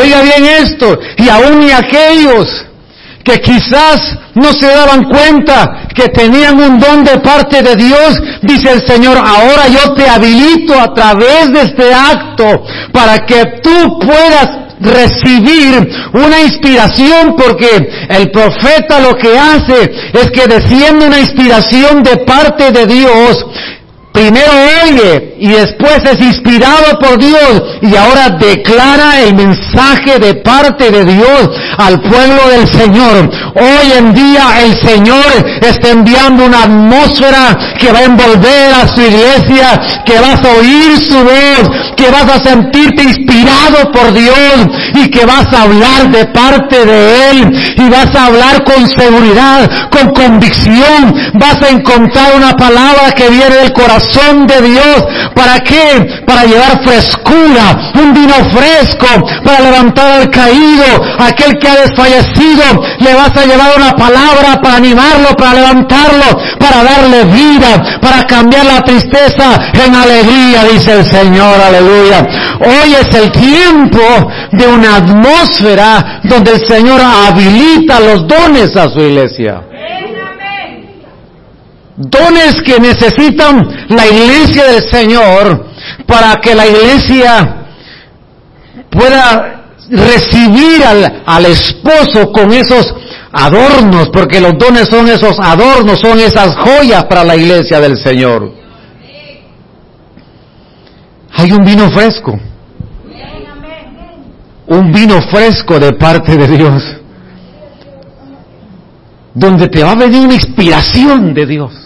Oiga 0.00 0.22
bien 0.22 0.44
esto, 0.62 0.98
y 1.18 1.28
aún 1.28 1.62
y 1.62 1.70
aquellos 1.70 2.48
que 3.22 3.40
quizás 3.40 4.00
no 4.34 4.52
se 4.52 4.66
daban 4.66 5.04
cuenta 5.04 5.86
que 5.94 6.08
tenían 6.08 6.60
un 6.60 6.78
don 6.78 7.04
de 7.04 7.18
parte 7.18 7.62
de 7.62 7.76
Dios, 7.76 8.20
dice 8.42 8.72
el 8.72 8.86
Señor, 8.86 9.16
ahora 9.18 9.68
yo 9.68 9.94
te 9.94 10.08
habilito 10.08 10.78
a 10.78 10.92
través 10.92 11.52
de 11.52 11.62
este 11.62 11.94
acto 11.94 12.64
para 12.92 13.24
que 13.26 13.60
tú 13.62 13.98
puedas 13.98 14.64
recibir 14.80 15.88
una 16.12 16.40
inspiración 16.40 17.36
porque 17.36 17.88
el 18.08 18.30
profeta 18.30 19.00
lo 19.00 19.14
que 19.14 19.38
hace 19.38 19.90
es 20.12 20.30
que 20.30 20.46
desciende 20.46 21.06
una 21.06 21.20
inspiración 21.20 22.02
de 22.02 22.16
parte 22.18 22.70
de 22.72 22.86
Dios 22.86 23.46
primero 24.12 24.52
oye 24.84 25.33
y 25.38 25.48
después 25.48 25.98
es 26.04 26.20
inspirado 26.20 26.98
por 26.98 27.18
Dios 27.18 27.62
y 27.82 27.94
ahora 27.96 28.30
declara 28.38 29.20
el 29.20 29.34
mensaje 29.34 30.18
de 30.18 30.34
parte 30.36 30.90
de 30.90 31.04
Dios 31.04 31.50
al 31.78 32.00
pueblo 32.00 32.48
del 32.50 32.68
Señor. 32.68 33.30
Hoy 33.56 33.92
en 33.98 34.14
día 34.14 34.62
el 34.64 34.76
Señor 34.80 35.24
está 35.60 35.90
enviando 35.90 36.44
una 36.44 36.64
atmósfera 36.64 37.74
que 37.78 37.92
va 37.92 38.00
a 38.00 38.04
envolver 38.04 38.74
a 38.74 38.88
su 38.88 39.00
iglesia, 39.00 40.02
que 40.04 40.18
vas 40.20 40.40
a 40.44 40.58
oír 40.58 40.98
su 40.98 41.18
voz, 41.18 41.70
que 41.96 42.10
vas 42.10 42.28
a 42.28 42.44
sentirte 42.44 43.02
inspirado 43.02 43.90
por 43.92 44.12
Dios 44.12 44.66
y 44.94 45.10
que 45.10 45.24
vas 45.26 45.52
a 45.52 45.62
hablar 45.62 46.10
de 46.10 46.26
parte 46.26 46.84
de 46.84 47.30
Él 47.30 47.74
y 47.76 47.88
vas 47.88 48.14
a 48.14 48.26
hablar 48.26 48.64
con 48.64 48.88
seguridad, 48.88 49.70
con 49.90 50.10
convicción, 50.10 51.14
vas 51.34 51.62
a 51.62 51.70
encontrar 51.70 52.36
una 52.36 52.52
palabra 52.52 53.12
que 53.16 53.28
viene 53.28 53.56
del 53.56 53.72
corazón 53.72 54.46
de 54.46 54.60
Dios 54.62 55.04
¿Para 55.34 55.58
qué? 55.60 56.22
Para 56.26 56.44
llevar 56.44 56.82
frescura, 56.84 57.92
un 57.94 58.12
vino 58.12 58.34
fresco, 58.50 59.06
para 59.44 59.60
levantar 59.60 60.20
al 60.20 60.30
caído, 60.30 60.84
aquel 61.18 61.58
que 61.58 61.68
ha 61.68 61.76
desfallecido. 61.76 62.64
Le 63.00 63.14
vas 63.14 63.36
a 63.36 63.44
llevar 63.46 63.72
una 63.76 63.92
palabra 63.92 64.60
para 64.62 64.76
animarlo, 64.76 65.34
para 65.36 65.54
levantarlo, 65.54 66.38
para 66.58 66.82
darle 66.82 67.24
vida, 67.24 68.00
para 68.00 68.24
cambiar 68.24 68.66
la 68.66 68.80
tristeza 68.82 69.72
en 69.72 69.94
alegría, 69.94 70.64
dice 70.72 70.92
el 70.92 71.04
Señor, 71.04 71.60
aleluya. 71.60 72.26
Hoy 72.60 72.94
es 72.94 73.14
el 73.14 73.30
tiempo 73.30 74.00
de 74.52 74.66
una 74.66 74.96
atmósfera 74.96 76.20
donde 76.24 76.52
el 76.52 76.66
Señor 76.66 77.00
habilita 77.00 78.00
los 78.00 78.26
dones 78.26 78.76
a 78.76 78.88
su 78.88 79.00
iglesia. 79.00 79.62
Dones 81.96 82.60
que 82.64 82.80
necesitan 82.80 83.86
la 83.88 84.06
iglesia 84.06 84.64
del 84.64 84.82
Señor 84.90 85.66
para 86.06 86.40
que 86.40 86.54
la 86.54 86.66
iglesia 86.66 87.66
pueda 88.90 89.64
recibir 89.90 90.84
al, 90.84 91.22
al 91.24 91.46
esposo 91.46 92.32
con 92.32 92.52
esos 92.52 92.94
adornos, 93.32 94.08
porque 94.10 94.40
los 94.40 94.52
dones 94.58 94.88
son 94.90 95.08
esos 95.08 95.38
adornos, 95.40 96.00
son 96.00 96.18
esas 96.20 96.56
joyas 96.56 97.04
para 97.04 97.24
la 97.24 97.36
iglesia 97.36 97.80
del 97.80 97.96
Señor. 97.96 98.52
Hay 101.36 101.50
un 101.52 101.64
vino 101.64 101.90
fresco. 101.90 102.38
Un 104.66 104.92
vino 104.92 105.20
fresco 105.30 105.78
de 105.78 105.92
parte 105.92 106.36
de 106.36 106.48
Dios. 106.48 106.82
Donde 109.34 109.68
te 109.68 109.82
va 109.82 109.92
a 109.92 109.96
venir 109.96 110.24
una 110.24 110.34
inspiración 110.34 111.34
de 111.34 111.46
Dios. 111.46 111.83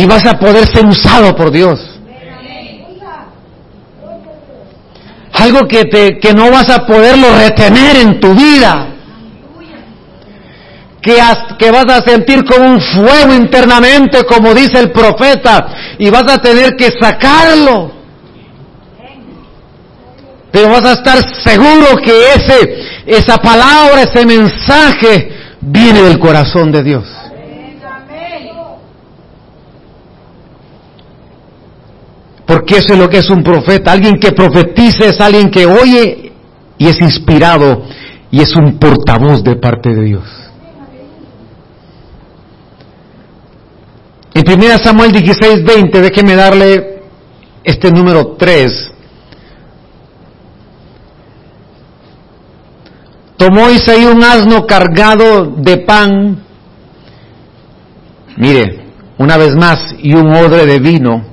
Y 0.00 0.06
vas 0.06 0.24
a 0.24 0.38
poder 0.38 0.66
ser 0.66 0.86
usado 0.86 1.36
por 1.36 1.50
Dios. 1.50 1.78
Algo 5.34 5.68
que, 5.68 5.84
te, 5.84 6.18
que 6.18 6.32
no 6.32 6.50
vas 6.50 6.70
a 6.70 6.86
poderlo 6.86 7.28
retener 7.36 7.96
en 7.96 8.18
tu 8.18 8.32
vida. 8.34 8.94
Que, 11.02 11.18
que 11.58 11.70
vas 11.70 11.84
a 11.92 12.00
sentir 12.00 12.46
como 12.46 12.64
un 12.72 12.80
fuego 12.80 13.34
internamente, 13.34 14.24
como 14.24 14.54
dice 14.54 14.78
el 14.78 14.90
profeta, 14.90 15.68
y 15.98 16.08
vas 16.08 16.32
a 16.32 16.38
tener 16.38 16.76
que 16.76 16.88
sacarlo. 16.98 17.92
Pero 20.50 20.70
vas 20.70 20.84
a 20.86 20.92
estar 20.92 21.18
seguro 21.44 21.96
que 22.02 22.22
ese, 22.36 23.02
esa 23.04 23.36
palabra, 23.36 24.04
ese 24.04 24.24
mensaje 24.24 25.30
viene 25.60 26.04
del 26.04 26.18
corazón 26.18 26.72
de 26.72 26.82
Dios. 26.82 27.19
Porque 32.50 32.78
eso 32.78 32.94
es 32.94 32.98
lo 32.98 33.08
que 33.08 33.18
es 33.18 33.30
un 33.30 33.44
profeta. 33.44 33.92
Alguien 33.92 34.18
que 34.18 34.32
profetiza 34.32 35.06
es 35.06 35.20
alguien 35.20 35.52
que 35.52 35.66
oye 35.66 36.32
y 36.78 36.88
es 36.88 37.00
inspirado 37.00 37.84
y 38.28 38.40
es 38.40 38.56
un 38.56 38.76
portavoz 38.76 39.44
de 39.44 39.54
parte 39.54 39.90
de 39.90 40.02
Dios. 40.02 40.24
En 44.34 44.52
1 44.52 44.78
Samuel 44.78 45.12
16, 45.12 45.62
20, 45.62 46.00
déjeme 46.00 46.34
darle 46.34 47.02
este 47.62 47.92
número 47.92 48.34
3. 48.36 48.90
Tomó 53.36 53.70
Isaí 53.70 54.06
un 54.06 54.24
asno 54.24 54.66
cargado 54.66 55.52
de 55.56 55.76
pan, 55.76 56.42
mire, 58.36 58.86
una 59.18 59.36
vez 59.36 59.54
más, 59.54 59.94
y 60.02 60.14
un 60.14 60.34
odre 60.34 60.66
de 60.66 60.80
vino 60.80 61.29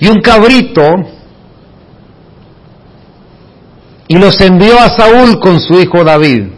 y 0.00 0.08
un 0.08 0.20
cabrito 0.20 0.82
y 4.08 4.18
los 4.18 4.40
envió 4.40 4.78
a 4.80 4.88
Saúl 4.88 5.38
con 5.38 5.60
su 5.60 5.78
hijo 5.78 6.02
David. 6.02 6.48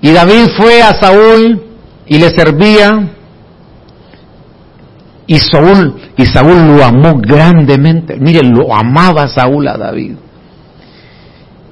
Y 0.00 0.10
David 0.10 0.48
fue 0.56 0.82
a 0.82 0.98
Saúl 0.98 1.62
y 2.06 2.18
le 2.18 2.30
servía 2.30 3.14
y 5.26 5.38
Saúl 5.38 5.94
y 6.16 6.26
Saúl 6.26 6.66
lo 6.66 6.84
amó 6.84 7.20
grandemente. 7.20 8.16
Miren, 8.18 8.52
lo 8.52 8.74
amaba 8.74 9.28
Saúl 9.28 9.68
a 9.68 9.76
David. 9.76 10.16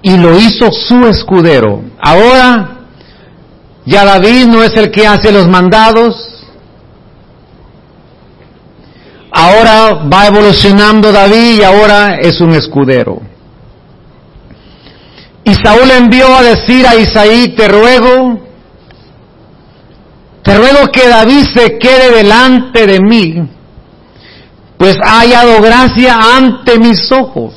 Y 0.02 0.16
lo 0.18 0.38
hizo 0.38 0.70
su 0.70 1.06
escudero. 1.06 1.82
Ahora 1.98 2.76
ya 3.86 4.04
David 4.04 4.46
no 4.46 4.62
es 4.62 4.76
el 4.76 4.90
que 4.90 5.06
hace 5.06 5.32
los 5.32 5.48
mandados, 5.48 6.35
Ahora 9.38 10.08
va 10.10 10.28
evolucionando 10.28 11.12
David 11.12 11.58
y 11.58 11.62
ahora 11.62 12.16
es 12.18 12.40
un 12.40 12.54
escudero. 12.54 13.20
Y 15.44 15.52
Saúl 15.52 15.90
envió 15.90 16.34
a 16.34 16.42
decir 16.42 16.86
a 16.86 16.96
Isaí, 16.96 17.48
te 17.54 17.68
ruego, 17.68 18.40
te 20.42 20.56
ruego 20.56 20.90
que 20.90 21.06
David 21.06 21.44
se 21.54 21.76
quede 21.76 22.12
delante 22.16 22.86
de 22.86 22.98
mí, 22.98 23.46
pues 24.78 24.96
ha 25.04 25.20
hallado 25.20 25.60
gracia 25.60 26.18
ante 26.38 26.78
mis 26.78 27.12
ojos. 27.12 27.52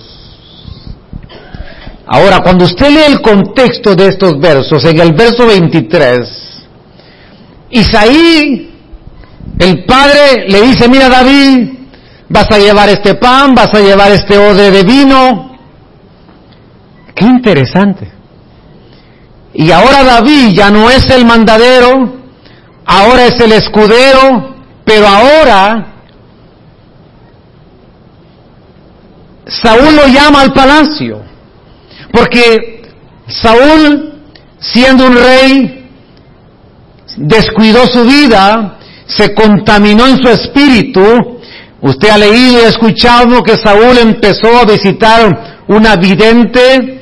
Ahora, 2.07 2.41
cuando 2.41 2.65
usted 2.65 2.89
lee 2.89 3.13
el 3.13 3.21
contexto 3.21 3.95
de 3.95 4.09
estos 4.09 4.37
versos, 4.37 4.83
en 4.83 4.99
el 4.99 5.13
verso 5.13 5.47
23, 5.47 6.19
Isaí 7.69 8.68
el 9.59 9.85
padre 9.85 10.45
le 10.47 10.61
dice, 10.61 10.87
mira 10.87 11.09
David, 11.09 11.69
vas 12.29 12.49
a 12.51 12.57
llevar 12.57 12.89
este 12.89 13.15
pan, 13.15 13.53
vas 13.53 13.73
a 13.73 13.79
llevar 13.79 14.11
este 14.11 14.37
odre 14.37 14.71
de 14.71 14.83
vino. 14.83 15.57
Qué 17.15 17.25
interesante. 17.25 18.09
Y 19.53 19.71
ahora 19.71 20.03
David 20.03 20.55
ya 20.55 20.69
no 20.69 20.89
es 20.89 21.09
el 21.09 21.25
mandadero, 21.25 22.13
ahora 22.85 23.25
es 23.25 23.39
el 23.41 23.51
escudero, 23.51 24.55
pero 24.85 25.07
ahora 25.07 25.89
Saúl 29.45 29.95
lo 29.95 30.07
llama 30.07 30.41
al 30.41 30.53
palacio, 30.53 31.21
porque 32.11 32.83
Saúl, 33.27 34.21
siendo 34.59 35.07
un 35.07 35.15
rey, 35.15 35.89
descuidó 37.17 37.87
su 37.87 38.05
vida, 38.05 38.78
se 39.09 39.33
contaminó 39.33 40.07
en 40.07 40.21
su 40.21 40.29
espíritu. 40.29 41.01
Usted 41.81 42.09
ha 42.09 42.17
leído 42.17 42.61
y 42.61 42.65
escuchado 42.65 43.41
que 43.41 43.55
Saúl 43.55 43.97
empezó 43.97 44.59
a 44.59 44.65
visitar 44.65 45.63
una 45.67 45.95
vidente, 45.95 47.01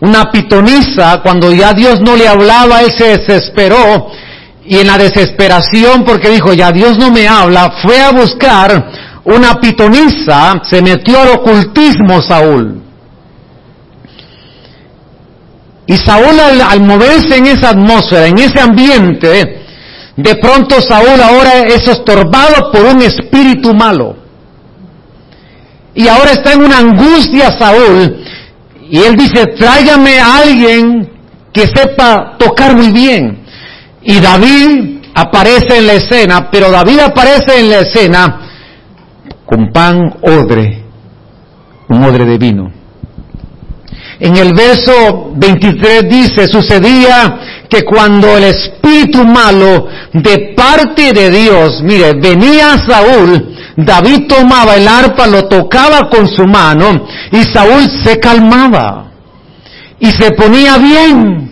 una 0.00 0.30
pitonisa, 0.30 1.20
cuando 1.22 1.52
ya 1.52 1.72
Dios 1.72 2.00
no 2.00 2.16
le 2.16 2.26
hablaba, 2.26 2.82
él 2.82 2.92
se 2.96 3.18
desesperó 3.18 4.10
y 4.64 4.78
en 4.78 4.86
la 4.88 4.98
desesperación, 4.98 6.04
porque 6.04 6.28
dijo, 6.28 6.52
ya 6.52 6.72
Dios 6.72 6.98
no 6.98 7.10
me 7.12 7.28
habla, 7.28 7.72
fue 7.82 8.00
a 8.00 8.10
buscar 8.10 8.90
una 9.24 9.54
pitonisa, 9.60 10.60
se 10.68 10.82
metió 10.82 11.20
al 11.20 11.28
ocultismo 11.28 12.20
Saúl. 12.20 12.82
Y 15.86 15.96
Saúl 15.96 16.40
al, 16.40 16.60
al 16.60 16.80
moverse 16.80 17.36
en 17.36 17.46
esa 17.46 17.70
atmósfera, 17.70 18.26
en 18.26 18.38
ese 18.38 18.60
ambiente, 18.60 19.65
de 20.16 20.34
pronto 20.36 20.80
Saúl 20.80 21.20
ahora 21.20 21.60
es 21.66 21.86
estorbado 21.86 22.72
por 22.72 22.84
un 22.86 23.02
espíritu 23.02 23.74
malo. 23.74 24.16
Y 25.94 26.08
ahora 26.08 26.32
está 26.32 26.52
en 26.52 26.64
una 26.64 26.78
angustia 26.78 27.50
Saúl. 27.58 28.24
Y 28.88 28.98
él 28.98 29.16
dice, 29.16 29.46
tráigame 29.58 30.18
a 30.18 30.38
alguien 30.38 31.10
que 31.52 31.66
sepa 31.66 32.36
tocar 32.38 32.76
muy 32.76 32.92
bien. 32.92 33.44
Y 34.02 34.20
David 34.20 35.00
aparece 35.14 35.78
en 35.78 35.86
la 35.86 35.94
escena, 35.94 36.50
pero 36.50 36.70
David 36.70 37.00
aparece 37.00 37.60
en 37.60 37.70
la 37.70 37.80
escena 37.80 38.40
con 39.44 39.70
pan 39.72 40.14
odre, 40.22 40.84
un 41.88 42.04
odre 42.04 42.24
de 42.24 42.38
vino. 42.38 42.72
En 44.18 44.36
el 44.36 44.54
verso 44.54 45.32
23 45.34 46.08
dice, 46.08 46.46
sucedía 46.48 47.66
que 47.68 47.82
cuando 47.82 48.36
el 48.36 48.44
espíritu 48.44 49.24
malo 49.24 49.88
de 50.12 50.54
parte 50.56 51.12
de 51.12 51.30
Dios, 51.30 51.82
mire, 51.82 52.14
venía 52.14 52.74
a 52.74 52.78
Saúl, 52.78 53.54
David 53.76 54.26
tomaba 54.26 54.76
el 54.76 54.88
arpa, 54.88 55.26
lo 55.26 55.46
tocaba 55.48 56.08
con 56.08 56.26
su 56.26 56.46
mano 56.46 57.06
y 57.30 57.42
Saúl 57.44 57.90
se 58.04 58.18
calmaba 58.18 59.10
y 59.98 60.10
se 60.10 60.30
ponía 60.32 60.78
bien 60.78 61.50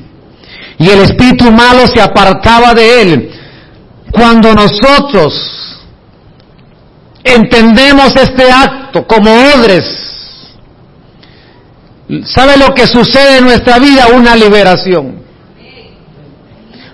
y 0.78 0.88
el 0.88 1.00
espíritu 1.00 1.50
malo 1.50 1.86
se 1.86 2.00
apartaba 2.00 2.74
de 2.74 3.02
él. 3.02 3.30
Cuando 4.10 4.54
nosotros 4.54 5.34
entendemos 7.22 8.14
este 8.16 8.50
acto 8.50 9.06
como 9.06 9.30
odres, 9.30 10.13
¿sabe 12.24 12.56
lo 12.56 12.74
que 12.74 12.86
sucede 12.86 13.38
en 13.38 13.44
nuestra 13.44 13.78
vida? 13.78 14.08
Una 14.14 14.36
liberación. 14.36 15.22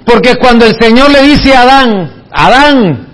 Porque 0.04 0.36
cuando 0.36 0.66
el 0.66 0.76
Señor 0.78 1.10
le 1.10 1.22
dice 1.22 1.54
a 1.54 1.62
Adán, 1.62 2.24
Adán, 2.32 3.08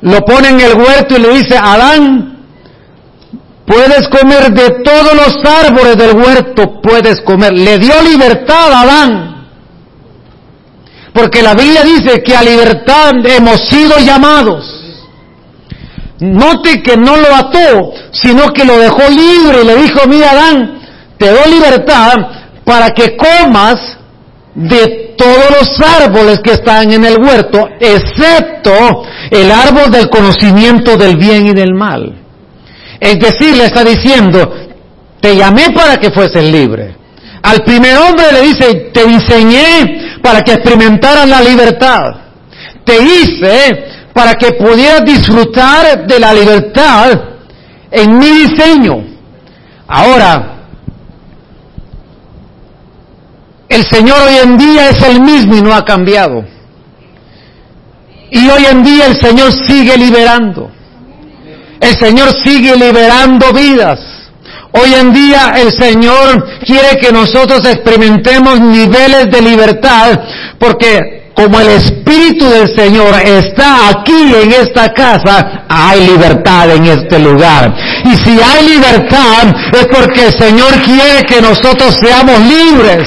lo 0.00 0.20
pone 0.24 0.48
en 0.48 0.60
el 0.60 0.74
huerto 0.74 1.16
y 1.16 1.20
le 1.20 1.28
dice, 1.38 1.56
Adán, 1.56 2.38
puedes 3.66 4.08
comer 4.08 4.52
de 4.52 4.82
todos 4.82 5.14
los 5.14 5.44
árboles 5.44 5.96
del 5.96 6.16
huerto, 6.16 6.80
puedes 6.80 7.20
comer. 7.22 7.52
Le 7.52 7.78
dio 7.78 7.94
libertad 8.02 8.72
a 8.72 8.80
Adán. 8.80 9.36
Porque 11.12 11.42
la 11.42 11.54
Biblia 11.54 11.82
dice 11.82 12.22
que 12.22 12.36
a 12.36 12.42
libertad 12.42 13.14
hemos 13.24 13.60
sido 13.68 13.98
llamados. 13.98 14.64
Note 16.20 16.82
que 16.82 16.96
no 16.96 17.16
lo 17.16 17.34
ató, 17.34 17.92
sino 18.12 18.52
que 18.52 18.64
lo 18.64 18.78
dejó 18.78 19.02
libre 19.08 19.62
y 19.62 19.66
le 19.66 19.76
dijo, 19.76 20.06
mira 20.06 20.30
Adán, 20.30 20.80
te 21.18 21.30
doy 21.30 21.54
libertad 21.54 22.14
para 22.64 22.90
que 22.90 23.16
comas 23.16 23.96
de 24.54 25.14
todos 25.16 25.50
los 25.50 25.80
árboles 25.80 26.40
que 26.42 26.52
están 26.52 26.90
en 26.90 27.04
el 27.04 27.18
huerto, 27.18 27.68
excepto 27.78 29.04
el 29.30 29.50
árbol 29.50 29.90
del 29.90 30.08
conocimiento 30.08 30.96
del 30.96 31.16
bien 31.16 31.46
y 31.46 31.52
del 31.52 31.74
mal. 31.74 32.22
Es 32.98 33.18
decir, 33.18 33.56
le 33.56 33.66
está 33.66 33.84
diciendo, 33.84 34.52
te 35.20 35.36
llamé 35.36 35.70
para 35.70 35.98
que 35.98 36.10
fueses 36.10 36.42
libre. 36.42 36.96
Al 37.42 37.62
primer 37.62 37.96
hombre 37.98 38.32
le 38.32 38.40
dice, 38.42 38.90
te 38.92 39.06
diseñé 39.06 40.18
para 40.22 40.42
que 40.42 40.54
experimentaras 40.54 41.28
la 41.28 41.40
libertad. 41.40 42.00
Te 42.84 42.96
hice 43.02 43.84
para 44.12 44.34
que 44.34 44.52
pudieras 44.52 45.04
disfrutar 45.04 46.06
de 46.06 46.18
la 46.18 46.32
libertad 46.32 47.20
en 47.90 48.18
mi 48.18 48.30
diseño. 48.30 49.04
Ahora, 49.86 50.55
El 53.76 53.84
Señor 53.84 54.16
hoy 54.26 54.36
en 54.42 54.56
día 54.56 54.88
es 54.88 55.02
el 55.02 55.20
mismo 55.20 55.54
y 55.54 55.60
no 55.60 55.74
ha 55.74 55.84
cambiado. 55.84 56.42
Y 58.30 58.48
hoy 58.48 58.64
en 58.70 58.82
día 58.82 59.04
el 59.04 59.20
Señor 59.20 59.52
sigue 59.52 59.98
liberando. 59.98 60.70
El 61.78 61.94
Señor 61.94 62.32
sigue 62.42 62.74
liberando 62.74 63.52
vidas. 63.52 64.00
Hoy 64.72 64.94
en 64.94 65.12
día 65.12 65.56
el 65.58 65.70
Señor 65.72 66.42
quiere 66.64 66.96
que 66.98 67.12
nosotros 67.12 67.66
experimentemos 67.66 68.60
niveles 68.60 69.30
de 69.30 69.42
libertad 69.42 70.20
porque 70.58 71.32
como 71.34 71.60
el 71.60 71.68
Espíritu 71.68 72.48
del 72.48 72.74
Señor 72.74 73.14
está 73.26 73.90
aquí 73.90 74.32
en 74.42 74.52
esta 74.52 74.90
casa, 74.94 75.66
hay 75.68 76.06
libertad 76.06 76.70
en 76.70 76.86
este 76.86 77.18
lugar. 77.18 77.74
Y 78.06 78.16
si 78.16 78.40
hay 78.40 78.70
libertad 78.70 79.54
es 79.74 79.86
porque 79.88 80.28
el 80.28 80.32
Señor 80.32 80.72
quiere 80.82 81.24
que 81.28 81.42
nosotros 81.42 81.94
seamos 82.00 82.40
libres 82.40 83.06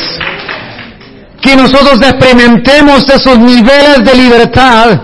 que 1.41 1.55
nosotros 1.55 2.01
experimentemos 2.01 3.07
esos 3.09 3.37
niveles 3.39 4.03
de 4.03 4.15
libertad, 4.15 5.01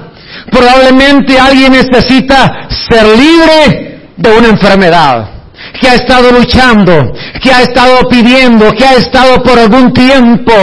probablemente 0.51 1.39
alguien 1.39 1.73
necesita 1.73 2.67
ser 2.89 3.05
libre 3.17 4.09
de 4.17 4.29
una 4.29 4.47
enfermedad 4.49 5.34
que 5.79 5.89
ha 5.89 5.95
estado 5.95 6.31
luchando, 6.31 7.13
que 7.41 7.51
ha 7.51 7.61
estado 7.61 8.07
pidiendo, 8.09 8.71
que 8.71 8.85
ha 8.85 8.93
estado 8.93 9.41
por 9.43 9.57
algún 9.57 9.93
tiempo, 9.93 10.53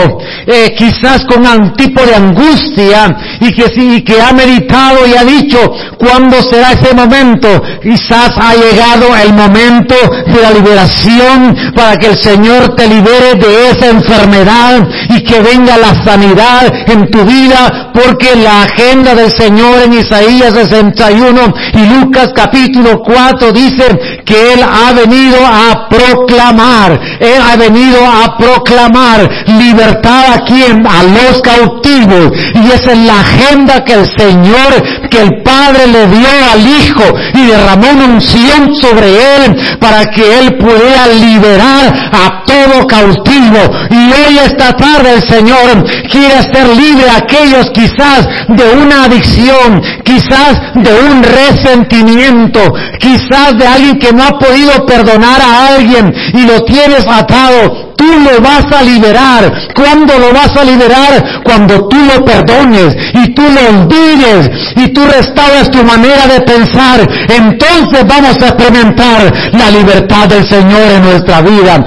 eh, 0.47 0.73
quizás 0.77 1.25
con 1.25 1.45
un 1.45 1.73
tipo 1.73 2.03
de 2.05 2.15
angustia 2.15 3.15
y 3.39 3.51
que, 3.53 3.69
sí, 3.69 4.03
que 4.03 4.21
ha 4.21 4.33
meditado 4.33 5.05
y 5.07 5.15
ha 5.15 5.23
dicho, 5.23 5.59
¿cuándo 5.97 6.41
será 6.41 6.71
ese 6.71 6.93
momento? 6.93 7.47
Quizás 7.81 8.31
ha 8.37 8.53
llegado 8.53 9.15
el 9.15 9.33
momento 9.33 9.95
de 10.27 10.41
la 10.41 10.51
liberación 10.51 11.55
para 11.75 11.97
que 11.97 12.07
el 12.07 12.17
Señor 12.17 12.75
te 12.75 12.87
libere 12.87 13.35
de 13.35 13.69
esa 13.69 13.89
enfermedad 13.89 14.87
y 15.09 15.23
que 15.23 15.39
venga 15.39 15.77
la 15.77 15.93
sanidad 16.03 16.71
en 16.87 17.09
tu 17.09 17.23
vida, 17.23 17.91
porque 17.93 18.35
la 18.35 18.63
agenda 18.63 19.15
del 19.15 19.31
Señor 19.31 19.83
en 19.83 19.93
Isaías 19.93 20.53
61 20.53 21.53
y 21.73 21.85
Lucas 21.99 22.31
capítulo 22.35 23.01
4 23.03 23.51
dice 23.51 24.21
que 24.25 24.53
Él 24.53 24.63
ha 24.63 24.93
venido 25.05 25.37
a 25.45 25.87
proclamar, 25.89 26.99
Él 27.19 27.41
ha 27.41 27.55
venido 27.55 27.99
a 28.05 28.37
proclamar 28.37 29.29
libertad 29.47 30.33
aquí 30.35 30.63
a 30.63 31.03
los 31.03 31.41
cautivos. 31.41 32.31
Y 32.55 32.71
esa 32.71 32.91
es 32.91 32.97
la 32.99 33.19
agenda 33.19 33.83
que 33.83 33.93
el 33.93 34.05
Señor, 34.17 35.09
que 35.09 35.21
el 35.21 35.43
Padre 35.43 35.87
le 35.87 36.07
dio 36.07 36.27
al 36.51 36.67
Hijo 36.67 37.03
y 37.33 37.45
derramó 37.45 37.89
una 37.91 38.05
unción 38.05 38.75
sobre 38.75 39.07
Él 39.35 39.77
para 39.79 40.05
que 40.05 40.39
Él 40.39 40.57
pudiera 40.57 41.07
liberar 41.07 41.93
a 42.11 42.42
cautivo. 42.87 43.59
Y 43.89 44.11
hoy 44.11 44.37
esta 44.45 44.73
tarde 44.73 45.13
el 45.15 45.27
Señor 45.27 45.83
quiere 46.09 46.35
hacer 46.35 46.67
libre 46.75 47.05
aquellos 47.09 47.69
quizás 47.71 48.27
de 48.47 48.63
una 48.81 49.05
adicción, 49.05 49.81
quizás 50.03 50.59
de 50.75 50.93
un 51.09 51.23
resentimiento, 51.23 52.59
quizás 52.99 53.57
de 53.57 53.67
alguien 53.67 53.99
que 53.99 54.13
no 54.13 54.23
ha 54.23 54.39
podido 54.39 54.85
perdonar 54.85 55.41
a 55.41 55.75
alguien 55.75 56.13
y 56.33 56.45
lo 56.45 56.63
tienes 56.65 57.05
atado 57.07 57.93
tú 58.03 58.19
lo 58.19 58.41
vas 58.41 58.65
a 58.71 58.83
liberar. 58.83 59.51
¿Cuándo 59.73 60.17
lo 60.19 60.33
vas 60.33 60.55
a 60.57 60.63
liberar? 60.63 61.41
Cuando 61.43 61.87
tú 61.87 61.97
lo 61.97 62.23
perdones 62.25 62.95
y 63.13 63.33
tú 63.33 63.41
lo 63.41 63.61
olvides 63.69 64.49
y 64.75 64.89
tú 64.89 65.01
restauras 65.05 65.71
tu 65.71 65.83
manera 65.83 66.27
de 66.27 66.41
pensar. 66.41 66.99
Entonces 67.29 68.05
vamos 68.07 68.35
a 68.41 68.47
experimentar 68.49 69.33
la 69.53 69.71
libertad 69.71 70.27
del 70.27 70.47
Señor 70.47 70.91
en 70.95 71.03
nuestra 71.03 71.41
vida. 71.41 71.83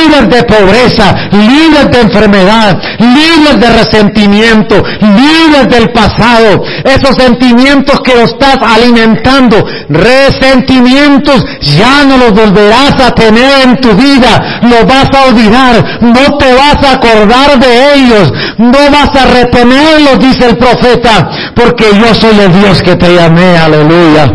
Libres 0.00 0.30
de 0.30 0.42
pobreza, 0.44 1.14
libres 1.32 1.90
de 1.90 2.00
enfermedad, 2.00 2.78
libres 2.98 3.60
de 3.60 3.70
resentimiento, 3.70 4.82
libres 5.00 5.68
del 5.68 5.90
pasado. 5.90 6.62
Esos 6.84 7.16
sentimientos 7.16 8.00
que 8.00 8.14
lo 8.14 8.22
estás 8.22 8.56
alimentando, 8.62 9.64
resentimientos, 9.88 11.44
ya 11.60 12.04
no 12.04 12.16
los 12.16 12.32
volverás 12.32 13.00
a 13.00 13.14
tener 13.14 13.68
en 13.68 13.80
tu 13.80 13.92
vida. 13.92 14.60
Lo 14.62 14.86
vas 14.86 15.08
a 15.14 15.28
olvidar 15.28 15.60
no 16.00 16.36
te 16.38 16.54
vas 16.54 16.82
a 16.84 16.92
acordar 16.94 17.58
de 17.58 17.94
ellos, 17.94 18.32
no 18.58 18.90
vas 18.90 19.14
a 19.14 19.26
retenerlos, 19.26 20.18
dice 20.18 20.46
el 20.46 20.56
profeta, 20.56 21.30
porque 21.54 21.84
yo 21.98 22.14
soy 22.14 22.38
el 22.38 22.52
Dios 22.60 22.82
que 22.82 22.96
te 22.96 23.14
llamé, 23.14 23.56
aleluya. 23.56 24.30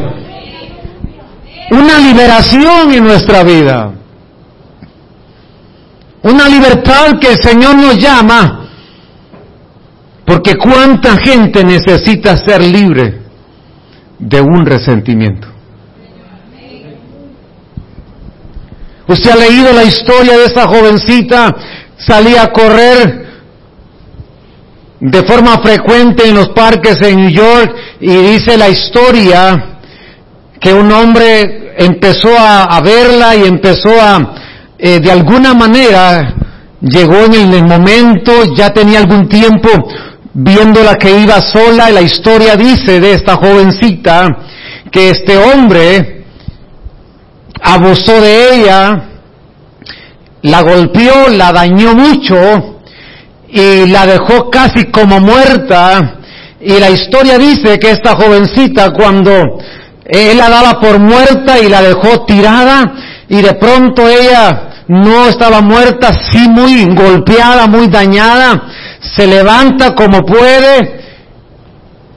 Una 1.71 1.97
liberación 1.97 2.93
en 2.93 3.03
nuestra 3.03 3.43
vida. 3.43 3.94
Una 6.25 6.49
libertad 6.49 7.19
que 7.21 7.33
el 7.33 7.37
Señor 7.37 7.75
nos 7.75 7.97
llama, 7.97 8.67
porque 10.25 10.55
cuánta 10.55 11.17
gente 11.17 11.63
necesita 11.63 12.35
ser 12.35 12.63
libre 12.63 13.21
de 14.17 14.41
un 14.41 14.65
resentimiento. 14.65 15.47
Usted 19.07 19.29
ha 19.29 19.35
leído 19.35 19.71
la 19.71 19.83
historia 19.83 20.35
de 20.35 20.45
esa 20.45 20.67
jovencita, 20.67 21.55
salía 21.95 22.41
a 22.41 22.51
correr 22.51 23.25
de 24.99 25.23
forma 25.25 25.59
frecuente 25.59 26.27
en 26.27 26.33
los 26.33 26.49
parques 26.49 26.99
en 27.03 27.17
New 27.17 27.29
York. 27.29 27.75
Y 27.99 28.09
dice 28.09 28.57
la 28.57 28.69
historia 28.69 29.77
que 30.59 30.73
un 30.73 30.91
hombre 30.91 31.75
empezó 31.77 32.35
a, 32.35 32.81
verla 32.81 33.35
y 33.35 33.43
empezó 33.43 33.91
a, 34.01 34.44
eh, 34.77 34.99
de 34.99 35.11
alguna 35.11 35.53
manera, 35.53 36.35
llegó 36.81 37.25
en 37.25 37.53
el, 37.53 37.63
momento, 37.63 38.31
ya 38.55 38.73
tenía 38.73 38.99
algún 38.99 39.27
tiempo 39.29 39.69
viéndola 40.33 40.95
que 40.95 41.17
iba 41.17 41.41
sola 41.41 41.89
y 41.89 41.93
la 41.93 42.01
historia 42.01 42.57
dice 42.57 42.99
de 42.99 43.13
esta 43.13 43.37
jovencita 43.37 44.27
que 44.91 45.11
este 45.11 45.37
hombre 45.37 46.25
abusó 47.61 48.19
de 48.19 48.55
ella, 48.55 49.09
la 50.41 50.61
golpeó, 50.61 51.29
la 51.29 51.53
dañó 51.53 51.95
mucho 51.95 52.35
y 53.49 53.87
la 53.87 54.05
dejó 54.05 54.49
casi 54.49 54.85
como 54.91 55.19
muerta. 55.19 56.19
Y 56.59 56.79
la 56.79 56.89
historia 56.89 57.37
dice 57.37 57.79
que 57.79 57.91
esta 57.91 58.15
jovencita 58.15 58.91
cuando 58.91 59.59
él 60.05 60.37
la 60.37 60.49
daba 60.49 60.79
por 60.79 60.99
muerta 60.99 61.59
y 61.59 61.69
la 61.69 61.81
dejó 61.81 62.25
tirada 62.25 62.93
y 63.29 63.41
de 63.41 63.53
pronto 63.53 64.07
ella 64.07 64.83
no 64.87 65.27
estaba 65.27 65.61
muerta, 65.61 66.11
sí 66.31 66.47
muy 66.47 66.85
golpeada, 66.95 67.67
muy 67.67 67.87
dañada, 67.87 68.63
se 69.15 69.25
levanta 69.25 69.95
como 69.95 70.23
puede, 70.25 71.01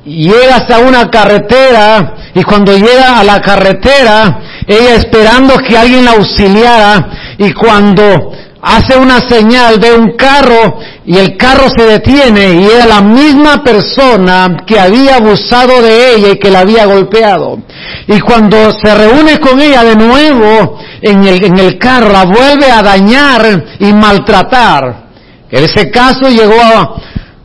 llega 0.04 0.56
hasta 0.56 0.78
una 0.78 1.10
carretera. 1.10 2.14
Y 2.34 2.42
cuando 2.44 2.76
llega 2.76 3.18
a 3.18 3.24
la 3.24 3.40
carretera 3.40 4.38
ella 4.68 4.96
esperando 4.96 5.56
que 5.58 5.76
alguien 5.76 6.04
la 6.04 6.12
auxiliara. 6.12 7.08
Y 7.38 7.52
cuando 7.52 8.32
hace 8.60 8.98
una 8.98 9.20
señal 9.20 9.78
de 9.78 9.92
un 9.92 10.16
carro 10.16 10.78
y 11.06 11.16
el 11.16 11.36
carro 11.36 11.68
se 11.74 11.84
detiene 11.84 12.54
y 12.54 12.66
era 12.66 12.86
la 12.86 13.00
misma 13.00 13.62
persona 13.62 14.56
que 14.66 14.78
había 14.78 15.16
abusado 15.16 15.80
de 15.80 16.14
ella 16.14 16.28
y 16.32 16.38
que 16.38 16.50
la 16.50 16.60
había 16.60 16.86
golpeado. 16.86 17.58
Y 18.06 18.20
cuando 18.20 18.70
se 18.72 18.94
reúne 18.94 19.38
con 19.38 19.60
ella 19.60 19.84
de 19.84 19.96
nuevo 19.96 20.78
en 21.00 21.24
el, 21.24 21.44
en 21.44 21.58
el 21.58 21.78
carro, 21.78 22.10
la 22.10 22.24
vuelve 22.24 22.70
a 22.70 22.82
dañar 22.82 23.64
y 23.78 23.92
maltratar. 23.92 25.08
En 25.50 25.64
ese 25.64 25.90
caso 25.90 26.28
llegó 26.28 26.60
a, 26.60 27.00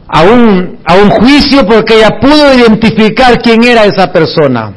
a, 0.08 0.22
un, 0.24 0.80
a 0.86 0.96
un 0.96 1.10
juicio 1.12 1.66
porque 1.66 1.98
ella 1.98 2.20
pudo 2.20 2.54
identificar 2.54 3.42
quién 3.42 3.64
era 3.64 3.86
esa 3.86 4.12
persona. 4.12 4.74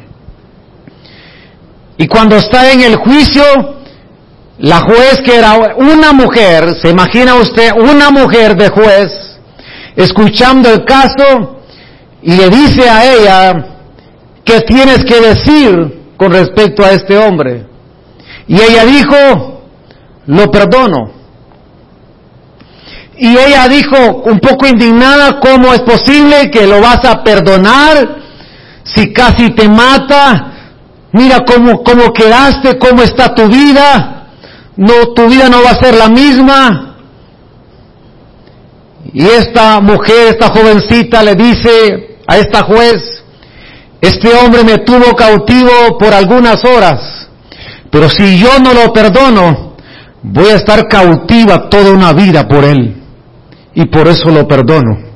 Y 1.97 2.07
cuando 2.07 2.35
está 2.37 2.71
en 2.71 2.81
el 2.81 2.95
juicio, 2.97 3.43
la 4.59 4.79
juez 4.81 5.21
que 5.23 5.35
era 5.35 5.75
una 5.77 6.13
mujer, 6.13 6.75
se 6.81 6.89
imagina 6.89 7.35
usted 7.35 7.71
una 7.73 8.09
mujer 8.09 8.55
de 8.55 8.69
juez, 8.69 9.37
escuchando 9.95 10.71
el 10.71 10.83
caso 10.83 11.61
y 12.23 12.31
le 12.35 12.49
dice 12.49 12.89
a 12.89 13.13
ella, 13.13 13.65
¿qué 14.43 14.61
tienes 14.61 15.05
que 15.05 15.21
decir 15.21 16.13
con 16.17 16.31
respecto 16.31 16.83
a 16.83 16.91
este 16.91 17.17
hombre? 17.17 17.67
Y 18.47 18.59
ella 18.59 18.85
dijo, 18.85 19.61
lo 20.25 20.49
perdono. 20.49 21.11
Y 23.19 23.29
ella 23.37 23.67
dijo, 23.67 24.23
un 24.25 24.39
poco 24.39 24.67
indignada, 24.67 25.39
¿cómo 25.39 25.73
es 25.73 25.81
posible 25.81 26.49
que 26.51 26.65
lo 26.65 26.81
vas 26.81 27.03
a 27.05 27.23
perdonar 27.23 28.17
si 28.83 29.13
casi 29.13 29.51
te 29.51 29.67
mata? 29.69 30.53
Mira 31.11 31.43
cómo, 31.45 31.83
cómo 31.83 32.11
quedaste, 32.11 32.77
cómo 32.77 33.03
está 33.03 33.33
tu 33.33 33.47
vida. 33.47 34.16
No, 34.77 35.13
tu 35.13 35.27
vida 35.27 35.49
no 35.49 35.63
va 35.63 35.71
a 35.71 35.79
ser 35.83 35.95
la 35.95 36.07
misma. 36.07 36.95
Y 39.13 39.25
esta 39.25 39.79
mujer, 39.79 40.29
esta 40.29 40.49
jovencita 40.49 41.23
le 41.23 41.35
dice 41.35 42.17
a 42.27 42.37
esta 42.37 42.63
juez, 42.63 43.23
este 44.01 44.33
hombre 44.35 44.63
me 44.63 44.79
tuvo 44.79 45.15
cautivo 45.15 45.97
por 45.97 46.13
algunas 46.13 46.63
horas, 46.63 47.27
pero 47.89 48.09
si 48.09 48.37
yo 48.37 48.59
no 48.59 48.73
lo 48.73 48.93
perdono, 48.93 49.75
voy 50.21 50.49
a 50.49 50.55
estar 50.55 50.87
cautiva 50.87 51.69
toda 51.69 51.91
una 51.91 52.13
vida 52.13 52.47
por 52.47 52.63
él 52.63 52.95
y 53.73 53.85
por 53.85 54.07
eso 54.07 54.29
lo 54.29 54.47
perdono. 54.47 55.07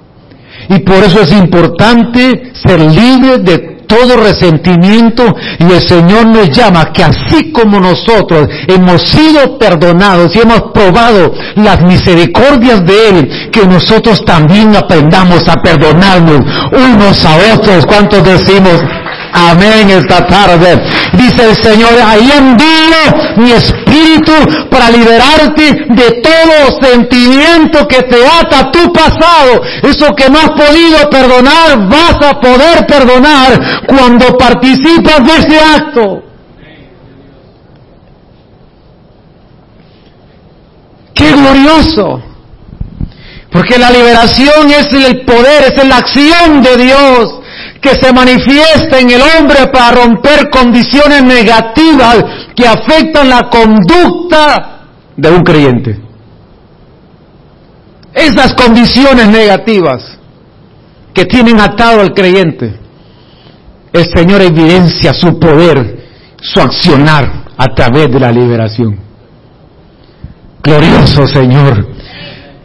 Y 0.70 0.80
por 0.80 1.03
eso 1.03 1.22
es 1.22 1.32
importante 1.32 2.53
ser 2.53 2.80
libre 2.80 3.39
de 3.39 3.80
todo 3.91 4.15
resentimiento 4.15 5.35
y 5.59 5.63
el 5.65 5.81
Señor 5.85 6.27
nos 6.27 6.49
llama 6.49 6.93
que 6.93 7.03
así 7.03 7.51
como 7.51 7.77
nosotros 7.77 8.47
hemos 8.65 9.01
sido 9.01 9.57
perdonados 9.57 10.33
y 10.33 10.39
hemos 10.39 10.61
probado 10.73 11.33
las 11.55 11.81
misericordias 11.81 12.85
de 12.85 13.09
Él, 13.09 13.49
que 13.51 13.65
nosotros 13.67 14.23
también 14.23 14.73
aprendamos 14.77 15.45
a 15.49 15.55
perdonarnos 15.61 16.39
unos 16.71 17.25
a 17.25 17.53
otros. 17.53 17.85
¿Cuántos 17.85 18.23
decimos? 18.23 18.81
Amén 19.34 19.89
esta 19.89 20.25
tarde. 20.27 20.82
Dice 21.13 21.49
el 21.49 21.55
Señor, 21.55 21.93
ahí 22.05 22.29
envío 22.32 23.38
mi 23.38 23.51
espíritu 23.51 24.34
para 24.69 24.89
liberarte 24.89 25.86
de 25.89 26.21
todo 26.21 26.82
sentimiento 26.82 27.88
que 27.88 28.03
te 28.03 28.25
ata 28.27 28.71
tu 28.71 28.91
pasado. 28.91 29.61
Eso 29.84 30.13
que 30.15 30.29
no 30.29 30.39
has 30.39 30.49
podido 30.49 31.09
perdonar, 31.09 31.88
vas 31.88 32.21
a 32.23 32.39
poder 32.39 32.86
perdonar 32.86 33.86
cuando 33.88 34.38
participas 34.38 35.25
de 35.25 35.36
ese 35.38 35.59
acto. 35.59 36.23
¡Qué 41.13 41.32
glorioso! 41.32 42.21
Porque 43.51 43.77
la 43.77 43.91
liberación 43.91 44.71
es 44.71 44.88
el 44.93 45.25
poder, 45.25 45.73
es 45.75 45.86
la 45.86 45.97
acción 45.97 46.61
de 46.61 46.77
Dios 46.77 47.40
que 47.82 47.95
se 47.95 48.13
manifiesta 48.13 48.99
en 48.99 49.09
el 49.09 49.21
hombre 49.21 49.67
para 49.73 50.03
romper 50.03 50.49
condiciones 50.51 51.23
negativas 51.23 52.23
que 52.55 52.67
afectan 52.67 53.27
la 53.27 53.49
conducta 53.49 54.82
de 55.17 55.32
un 55.32 55.41
creyente. 55.41 55.99
Esas 58.13 58.53
condiciones 58.53 59.27
negativas 59.29 60.19
que 61.13 61.25
tienen 61.25 61.59
atado 61.59 62.01
al 62.01 62.13
creyente, 62.13 62.79
el 63.91 64.05
Señor 64.13 64.41
evidencia 64.41 65.13
su 65.13 65.39
poder, 65.39 66.07
su 66.39 66.61
accionar 66.61 67.45
a 67.57 67.65
través 67.73 68.11
de 68.11 68.19
la 68.19 68.32
liberación. 68.32 68.99
Glorioso 70.63 71.25
Señor. 71.27 72.00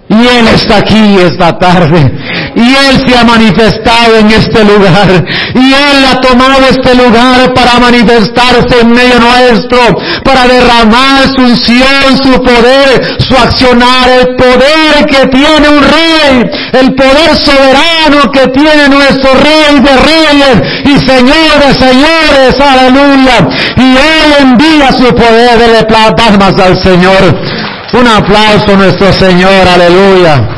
Y 0.09 0.15
Él 0.15 0.47
está 0.55 0.77
aquí 0.79 1.17
esta 1.19 1.59
tarde. 1.59 2.13
Y 2.55 2.61
Él 2.61 3.03
se 3.07 3.19
ha 3.19 3.25
manifestado 3.25 4.17
en 4.19 4.29
este 4.31 4.65
lugar. 4.65 5.25
Y 5.55 5.73
Él 5.73 6.05
ha 6.11 6.21
tomado 6.21 6.61
este 6.71 6.95
lugar 6.95 7.53
para 7.55 7.81
manifestarse 7.81 8.81
en 8.83 8.91
medio 8.93 9.19
nuestro. 9.19 9.79
Para 10.25 10.47
derramar 10.47 11.27
su 11.35 11.43
unción, 11.43 12.17
su 12.23 12.41
poder, 12.41 13.19
su 13.19 13.37
accionar. 13.37 14.09
El 14.09 14.37
poder 14.37 15.07
que 15.09 15.27
tiene 15.27 15.69
un 15.69 15.83
rey. 15.83 16.51
El 16.73 16.95
poder 16.95 17.37
soberano 17.37 18.31
que 18.33 18.47
tiene 18.49 18.89
nuestro 18.89 19.35
rey 19.35 19.81
de 19.81 19.97
reyes. 19.97 20.57
Y 20.85 21.05
señores, 21.05 21.77
señores, 21.81 22.61
aleluya. 22.61 23.49
Y 23.77 23.97
Él 23.97 24.35
envía 24.41 24.93
su 24.93 25.13
poder. 25.15 25.59
de 25.59 25.85
palmas 25.85 26.55
al 26.61 26.81
Señor. 26.83 27.66
Un 27.93 28.07
aplauso 28.07 28.76
nuestro 28.76 29.12
Señor, 29.12 29.66
aleluya. 29.68 30.49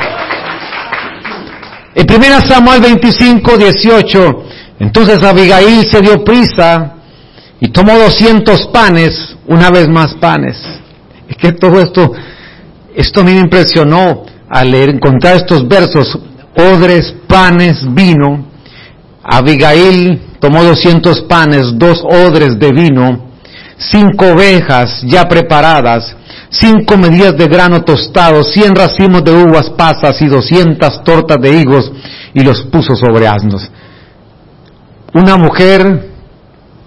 En 1.95 2.07
1 2.11 2.41
Samuel 2.49 2.81
25, 2.81 3.59
18, 3.59 4.45
entonces 4.81 5.23
Abigail 5.23 5.87
se 5.87 6.01
dio 6.01 6.25
prisa 6.25 6.95
y 7.61 7.69
tomó 7.69 7.99
200 7.99 8.69
panes, 8.69 9.37
una 9.47 9.71
vez 9.71 9.89
más 9.89 10.15
panes. 10.15 10.57
Es 11.29 11.37
que 11.37 11.53
todo 11.53 11.81
esto, 11.81 12.13
esto 12.95 13.23
me 13.23 13.33
impresionó 13.33 14.25
al 14.49 14.71
leer, 14.71 14.91
encontrar 14.91 15.37
estos 15.37 15.69
versos, 15.69 16.19
odres, 16.57 17.15
panes, 17.27 17.83
vino. 17.93 18.47
Abigail 19.23 20.21
tomó 20.41 20.65
200 20.65 21.23
panes, 21.23 21.79
dos 21.79 22.03
odres 22.05 22.59
de 22.59 22.73
vino, 22.73 23.28
cinco 23.79 24.27
ovejas 24.33 25.03
ya 25.05 25.25
preparadas, 25.29 26.17
cinco 26.51 26.97
medidas 26.97 27.37
de 27.37 27.47
grano 27.47 27.83
tostado, 27.83 28.43
cien 28.43 28.75
racimos 28.75 29.25
de 29.25 29.33
uvas 29.33 29.71
pasas 29.71 30.21
y 30.21 30.27
doscientas 30.27 31.03
tortas 31.05 31.39
de 31.41 31.61
higos, 31.61 31.91
y 32.35 32.41
los 32.41 32.63
puso 32.63 32.95
sobre 32.95 33.27
asnos. 33.27 33.71
Una 35.15 35.37
mujer 35.37 36.11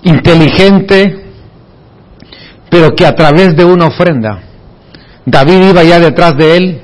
inteligente, 0.03 1.25
pero 2.69 2.93
que 2.95 3.05
a 3.05 3.15
través 3.15 3.55
de 3.55 3.65
una 3.65 3.87
ofrenda, 3.87 4.41
David 5.25 5.69
iba 5.69 5.83
ya 5.83 5.99
detrás 5.99 6.37
de 6.37 6.57
él 6.57 6.81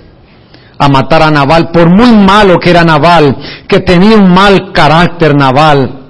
a 0.80 0.88
matar 0.90 1.24
a 1.24 1.32
Naval, 1.32 1.72
por 1.72 1.90
muy 1.90 2.12
malo 2.12 2.60
que 2.60 2.70
era 2.70 2.84
Naval, 2.84 3.36
que 3.68 3.80
tenía 3.80 4.16
un 4.16 4.32
mal 4.32 4.72
carácter 4.72 5.36
Naval. 5.36 6.07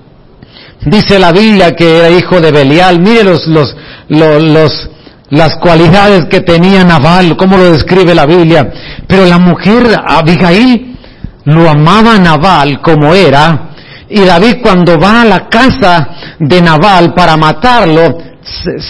Dice 0.86 1.19
la 1.19 1.32
Biblia 1.32 1.75
que 1.75 1.97
era 1.97 2.09
hijo 2.09 2.39
de 2.39 2.51
Belial. 2.51 2.99
Mire 2.99 3.23
los, 3.23 3.47
los, 3.47 3.75
los 4.09 4.89
las 5.30 5.57
cualidades 5.57 6.25
que 6.30 6.41
tenía 6.41 6.84
Naval, 6.84 7.36
como 7.36 7.57
lo 7.57 7.71
describe 7.71 8.15
la 8.15 8.25
Biblia. 8.25 8.71
Pero 9.07 9.25
la 9.25 9.38
mujer 9.38 9.84
Abigail 10.05 10.97
lo 11.45 11.69
amaba 11.69 12.15
a 12.15 12.19
Naval 12.19 12.82
como 12.82 13.13
era, 13.13 13.69
y 14.09 14.21
David 14.21 14.57
cuando 14.61 14.97
va 14.97 15.21
a 15.21 15.25
la 15.25 15.49
casa 15.49 16.09
de 16.39 16.61
Naval 16.61 17.13
para 17.13 17.36
matarlo, 17.36 18.17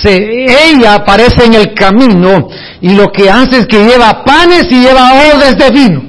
se, 0.01 0.45
ella 0.69 0.95
aparece 0.95 1.45
en 1.45 1.55
el 1.55 1.73
camino 1.73 2.47
y 2.81 2.93
lo 2.93 3.11
que 3.11 3.29
hace 3.29 3.59
es 3.59 3.65
que 3.65 3.83
lleva 3.83 4.23
panes 4.23 4.67
y 4.69 4.81
lleva 4.81 5.13
odes 5.33 5.57
de 5.57 5.71
vino. 5.71 6.03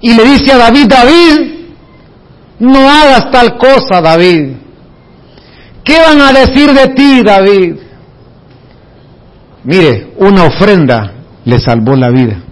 Y 0.00 0.14
le 0.14 0.24
dice 0.24 0.52
a 0.52 0.58
David, 0.58 0.86
David, 0.88 1.59
no 2.60 2.88
hagas 2.88 3.30
tal 3.30 3.56
cosa, 3.56 4.00
David. 4.00 4.52
¿Qué 5.82 5.98
van 5.98 6.20
a 6.20 6.32
decir 6.32 6.72
de 6.72 6.88
ti, 6.88 7.22
David? 7.22 7.76
Mire, 9.64 10.12
una 10.18 10.44
ofrenda 10.44 11.14
le 11.44 11.58
salvó 11.58 11.96
la 11.96 12.10
vida. 12.10 12.42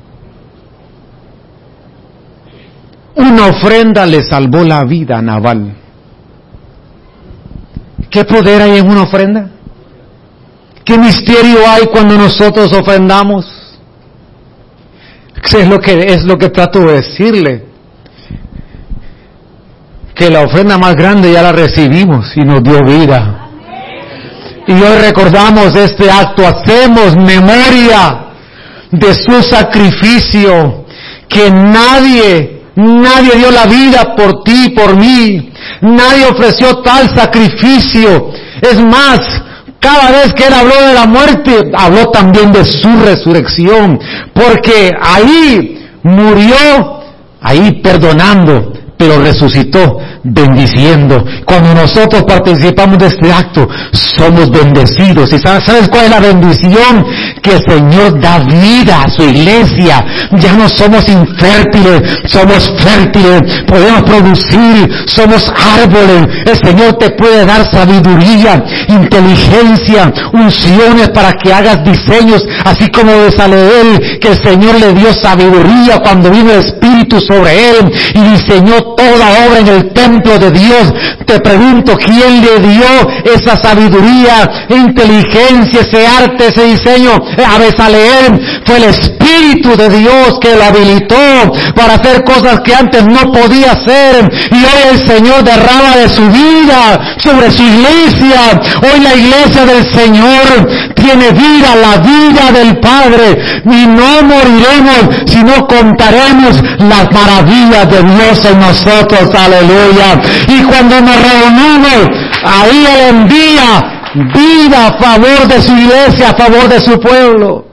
Una 3.14 3.46
ofrenda 3.48 4.06
le 4.06 4.22
salvó 4.22 4.62
la 4.62 4.84
vida 4.84 5.18
a 5.18 5.22
Naval. 5.22 5.74
¿Qué 8.10 8.24
poder 8.24 8.62
hay 8.62 8.78
en 8.78 8.88
una 8.88 9.02
ofrenda? 9.02 9.50
¿Qué 10.84 10.96
misterio 10.96 11.58
hay 11.68 11.86
cuando 11.86 12.16
nosotros 12.16 12.72
ofrendamos? 12.72 13.44
Es 15.34 15.68
lo 15.68 15.78
que, 15.78 16.14
es 16.14 16.24
lo 16.24 16.38
que 16.38 16.48
trato 16.48 16.80
de 16.80 16.94
decirle. 16.94 17.67
Que 20.18 20.30
la 20.30 20.40
ofrenda 20.40 20.76
más 20.78 20.96
grande 20.96 21.32
ya 21.32 21.42
la 21.42 21.52
recibimos 21.52 22.36
y 22.36 22.40
nos 22.40 22.62
dio 22.62 22.80
vida. 22.84 23.48
Y 24.66 24.72
hoy 24.72 24.98
recordamos 25.00 25.74
este 25.76 26.10
acto, 26.10 26.46
hacemos 26.46 27.16
memoria 27.16 28.26
de 28.90 29.14
su 29.14 29.42
sacrificio, 29.42 30.84
que 31.28 31.50
nadie, 31.50 32.64
nadie 32.74 33.36
dio 33.36 33.50
la 33.50 33.66
vida 33.66 34.14
por 34.16 34.42
ti, 34.42 34.70
por 34.70 34.96
mí, 34.96 35.52
nadie 35.82 36.26
ofreció 36.26 36.82
tal 36.82 37.14
sacrificio. 37.14 38.30
Es 38.60 38.78
más, 38.80 39.20
cada 39.78 40.10
vez 40.10 40.34
que 40.34 40.48
él 40.48 40.52
habló 40.52 40.74
de 40.86 40.94
la 40.94 41.06
muerte, 41.06 41.70
habló 41.76 42.10
también 42.10 42.52
de 42.52 42.64
su 42.64 42.90
resurrección, 43.04 44.00
porque 44.34 44.90
ahí 45.00 45.88
murió, 46.02 47.02
ahí 47.40 47.80
perdonando, 47.82 48.72
pero 48.98 49.22
resucitó 49.22 49.98
bendiciendo. 50.24 51.24
Cuando 51.44 51.74
nosotros 51.74 52.24
participamos 52.24 52.98
de 52.98 53.06
este 53.06 53.32
acto, 53.32 53.66
somos 53.92 54.50
bendecidos. 54.50 55.32
¿Y 55.32 55.38
sabes 55.38 55.88
cuál 55.88 56.06
es 56.06 56.10
la 56.10 56.20
bendición? 56.20 57.06
Que 57.42 57.52
el 57.52 57.62
Señor 57.66 58.20
da 58.20 58.40
vida 58.40 59.04
a 59.04 59.08
su 59.08 59.22
iglesia. 59.22 60.04
Ya 60.32 60.52
no 60.54 60.68
somos 60.68 61.08
infértiles, 61.08 62.02
somos 62.26 62.70
fértiles, 62.78 63.42
podemos 63.66 64.02
producir, 64.02 64.90
somos 65.06 65.52
árboles. 65.80 66.26
El 66.46 66.56
Señor 66.56 66.94
te 66.94 67.10
puede 67.10 67.46
dar 67.46 67.70
sabiduría, 67.70 68.62
inteligencia, 68.88 70.12
unciones 70.32 71.08
para 71.10 71.32
que 71.32 71.52
hagas 71.52 71.84
diseños, 71.84 72.44
así 72.64 72.88
como 72.88 73.12
de 73.12 73.30
Saleel, 73.30 74.18
que 74.20 74.28
el 74.28 74.42
Señor 74.42 74.80
le 74.80 74.92
dio 74.94 75.14
sabiduría 75.14 76.00
cuando 76.02 76.30
vino 76.30 76.52
el 76.52 76.58
Espíritu 76.58 77.20
sobre 77.20 77.70
él 77.70 77.92
y 78.14 78.20
diseñó 78.32 78.87
toda 78.98 79.46
obra 79.46 79.60
en 79.60 79.68
el 79.68 79.92
templo 79.92 80.38
de 80.38 80.50
Dios. 80.50 80.92
Te 81.24 81.38
pregunto, 81.40 81.96
¿quién 81.96 82.42
le 82.42 82.58
dio 82.68 82.86
esa 83.24 83.56
sabiduría, 83.56 84.66
inteligencia, 84.68 85.80
ese 85.82 86.06
arte, 86.06 86.48
ese 86.48 86.64
diseño 86.64 87.12
a 87.12 87.58
Besaleel? 87.58 88.62
Fue 88.66 88.76
el 88.78 88.84
Espíritu 88.84 89.76
de 89.76 89.88
Dios 89.90 90.38
que 90.40 90.56
lo 90.56 90.64
habilitó 90.64 91.52
para 91.76 91.94
hacer 91.94 92.24
cosas 92.24 92.60
que 92.60 92.74
antes 92.74 93.04
no 93.06 93.30
podía 93.30 93.72
hacer. 93.72 94.28
Y 94.50 94.56
hoy 94.56 94.82
el 94.92 95.06
Señor 95.06 95.44
derrama 95.44 95.96
de 95.96 96.08
su 96.08 96.26
vida 96.28 97.16
sobre 97.18 97.50
su 97.50 97.62
iglesia. 97.62 98.60
Hoy 98.82 99.00
la 99.00 99.14
iglesia 99.14 99.64
del 99.64 99.84
Señor 99.94 100.92
tiene 100.94 101.30
vida, 101.30 101.76
la 101.76 101.96
vida 101.98 102.52
del 102.52 102.78
Padre. 102.80 103.62
Y 103.64 103.86
no 103.86 104.22
moriremos, 104.22 105.22
sino 105.26 105.66
contaremos 105.68 106.56
las 106.78 107.12
maravillas 107.12 107.88
de 107.90 108.02
Dios 108.02 108.44
en 108.44 108.58
nosotros. 108.58 108.87
Aleluya. 108.88 110.20
Y 110.48 110.62
cuando 110.64 111.00
nos 111.00 111.16
reunimos, 111.16 112.08
ahí 112.44 112.86
Él 112.86 113.16
envía 113.16 113.98
vida 114.34 114.86
a 114.88 114.98
favor 114.98 115.46
de 115.46 115.60
su 115.60 115.72
iglesia, 115.72 116.30
a 116.30 116.34
favor 116.34 116.68
de 116.68 116.80
su 116.80 116.98
pueblo. 116.98 117.66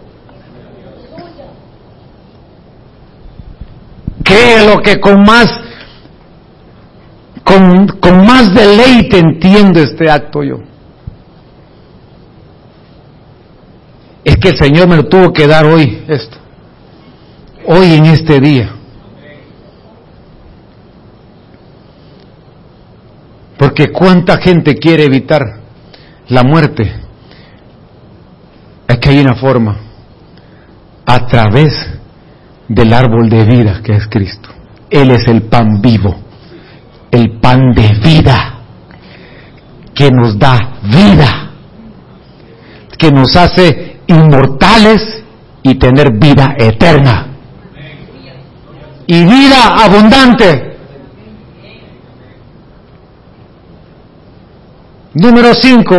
¿Qué 4.23 4.55
es 4.55 4.65
lo 4.65 4.81
que 4.81 4.99
con 4.99 5.21
más, 5.21 5.47
con, 7.43 7.87
con 7.99 8.25
más 8.25 8.53
deleite 8.53 9.19
entiendo 9.19 9.79
este 9.79 10.09
acto 10.09 10.43
yo? 10.43 10.57
Es 14.23 14.37
que 14.37 14.49
el 14.49 14.57
Señor 14.57 14.87
me 14.87 14.95
lo 14.95 15.05
tuvo 15.05 15.31
que 15.31 15.45
dar 15.45 15.65
hoy 15.65 16.03
esto. 16.07 16.37
Hoy 17.67 17.93
en 17.93 18.05
este 18.05 18.39
día. 18.39 18.74
Porque 23.57 23.91
cuánta 23.91 24.37
gente 24.37 24.75
quiere 24.75 25.05
evitar 25.05 25.41
la 26.27 26.43
muerte. 26.43 26.93
Es 28.87 28.97
que 28.97 29.09
hay 29.09 29.19
una 29.19 29.35
forma. 29.35 29.77
A 31.05 31.25
través 31.27 31.73
del 32.67 32.93
árbol 32.93 33.29
de 33.29 33.45
vida 33.45 33.81
que 33.83 33.93
es 33.93 34.07
Cristo. 34.07 34.49
Él 34.89 35.11
es 35.11 35.27
el 35.27 35.43
pan 35.43 35.81
vivo. 35.81 36.15
El 37.11 37.39
pan 37.39 37.71
de 37.73 37.87
vida. 38.03 38.59
Que 39.93 40.11
nos 40.11 40.37
da 40.37 40.79
vida. 40.83 41.51
Que 42.97 43.11
nos 43.11 43.35
hace 43.35 43.99
inmortales 44.07 45.23
y 45.63 45.75
tener 45.75 46.17
vida 46.19 46.55
eterna. 46.57 47.27
Y 49.07 49.23
vida 49.23 49.83
abundante. 49.83 50.64
Número 55.15 55.53
5. 55.53 55.95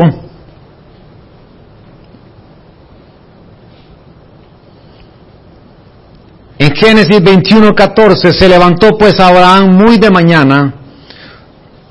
En 6.59 6.75
Génesis 6.75 7.23
21, 7.23 7.75
14 7.75 8.33
se 8.35 8.49
levantó 8.49 8.99
pues 8.99 9.19
Abraham 9.19 9.75
muy 9.75 9.97
de 9.97 10.11
mañana, 10.11 10.75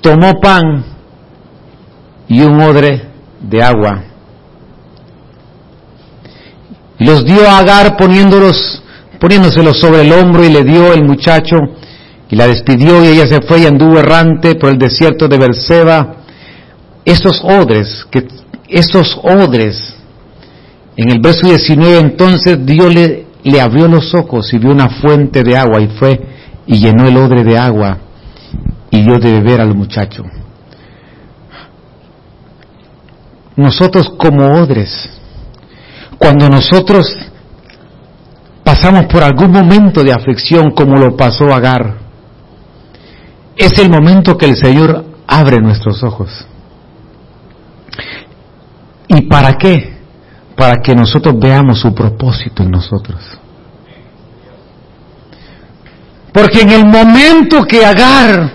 tomó 0.01 0.39
pan 0.39 0.86
y 2.28 2.41
un 2.41 2.61
odre 2.61 3.09
de 3.41 3.63
agua. 3.63 4.03
Y 6.99 7.05
los 7.05 7.26
dio 7.26 7.49
a 7.49 7.57
Agar 7.57 7.97
poniéndolos, 7.97 8.84
poniéndoselos 9.19 9.80
sobre 9.80 10.01
el 10.01 10.13
hombro 10.13 10.43
y 10.43 10.49
le 10.49 10.63
dio 10.63 10.93
el 10.93 11.03
muchacho 11.03 11.57
y 12.30 12.36
la 12.36 12.45
despidió 12.45 13.03
y 13.03 13.07
ella 13.07 13.26
se 13.26 13.41
fue 13.41 13.61
y 13.61 13.65
anduvo 13.65 13.97
errante 13.97 14.53
por 14.55 14.69
el 14.69 14.78
desierto 14.78 15.28
de 15.28 15.39
Berseba 15.39 16.24
esos 17.06 17.41
odres, 17.43 18.06
que 18.10 18.28
esos 18.68 19.20
odres, 19.24 19.95
en 20.97 21.12
el 21.12 21.20
verso 21.20 21.47
19 21.47 21.99
entonces 21.99 22.66
Dios 22.66 22.93
le, 22.93 23.28
le 23.43 23.62
abrió 23.62 23.88
los 23.88 24.14
ojos 24.16 24.51
y 24.53 24.58
vio 24.58 24.72
una 24.72 24.89
fuente 24.89 25.43
de 25.43 25.56
agua 25.56 25.80
y 25.82 25.88
fue 25.88 26.20
y 26.66 26.80
llenó 26.80 27.08
el 27.08 27.18
odre 27.18 27.43
de 27.43 27.58
agua 27.58 27.99
y 28.89 29.03
dio 29.03 29.20
de 29.20 29.34
beber 29.34 29.62
al 29.62 29.76
muchacho. 29.76 30.24
Nosotros 33.56 34.12
como 34.18 34.45
odres, 34.62 35.10
cuando 36.18 36.49
nosotros 36.49 37.16
pasamos 38.64 39.06
por 39.06 39.24
algún 39.24 39.51
momento 39.51 40.03
de 40.03 40.12
aflicción 40.12 40.72
como 40.72 40.97
lo 40.97 41.16
pasó 41.16 41.53
Agar, 41.53 41.99
es 43.56 43.78
el 43.80 43.89
momento 43.89 44.38
que 44.38 44.47
el 44.47 44.58
Señor 44.58 45.06
abre 45.28 45.62
nuestros 45.62 46.03
ojos. 46.03 46.45
¿Y 49.08 49.22
para 49.24 49.53
qué? 49.58 49.97
Para 50.56 50.78
que 50.82 50.95
nosotros 50.95 51.36
veamos 51.39 51.80
su 51.80 51.93
propósito 51.93 52.64
en 52.64 52.72
nosotros. 52.72 53.22
Porque 56.32 56.62
en 56.62 56.72
el 56.72 56.86
momento 56.86 57.66
que 57.66 57.86
Agar 57.86 58.51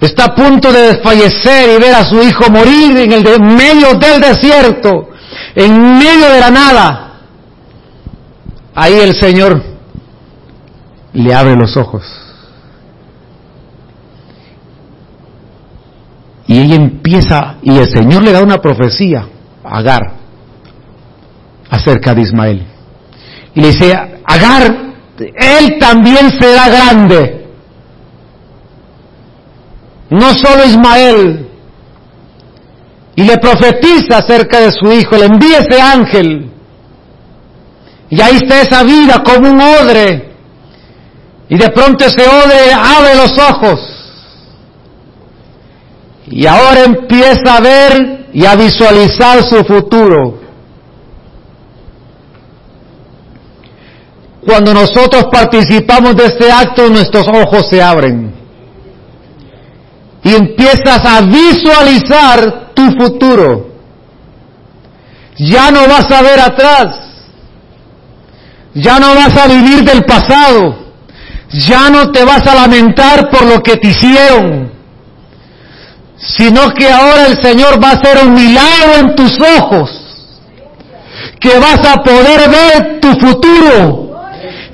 está 0.00 0.26
a 0.26 0.34
punto 0.34 0.72
de 0.72 0.92
desfallecer 0.92 1.76
y 1.76 1.80
ver 1.82 1.94
a 1.94 2.04
su 2.04 2.22
hijo 2.22 2.50
morir 2.50 2.96
en 2.96 3.12
el 3.12 3.40
medio 3.42 3.94
del 3.94 4.20
desierto, 4.20 5.08
en 5.54 5.98
medio 5.98 6.28
de 6.30 6.40
la 6.40 6.50
nada, 6.50 7.20
ahí 8.74 8.94
el 8.94 9.14
Señor 9.14 9.62
le 11.12 11.34
abre 11.34 11.56
los 11.56 11.76
ojos. 11.76 12.04
Y 16.46 16.60
ella 16.60 16.76
empieza, 16.76 17.56
y 17.62 17.76
el 17.76 17.88
Señor 17.88 18.22
le 18.22 18.32
da 18.32 18.42
una 18.42 18.58
profecía. 18.58 19.26
Agar 19.68 20.12
acerca 21.70 22.14
de 22.14 22.22
Ismael. 22.22 22.66
Y 23.54 23.60
le 23.60 23.68
dice, 23.68 23.92
Agar, 24.24 24.62
él 25.18 25.78
también 25.78 26.30
será 26.38 26.68
grande. 26.68 27.46
No 30.10 30.32
solo 30.34 30.64
Ismael. 30.64 31.48
Y 33.16 33.22
le 33.22 33.38
profetiza 33.38 34.18
acerca 34.18 34.60
de 34.60 34.72
su 34.72 34.92
hijo, 34.92 35.16
le 35.16 35.26
envía 35.26 35.58
ese 35.58 35.80
ángel. 35.80 36.50
Y 38.10 38.20
ahí 38.20 38.36
está 38.36 38.60
esa 38.60 38.82
vida 38.82 39.22
como 39.24 39.50
un 39.50 39.60
odre. 39.60 40.32
Y 41.48 41.56
de 41.56 41.68
pronto 41.70 42.04
ese 42.04 42.22
odre 42.22 42.72
abre 42.72 43.14
los 43.16 43.38
ojos. 43.38 43.95
Y 46.28 46.46
ahora 46.46 46.84
empieza 46.84 47.56
a 47.56 47.60
ver 47.60 48.26
y 48.32 48.44
a 48.44 48.56
visualizar 48.56 49.42
su 49.44 49.64
futuro. 49.64 50.40
Cuando 54.44 54.74
nosotros 54.74 55.26
participamos 55.30 56.16
de 56.16 56.26
este 56.26 56.50
acto, 56.50 56.88
nuestros 56.88 57.26
ojos 57.28 57.68
se 57.68 57.82
abren. 57.82 58.34
Y 60.22 60.34
empiezas 60.34 61.04
a 61.04 61.20
visualizar 61.22 62.72
tu 62.74 62.90
futuro. 62.92 63.70
Ya 65.38 65.70
no 65.70 65.86
vas 65.86 66.10
a 66.10 66.22
ver 66.22 66.40
atrás. 66.40 66.96
Ya 68.74 68.98
no 68.98 69.14
vas 69.14 69.36
a 69.36 69.46
vivir 69.46 69.84
del 69.84 70.04
pasado. 70.04 70.76
Ya 71.50 71.88
no 71.90 72.10
te 72.10 72.24
vas 72.24 72.46
a 72.46 72.54
lamentar 72.54 73.30
por 73.30 73.44
lo 73.46 73.62
que 73.62 73.76
te 73.76 73.88
hicieron 73.88 74.75
sino 76.18 76.70
que 76.70 76.90
ahora 76.90 77.26
el 77.26 77.42
Señor 77.42 77.82
va 77.82 77.90
a 77.90 77.92
hacer 77.92 78.24
un 78.24 78.32
milagro 78.32 78.94
en 79.00 79.14
tus 79.14 79.36
ojos, 79.58 79.90
que 81.40 81.58
vas 81.58 81.86
a 81.86 82.02
poder 82.02 82.48
ver 82.48 83.00
tu 83.00 83.12
futuro, 83.14 84.06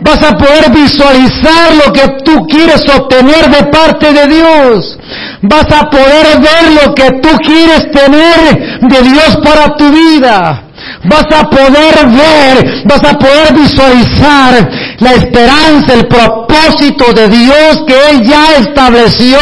vas 0.01 0.23
a 0.23 0.37
poder 0.37 0.71
visualizar 0.71 1.75
lo 1.85 1.93
que 1.93 2.09
tú 2.25 2.47
quieres 2.47 2.83
obtener 2.89 3.49
de 3.51 3.65
parte 3.65 4.13
de 4.13 4.27
Dios, 4.27 4.99
vas 5.43 5.67
a 5.73 5.91
poder 5.91 6.39
ver 6.39 6.85
lo 6.85 6.95
que 6.95 7.11
tú 7.21 7.37
quieres 7.39 7.91
tener 7.91 8.81
de 8.81 9.03
Dios 9.03 9.39
para 9.43 9.77
tu 9.77 9.91
vida. 9.91 10.72
Vas 11.05 11.27
a 11.33 11.51
poder 11.51 12.07
ver, 12.07 12.85
vas 12.85 13.05
a 13.05 13.19
poder 13.19 13.53
visualizar 13.55 14.71
la 14.99 15.13
esperanza, 15.13 15.95
el 15.95 16.07
propósito 16.07 17.13
de 17.13 17.29
Dios 17.29 17.85
que 17.87 18.11
Él 18.11 18.23
ya 18.23 18.57
estableció 18.59 19.39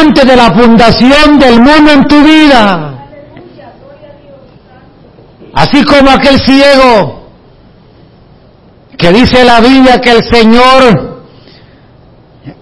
antes 0.00 0.26
de 0.26 0.36
la 0.36 0.52
fundación 0.52 1.38
del 1.38 1.60
mundo 1.60 1.92
en 1.92 2.06
tu 2.06 2.22
vida. 2.22 2.92
Así 5.54 5.82
como 5.84 6.10
aquel 6.10 6.38
ciego 6.40 7.30
que 8.96 9.12
dice 9.12 9.44
la 9.44 9.60
Biblia 9.60 10.00
que 10.00 10.10
el 10.12 10.24
Señor 10.24 11.24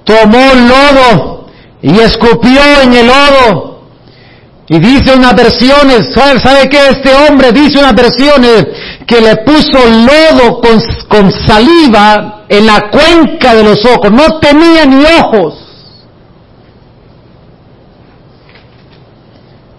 tomó 0.05 0.55
lodo 0.55 1.47
y 1.83 1.99
escupió 2.01 2.61
en 2.83 2.95
el 2.95 3.07
lodo 3.07 3.74
y 4.67 4.79
dice 4.79 5.15
unas 5.15 5.37
versiones, 5.37 6.15
¿sabe 6.15 6.69
qué? 6.71 6.89
Este 6.89 7.15
hombre 7.15 7.53
dice 7.53 7.79
unas 7.79 7.95
versiones 7.95 8.67
que 9.07 9.21
le 9.21 9.37
puso 9.37 9.79
lodo 9.85 10.61
con, 10.61 10.83
con, 11.07 11.31
saliva 11.31 12.45
en 12.49 12.65
la 12.65 12.91
cuenca 12.91 13.55
de 13.55 13.62
los 13.62 13.85
ojos. 13.85 14.11
No 14.11 14.39
tenía 14.41 14.87
ni 14.87 15.05
ojos. 15.05 15.55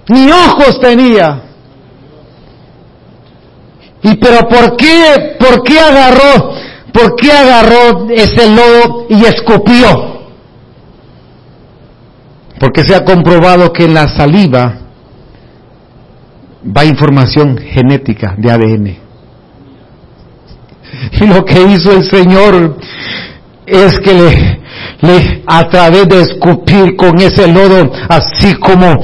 Ni 0.08 0.32
ojos 0.32 0.80
tenía. 0.80 1.42
¿Y 4.04 4.16
pero 4.18 4.48
por 4.48 4.78
qué, 4.78 5.36
por 5.40 5.64
qué 5.64 5.80
agarró, 5.80 6.52
por 6.94 7.16
qué 7.16 7.32
agarró 7.32 8.08
ese 8.12 8.48
lodo 8.52 9.08
y 9.10 9.26
escupió? 9.26 10.15
Porque 12.60 12.84
se 12.84 12.96
ha 12.96 13.04
comprobado 13.04 13.72
que 13.74 13.86
en 13.86 13.94
la 13.94 14.08
saliva 14.08 14.80
va 16.66 16.86
información 16.86 17.58
genética 17.58 18.36
de 18.38 18.52
ADN. 18.52 18.98
Y 21.22 21.28
lo 21.28 21.44
que 21.44 21.62
hizo 21.62 21.92
el 21.92 22.04
Señor 22.04 22.78
es 23.66 24.00
que 24.00 24.60
le, 25.02 25.44
a 25.46 25.68
través 25.68 26.08
de 26.08 26.22
escupir 26.22 26.96
con 26.96 27.20
ese 27.20 27.48
lodo, 27.48 27.92
así 28.08 28.54
como, 28.56 29.04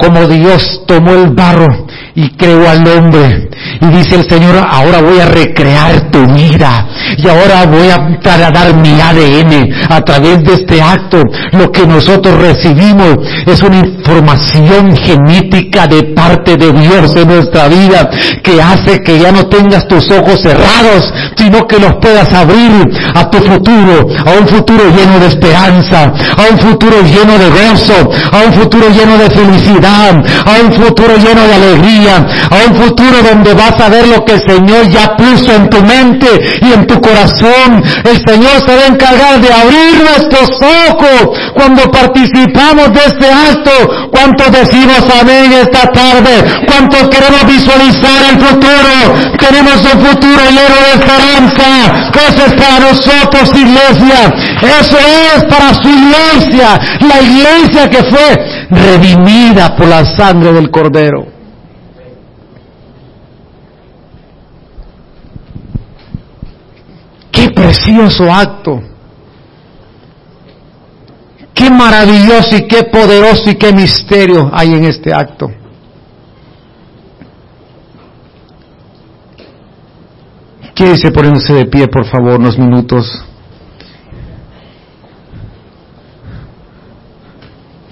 como 0.00 0.26
Dios 0.26 0.82
tomó 0.86 1.12
el 1.12 1.30
barro 1.30 1.66
y 2.14 2.28
creó 2.30 2.68
al 2.68 2.86
hombre. 2.86 3.48
Y 3.80 3.86
dice 3.86 4.16
el 4.16 4.28
Señor, 4.28 4.56
ahora 4.68 5.00
voy 5.00 5.20
a 5.20 5.26
recrear 5.26 6.10
tu 6.10 6.26
vida 6.26 6.86
y 7.16 7.28
ahora 7.28 7.66
voy 7.66 7.88
a 7.88 8.50
dar 8.50 8.74
mi 8.74 9.00
ADN 9.00 9.72
a 9.88 10.00
través 10.02 10.42
de 10.44 10.54
este 10.54 10.80
acto. 10.80 11.22
Lo 11.52 11.70
que 11.70 11.86
nosotros 11.86 12.36
recibimos 12.40 13.16
es 13.46 13.62
una 13.62 13.78
información 13.78 14.96
genética 14.96 15.86
de 15.86 16.02
parte 16.14 16.56
de 16.56 16.72
Dios 16.72 17.14
en 17.16 17.28
nuestra 17.28 17.68
vida 17.68 18.08
que 18.42 18.60
hace 18.60 19.00
que 19.00 19.18
ya 19.18 19.32
no 19.32 19.46
tengas 19.46 19.86
tus 19.88 20.10
ojos 20.10 20.40
cerrados, 20.40 21.12
sino 21.36 21.66
que 21.66 21.78
los 21.78 21.94
puedas 21.96 22.32
abrir 22.32 22.84
a 23.14 23.30
tu 23.30 23.38
futuro, 23.38 24.08
a 24.26 24.40
un 24.40 24.48
futuro 24.48 24.84
lleno 24.96 25.18
de 25.18 25.26
esperanza, 25.26 26.12
a 26.36 26.52
un 26.52 26.58
futuro 26.58 26.96
lleno 27.02 27.38
de 27.38 27.48
gozo, 27.50 28.10
a 28.32 28.46
un 28.46 28.52
futuro 28.52 28.88
lleno 28.88 29.18
de 29.18 29.30
felicidad, 29.30 29.89
a 29.90 30.64
un 30.64 30.72
futuro 30.72 31.16
lleno 31.16 31.42
de 31.46 31.54
alegría, 31.54 32.26
a 32.50 32.68
un 32.68 32.74
futuro 32.74 33.16
donde 33.22 33.54
vas 33.54 33.80
a 33.80 33.88
ver 33.88 34.06
lo 34.08 34.24
que 34.24 34.34
el 34.34 34.42
Señor 34.46 34.88
ya 34.88 35.16
puso 35.16 35.52
en 35.52 35.68
tu 35.68 35.80
mente 35.82 36.28
y 36.62 36.72
en 36.72 36.86
tu 36.86 37.00
corazón. 37.00 37.82
El 38.04 38.18
Señor 38.26 38.62
se 38.66 38.76
va 38.76 38.82
a 38.82 38.86
encargar 38.86 39.40
de 39.40 39.52
abrir 39.52 40.02
nuestros 40.02 40.50
ojos 40.88 41.38
cuando 41.54 41.90
participamos 41.90 42.92
de 42.92 43.00
este 43.06 43.26
acto. 43.26 44.10
¿Cuántos 44.10 44.52
decimos 44.52 45.02
amén 45.20 45.52
esta 45.52 45.86
tarde? 45.92 46.44
¿Cuántos 46.66 47.08
queremos 47.08 47.46
visualizar 47.46 48.20
el 48.30 48.38
futuro? 48.38 48.94
Tenemos 49.38 49.76
un 49.92 50.00
futuro 50.06 50.42
lleno 50.50 50.76
de 50.84 50.90
esperanza. 51.00 52.10
Eso 52.28 52.46
es 52.46 52.52
para 52.52 52.78
nosotros, 52.80 53.50
iglesia. 53.54 54.32
Eso 54.62 54.96
es 55.34 55.44
para 55.44 55.74
su 55.74 55.88
iglesia. 55.88 56.78
La 57.00 57.20
iglesia 57.22 57.90
que 57.90 58.02
fue 58.04 58.68
redimida 58.70 59.74
por 59.80 59.88
la 59.88 60.04
sangre 60.04 60.52
del 60.52 60.70
Cordero. 60.70 61.26
Qué 67.32 67.48
precioso 67.48 68.30
acto. 68.30 68.82
Qué 71.54 71.70
maravilloso 71.70 72.58
y 72.58 72.68
qué 72.68 72.84
poderoso 72.92 73.48
y 73.48 73.54
qué 73.54 73.72
misterio 73.72 74.50
hay 74.52 74.74
en 74.74 74.84
este 74.84 75.14
acto. 75.14 75.50
Quédese 80.74 81.10
poniéndose 81.10 81.54
de 81.54 81.64
pie, 81.64 81.88
por 81.88 82.04
favor, 82.04 82.38
unos 82.38 82.58
minutos. 82.58 83.24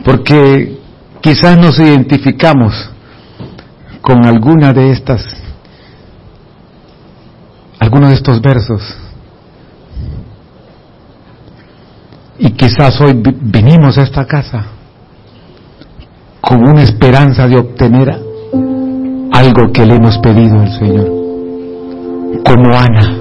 Porque 0.05 0.78
quizás 1.21 1.59
nos 1.59 1.79
identificamos 1.79 2.91
con 4.01 4.25
alguna 4.25 4.73
de 4.73 4.93
estas, 4.93 5.25
algunos 7.79 8.11
de 8.11 8.17
estos 8.17 8.41
versos. 8.41 8.97
Y 12.39 12.51
quizás 12.53 13.01
hoy 13.01 13.21
vinimos 13.41 13.99
a 13.99 14.03
esta 14.03 14.25
casa 14.25 14.67
con 16.41 16.67
una 16.67 16.83
esperanza 16.83 17.47
de 17.49 17.59
obtener 17.59 18.11
algo 19.33 19.73
que 19.73 19.85
le 19.85 19.97
hemos 19.97 20.19
pedido 20.19 20.61
al 20.61 20.73
Señor, 20.79 21.07
como 22.45 22.79
Ana. 22.79 23.18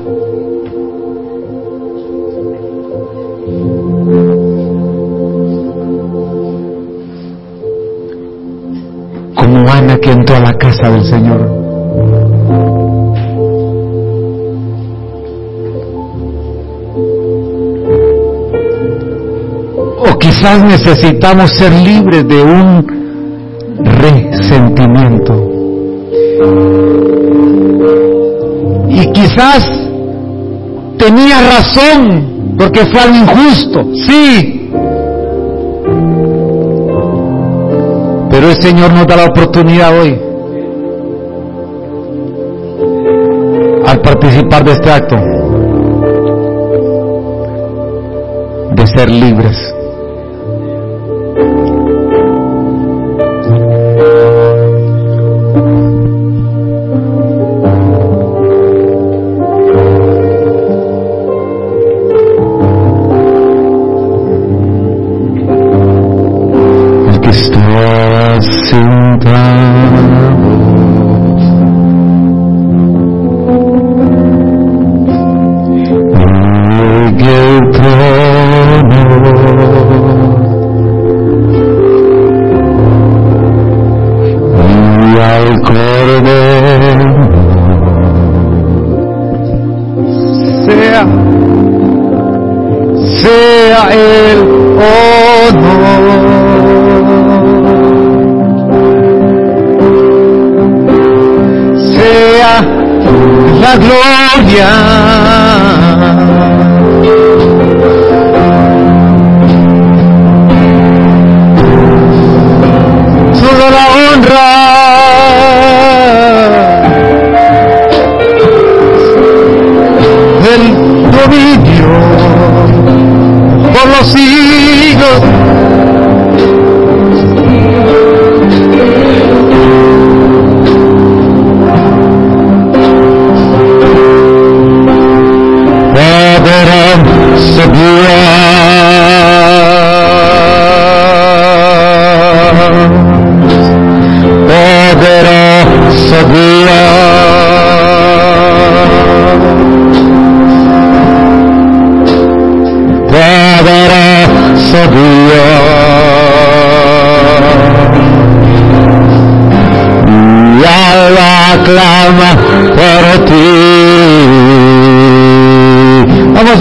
Que 10.01 10.11
entró 10.11 10.35
a 10.35 10.39
la 10.39 10.53
casa 10.53 10.89
del 10.89 11.03
Señor. 11.03 11.67
quizás 20.19 20.61
necesitamos 20.61 21.51
ser 21.51 21.71
libres 21.73 22.27
de 22.27 22.43
un 22.43 22.85
resentimiento. 23.83 25.33
Y 28.89 29.11
quizás 29.13 29.67
tenía 30.97 31.41
razón 31.41 32.55
porque 32.57 32.85
fue 32.85 33.01
algo 33.01 33.15
injusto, 33.15 33.87
sí. 34.07 34.56
El 38.47 38.61
Señor 38.61 38.93
nos 38.93 39.05
da 39.05 39.17
la 39.17 39.25
oportunidad 39.25 39.99
hoy, 39.99 40.17
al 43.85 43.99
participar 43.99 44.63
de 44.63 44.71
este 44.71 44.89
acto, 44.89 45.17
de 48.71 48.87
ser 48.87 49.09
libres. 49.09 49.66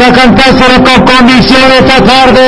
a 0.06 0.12
cantar 0.12 0.52
con 0.84 1.04
convicción 1.04 1.72
esta 1.80 2.04
tarde. 2.04 2.45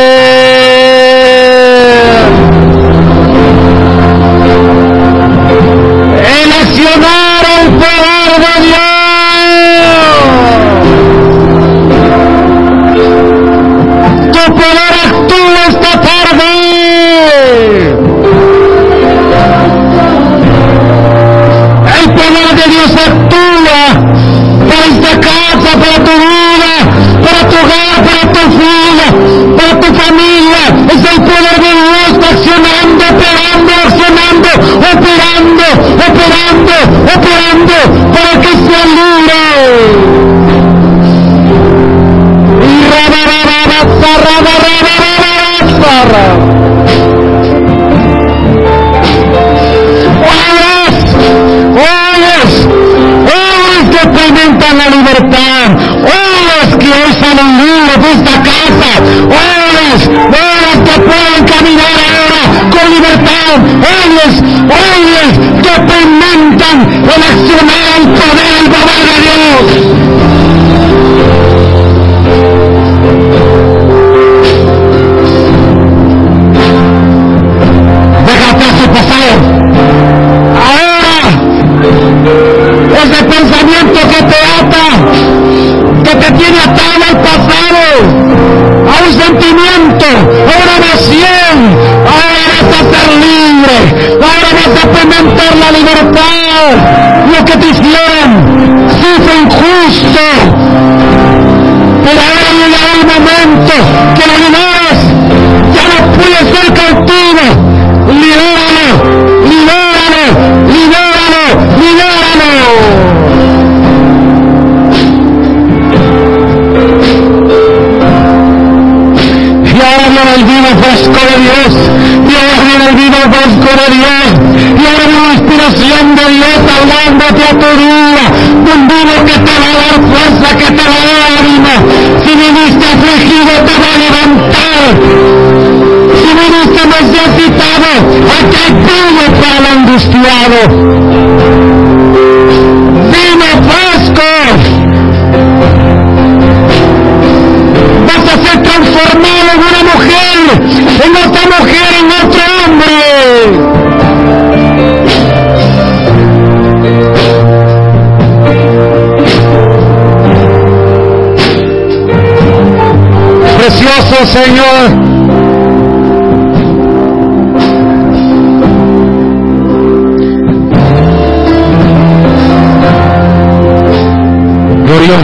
hermanos 140.49 140.88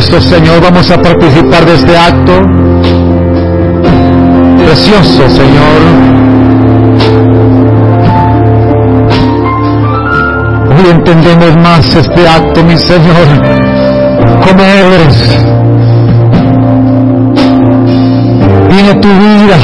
Cristo, 0.07 0.20
Señor, 0.20 0.61
vamos 0.61 0.90
a 0.90 1.00
participar 1.00 1.64
de 1.64 1.74
este 1.74 1.96
acto 1.96 2.32
precioso, 4.66 5.30
Señor. 5.30 5.80
Hoy 10.68 10.90
entendemos 10.90 11.57
más 11.57 11.94
este 11.94 12.28
acto, 12.28 12.62
mi 12.64 12.76
Señor, 12.76 13.26
como 14.46 14.62
eres. 14.62 15.38
Viene 18.68 18.94
tu 18.96 19.09
vida 19.09 19.57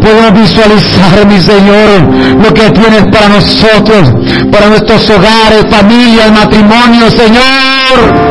puedan 0.00 0.34
visualizar, 0.34 1.26
mi 1.26 1.40
Señor, 1.40 2.44
lo 2.44 2.54
que 2.54 2.70
tienes 2.70 3.02
para 3.10 3.28
nosotros, 3.28 4.12
para 4.52 4.68
nuestros 4.68 5.10
hogares, 5.10 5.66
familias, 5.68 6.30
matrimonios, 6.30 7.12
Señor 7.12 8.25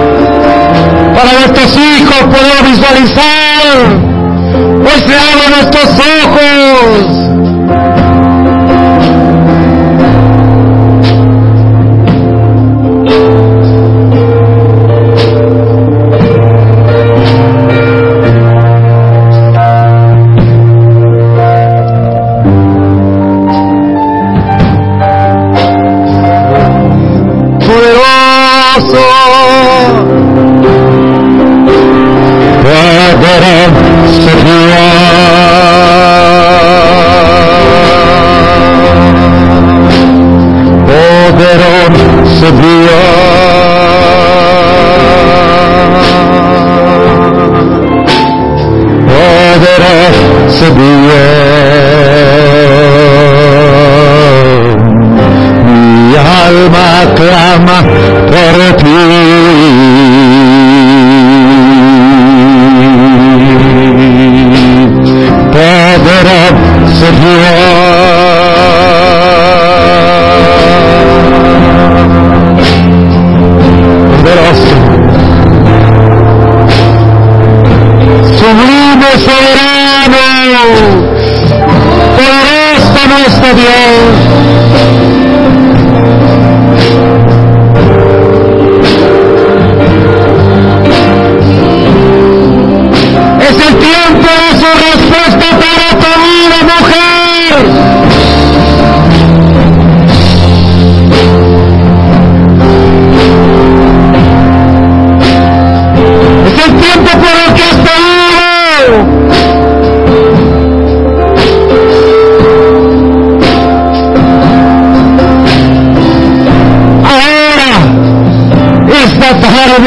para 1.15 1.31
nuestros 1.33 1.77
hijos 1.77 2.17
poder 2.23 2.71
visualizar. 2.71 3.77
Hoy 4.53 4.99
se 5.05 5.15
abren 5.15 5.51
nuestros 5.51 5.89
ojos 6.23 7.24
Rama 57.35 57.84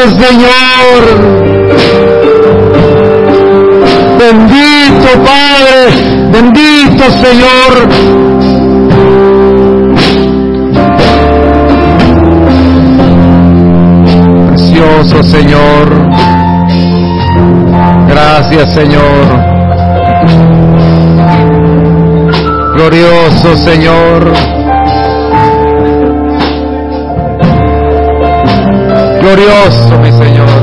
Señor. 0.03 1.03
Bendito 4.16 5.11
Padre, 5.24 6.30
bendito 6.30 7.05
Señor. 7.11 7.72
Precioso 14.49 15.22
Señor. 15.24 15.86
Gracias 18.09 18.74
Señor. 18.74 19.26
Glorioso 22.74 23.57
Señor. 23.57 24.57
Glorioso 29.29 29.99
mi 29.99 30.11
Señor. 30.11 30.62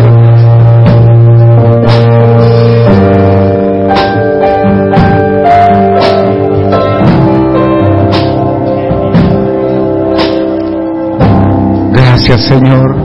Gracias 11.92 12.42
Señor. 12.46 12.96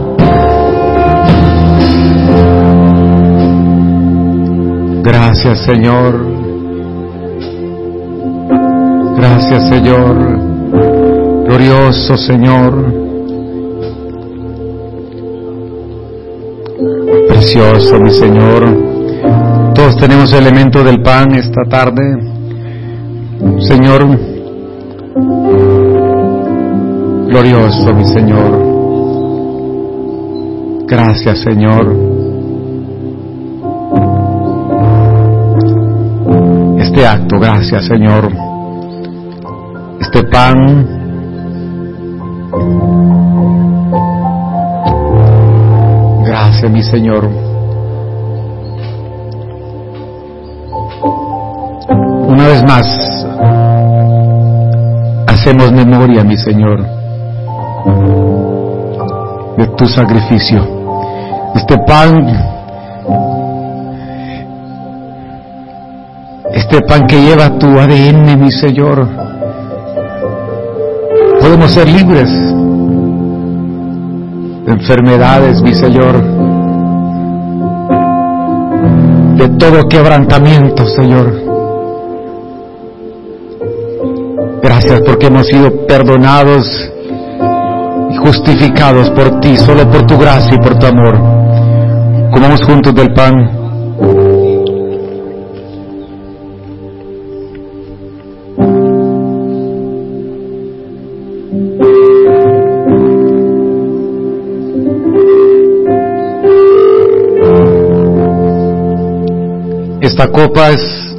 Gracias 5.03 5.59
Señor. 5.67 6.27
Gracias 9.19 9.69
Señor. 9.69 10.41
Glorioso 11.45 12.17
Señor. 12.17 13.00
Precioso 17.41 17.99
mi 17.99 18.11
Señor. 18.11 19.73
Todos 19.75 19.97
tenemos 19.97 20.31
el 20.35 20.41
elemento 20.47 20.85
del 20.85 21.01
pan 21.01 21.35
esta 21.35 21.63
tarde. 21.65 22.03
Señor. 23.61 24.07
Glorioso 27.29 27.95
mi 27.95 28.05
Señor. 28.05 28.59
Gracias 30.87 31.39
Señor. 31.41 31.97
este 36.79 37.07
acto. 37.07 37.39
Gracias, 37.39 37.87
Señor. 37.87 38.31
Este 39.99 40.25
pan. 40.25 41.00
Mi 46.69 46.83
Señor. 46.83 47.25
Una 52.29 52.47
vez 52.49 52.63
más, 52.65 52.87
hacemos 55.27 55.73
memoria, 55.73 56.23
mi 56.23 56.37
Señor, 56.37 56.85
de 59.57 59.67
tu 59.69 59.87
sacrificio. 59.87 60.61
Este 61.55 61.79
pan 61.87 62.27
este 66.53 66.83
pan 66.83 67.07
que 67.07 67.21
lleva 67.21 67.59
tu 67.59 67.67
ADN, 67.67 68.39
mi 68.39 68.53
Señor. 68.53 69.09
Podemos 71.41 71.73
ser 71.73 71.89
libres 71.89 72.29
de 74.71 74.77
enfermedades, 74.77 75.61
mi 75.63 75.73
Señor, 75.75 76.23
de 79.37 79.49
todo 79.59 79.89
quebrantamiento, 79.89 80.87
Señor. 80.87 81.33
Gracias 84.63 85.01
porque 85.05 85.27
hemos 85.27 85.47
sido 85.47 85.87
perdonados 85.87 86.93
y 88.11 88.17
justificados 88.17 89.11
por 89.11 89.41
ti, 89.41 89.57
solo 89.57 89.91
por 89.91 90.07
tu 90.07 90.17
gracia 90.19 90.55
y 90.55 90.59
por 90.59 90.79
tu 90.79 90.87
amor. 90.87 91.19
Comamos 92.33 92.63
juntos 92.65 92.95
del 92.95 93.13
pan. 93.13 93.60
Esta 110.21 110.33
copa 110.33 110.69
es, 110.69 111.17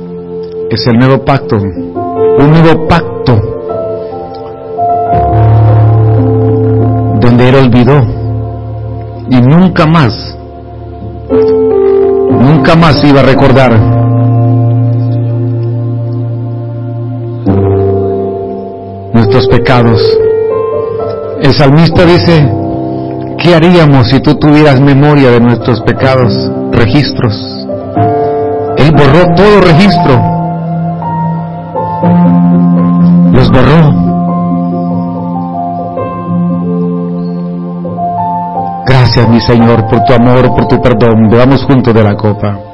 es 0.69 0.85
el 0.85 0.99
nuevo 0.99 1.25
pacto, 1.25 1.55
un 1.57 2.51
nuevo 2.51 2.87
pacto 2.87 3.33
donde 7.19 7.49
Él 7.49 7.55
olvidó 7.55 7.99
y 9.27 9.41
nunca 9.41 9.87
más, 9.87 10.37
nunca 11.31 12.75
más 12.75 13.03
iba 13.03 13.21
a 13.21 13.23
recordar. 13.23 13.71
nuestros 19.15 19.47
pecados. 19.47 19.99
El 21.41 21.53
salmista 21.53 22.05
dice, 22.05 22.47
¿qué 23.39 23.55
haríamos 23.55 24.11
si 24.11 24.19
tú 24.19 24.35
tuvieras 24.35 24.79
memoria 24.79 25.31
de 25.31 25.39
nuestros 25.39 25.81
pecados, 25.81 26.51
registros? 26.71 27.60
Borró 28.91 29.35
todo 29.35 29.61
registro. 29.61 30.13
Los 33.31 33.49
borró. 33.49 33.91
Gracias, 38.85 39.29
mi 39.29 39.39
Señor, 39.41 39.87
por 39.87 40.03
tu 40.03 40.13
amor, 40.13 40.55
por 40.55 40.67
tu 40.67 40.81
perdón. 40.81 41.29
Veamos 41.29 41.63
juntos 41.65 41.93
de 41.93 42.03
la 42.03 42.15
copa. 42.15 42.70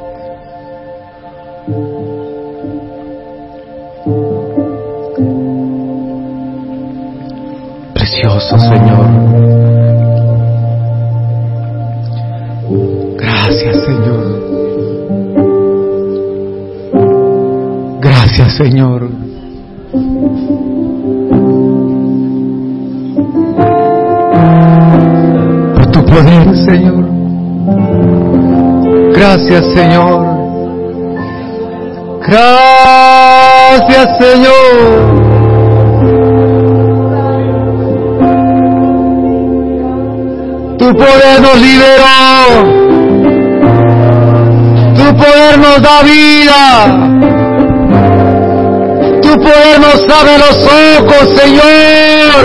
Nos 45.78 45.82
da 45.82 46.04
vida 46.04 46.86
tu 49.22 49.30
poder 49.38 49.80
nos 49.80 50.04
abre 50.10 50.38
los 50.38 50.64
ojos, 50.64 51.30
Señor. 51.36 52.44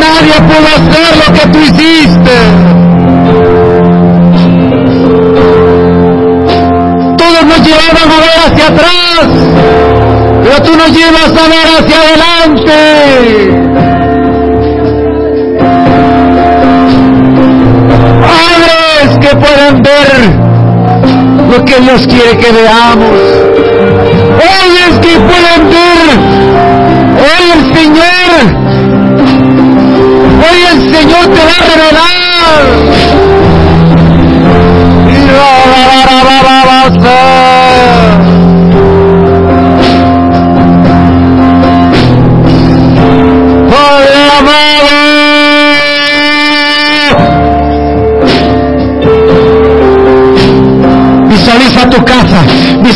Nadie 0.00 0.36
pudo 0.48 0.68
hacer 0.76 1.10
lo 1.22 1.28
que 1.34 1.44
tú 1.52 1.58
hiciste. 1.60 2.36
Todos 7.16 7.44
nos 7.44 7.60
llevaban 7.66 8.08
a 8.10 8.12
ver 8.20 8.38
hacia 8.46 8.66
atrás, 8.66 9.26
pero 10.42 10.56
tú 10.62 10.72
nos 10.76 10.90
llevas 10.90 11.28
a 11.28 11.46
ver 11.48 11.66
hacia 11.78 11.96
adelante. 12.00 14.01
Puedan 19.62 19.82
ver 19.82 20.08
lo 21.50 21.64
que 21.64 21.80
Dios 21.80 22.06
quiere 22.08 22.36
que 22.36 22.50
veamos. 22.50 23.16
es 24.88 24.98
que 24.98 25.20
puedan 25.20 25.70
ver. 25.70 26.18
Hoy 27.22 27.44
el 27.54 27.62
Señor. 27.74 28.30
Hoy 30.42 30.60
el 30.72 30.78
Señor 30.92 31.24
te 31.26 31.40
va 31.44 31.56
a 31.58 31.62
revelar. 31.76 32.12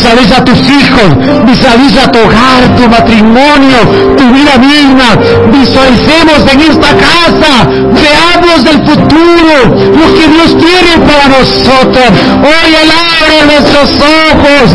Visualiza 0.06 0.36
a 0.36 0.44
tus 0.44 0.58
hijos, 0.58 1.16
visualiza 1.44 2.12
tu 2.12 2.18
hogar, 2.20 2.76
tu 2.76 2.88
matrimonio, 2.88 3.78
tu 4.16 4.24
vida 4.32 4.56
misma. 4.58 5.16
Visualicemos 5.50 6.46
en 6.52 6.60
esta 6.60 6.88
casa, 6.94 7.66
veamos 7.66 8.64
del 8.64 8.86
futuro, 8.86 9.56
lo 9.74 10.14
que 10.14 10.28
Dios 10.28 10.56
tiene 10.58 11.04
para 11.06 11.26
nosotros. 11.28 12.06
Hoy 12.40 12.74
Él 12.82 12.90
abre 12.92 13.46
nuestros 13.46 13.90
ojos 14.30 14.70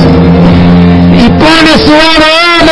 y 1.13 1.29
pone 1.29 1.71
su 1.85 1.93
ADN. 2.11 2.69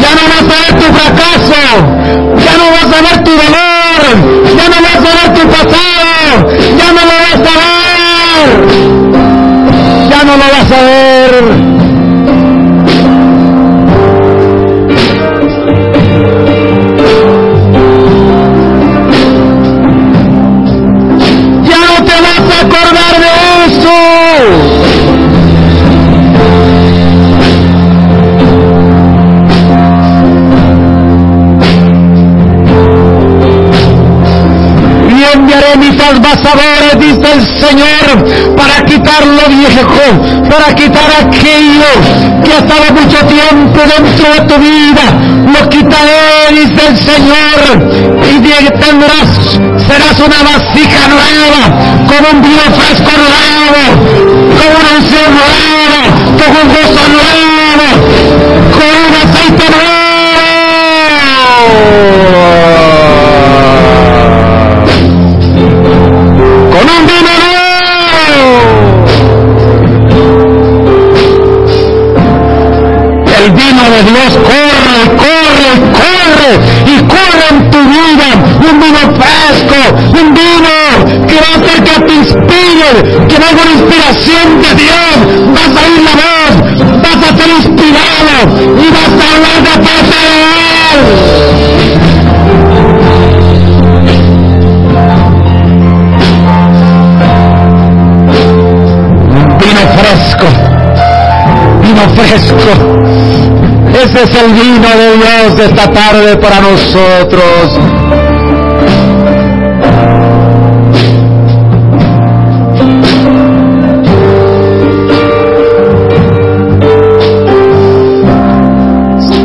Ya 0.00 0.10
no 0.16 0.22
vas 0.32 0.46
a 0.50 0.58
ver 0.64 0.72
tu 0.80 0.86
fracaso, 0.92 1.62
ya 2.44 2.54
no 2.56 2.66
vas 2.72 2.90
a 2.98 3.00
ver 3.02 3.24
tu 3.24 3.30
dolor, 3.30 4.00
ya 4.58 4.66
no 4.68 4.76
vas 4.82 4.96
a 4.96 5.12
ver 5.14 5.28
tu 5.34 5.42
pasado, 5.48 6.00
ya 10.10 10.24
no 10.24 10.36
lo 10.36 10.38
vas 10.38 10.72
a 10.72 10.82
ver. 10.82 11.80
sabores, 36.42 36.98
dice 36.98 37.32
el 37.32 37.46
Señor, 37.46 37.89
quitar 39.10 39.26
lo 39.26 39.48
para 40.48 40.74
quitar 40.74 41.10
aquello 41.20 41.90
que 42.44 42.52
ha 42.52 42.58
estado 42.58 42.86
mucho 42.92 43.18
tiempo 43.26 43.80
dentro 43.96 44.26
de 44.34 44.40
tu 44.46 44.56
vida. 44.60 45.04
Lo 45.52 45.68
quitaré, 45.68 46.52
dice 46.52 46.82
el 46.88 46.96
Señor, 46.96 47.60
y 48.22 48.38
tendrás, 48.78 49.30
serás 49.86 50.18
una 50.20 50.42
vasija 50.42 51.08
nueva, 51.08 51.60
con 52.06 52.20
un 52.34 52.42
vino 52.42 52.62
fresco 52.78 53.12
nuevo, 53.16 53.82
con 54.58 54.68
una 54.78 54.90
unción 54.98 55.28
nueva, 55.40 56.00
con 56.38 56.50
un 56.60 56.66
gozo 56.68 57.02
nuevo, 57.16 57.86
con 58.72 58.92
un 59.06 59.12
aceite 59.16 59.66
nuevo. 59.70 60.10
El 66.80 67.06
vino 67.06 67.39
de 73.88 74.02
Dios 74.02 74.36
corre, 74.36 75.00
corre, 75.16 75.70
corre 76.00 76.50
y 76.86 76.96
corre 77.08 77.44
en 77.50 77.70
tu 77.70 77.78
vida. 77.78 78.28
Un 78.70 78.76
vino 78.78 79.02
fresco, 79.16 79.80
un 80.20 80.34
vino 80.34 80.76
que 81.26 81.36
va 81.40 81.48
a 81.48 81.56
hacer 81.56 81.78
que 81.84 81.96
te 82.00 82.12
inspire, 82.14 82.90
que 83.26 83.36
va 83.38 83.46
una 83.50 83.72
inspiración 83.72 84.46
de 84.60 84.70
Dios. 84.82 85.14
Vas 85.54 85.72
a 85.76 85.80
oír 85.86 86.02
la 86.04 86.14
voz, 86.22 86.54
vas 87.02 87.20
a 87.24 87.30
ser 87.36 87.50
inspirado 87.56 88.34
y 88.58 88.86
vas 88.90 89.12
a 89.18 89.26
hablar 89.34 89.58
de 89.62 89.74
parte 89.86 90.16
de 90.20 90.28
Él. 90.92 91.00
fresco, 100.00 100.46
vino 101.82 102.04
fresco. 102.14 103.39
Ese 103.92 104.22
es 104.22 104.34
el 104.42 104.52
vino 104.52 104.88
de 104.88 105.16
Dios 105.16 105.56
de 105.56 105.64
esta 105.66 105.90
tarde 105.90 106.36
para 106.36 106.60
nosotros. 106.60 107.78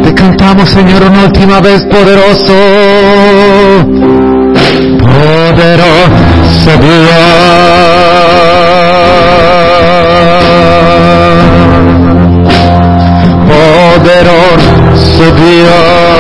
Te 0.04 0.14
cantamos, 0.14 0.70
Señor, 0.70 1.04
una 1.04 1.24
última 1.26 1.60
vez, 1.60 1.82
poderoso. 1.84 2.54
Poderoso 5.00 6.72
Dios. 6.82 8.45
Poderoso 14.06 15.32
Dios. 15.36 16.15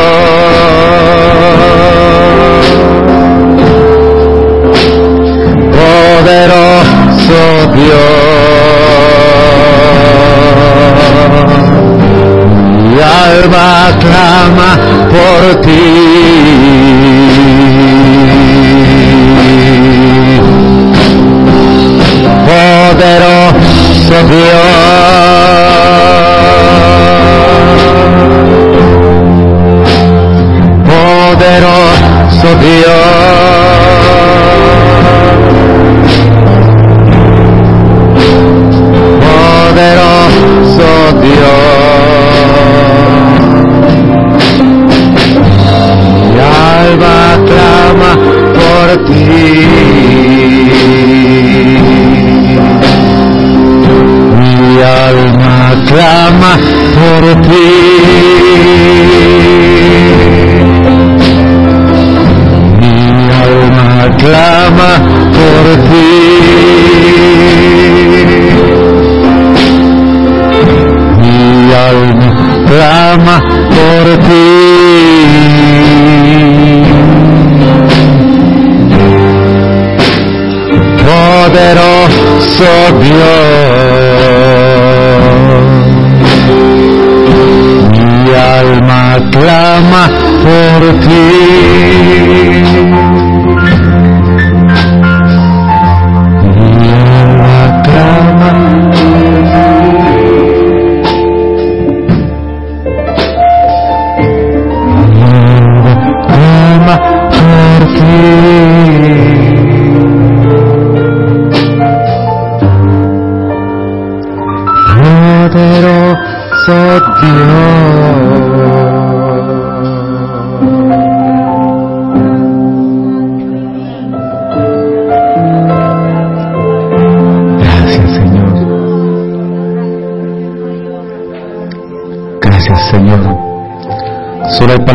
Dios. 83.02 83.55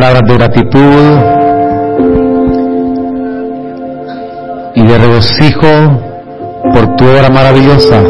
Palabras 0.00 0.22
de 0.28 0.34
gratitud 0.34 1.18
y 4.74 4.82
de 4.82 4.98
regocijo 4.98 5.66
tu 6.96 7.04
obra 7.04 7.28
maravillosa. 7.28 8.00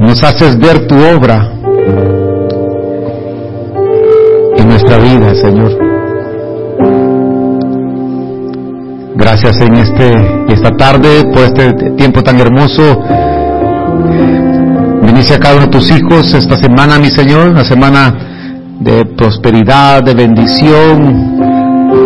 Nos 0.00 0.24
haces 0.24 0.58
ver 0.58 0.86
tu 0.86 0.94
obra 0.94 1.52
en 4.56 4.68
nuestra 4.68 4.96
vida, 4.98 5.34
Señor. 5.34 5.72
Gracias 9.14 9.60
en 9.60 9.74
este 9.74 10.52
esta 10.54 10.70
tarde 10.70 11.22
por 11.34 11.42
este 11.42 11.72
tiempo 11.96 12.22
tan 12.22 12.40
hermoso. 12.40 12.98
Bendice 15.18 15.34
a 15.34 15.40
cada 15.40 15.56
uno 15.56 15.64
de 15.64 15.72
tus 15.72 15.90
hijos 15.90 16.32
esta 16.32 16.56
semana, 16.56 16.96
mi 16.96 17.10
Señor, 17.10 17.48
una 17.48 17.64
semana 17.64 18.14
de 18.78 19.04
prosperidad, 19.04 20.00
de 20.04 20.14
bendición, 20.14 21.40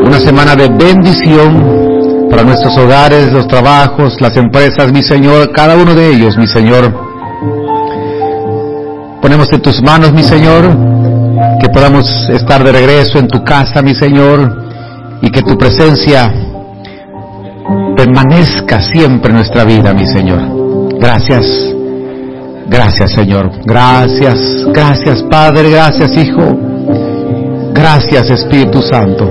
una 0.06 0.18
semana 0.18 0.56
de 0.56 0.68
bendición 0.68 2.30
para 2.30 2.42
nuestros 2.42 2.74
hogares, 2.78 3.30
los 3.30 3.46
trabajos, 3.48 4.18
las 4.18 4.34
empresas, 4.38 4.90
mi 4.90 5.02
Señor, 5.02 5.52
cada 5.52 5.76
uno 5.76 5.94
de 5.94 6.08
ellos, 6.08 6.38
mi 6.38 6.46
Señor. 6.46 6.90
Ponemos 9.20 9.46
en 9.52 9.60
tus 9.60 9.82
manos, 9.82 10.10
mi 10.14 10.22
Señor, 10.22 10.74
que 11.60 11.68
podamos 11.68 12.08
estar 12.30 12.64
de 12.64 12.72
regreso 12.72 13.18
en 13.18 13.28
tu 13.28 13.44
casa, 13.44 13.82
mi 13.82 13.94
Señor, 13.94 14.56
y 15.20 15.28
que 15.28 15.42
tu 15.42 15.58
presencia 15.58 16.32
permanezca 17.94 18.80
siempre 18.80 19.32
en 19.32 19.36
nuestra 19.36 19.64
vida, 19.64 19.92
mi 19.92 20.06
Señor. 20.06 20.98
Gracias. 20.98 21.71
Gracias, 22.72 23.12
Señor. 23.12 23.50
Gracias. 23.64 24.38
Gracias, 24.72 25.22
Padre. 25.24 25.70
Gracias, 25.70 26.16
Hijo. 26.16 26.56
Gracias, 27.74 28.30
Espíritu 28.30 28.80
Santo. 28.80 29.30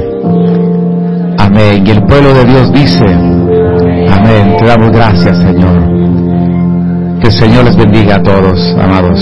Amén. 1.39 1.83
Y 1.85 1.89
el 1.89 2.03
pueblo 2.03 2.33
de 2.35 2.45
Dios 2.45 2.71
dice, 2.71 3.03
amén. 3.03 4.57
Te 4.59 4.65
damos 4.65 4.91
gracias, 4.91 5.37
Señor. 5.37 7.19
Que 7.19 7.27
el 7.27 7.33
Señor 7.33 7.65
les 7.65 7.75
bendiga 7.75 8.17
a 8.17 8.21
todos, 8.21 8.75
amados. 8.79 9.19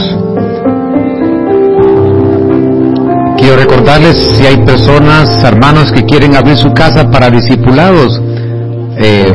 Quiero 3.37 3.55
recordarles 3.55 4.17
si 4.17 4.45
hay 4.45 4.57
personas, 4.65 5.43
hermanos 5.45 5.93
que 5.93 6.03
quieren 6.03 6.35
abrir 6.35 6.57
su 6.57 6.73
casa 6.73 7.09
para 7.09 7.29
discipulados. 7.29 8.21
Eh, 8.97 9.33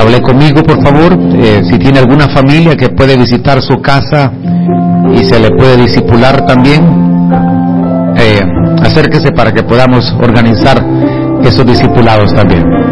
hable 0.00 0.20
conmigo, 0.20 0.62
por 0.62 0.82
favor. 0.82 1.18
Eh, 1.34 1.62
si 1.68 1.78
tiene 1.78 1.98
alguna 1.98 2.28
familia 2.28 2.76
que 2.76 2.88
puede 2.88 3.16
visitar 3.16 3.60
su 3.60 3.80
casa 3.80 4.32
y 5.14 5.24
se 5.24 5.38
le 5.38 5.50
puede 5.50 5.76
discipular 5.76 6.46
también, 6.46 6.82
eh, 8.16 8.40
acérquese 8.82 9.32
para 9.32 9.52
que 9.52 9.62
podamos 9.62 10.14
organizar 10.20 10.82
esos 11.42 11.66
discipulados 11.66 12.32
también. 12.34 12.89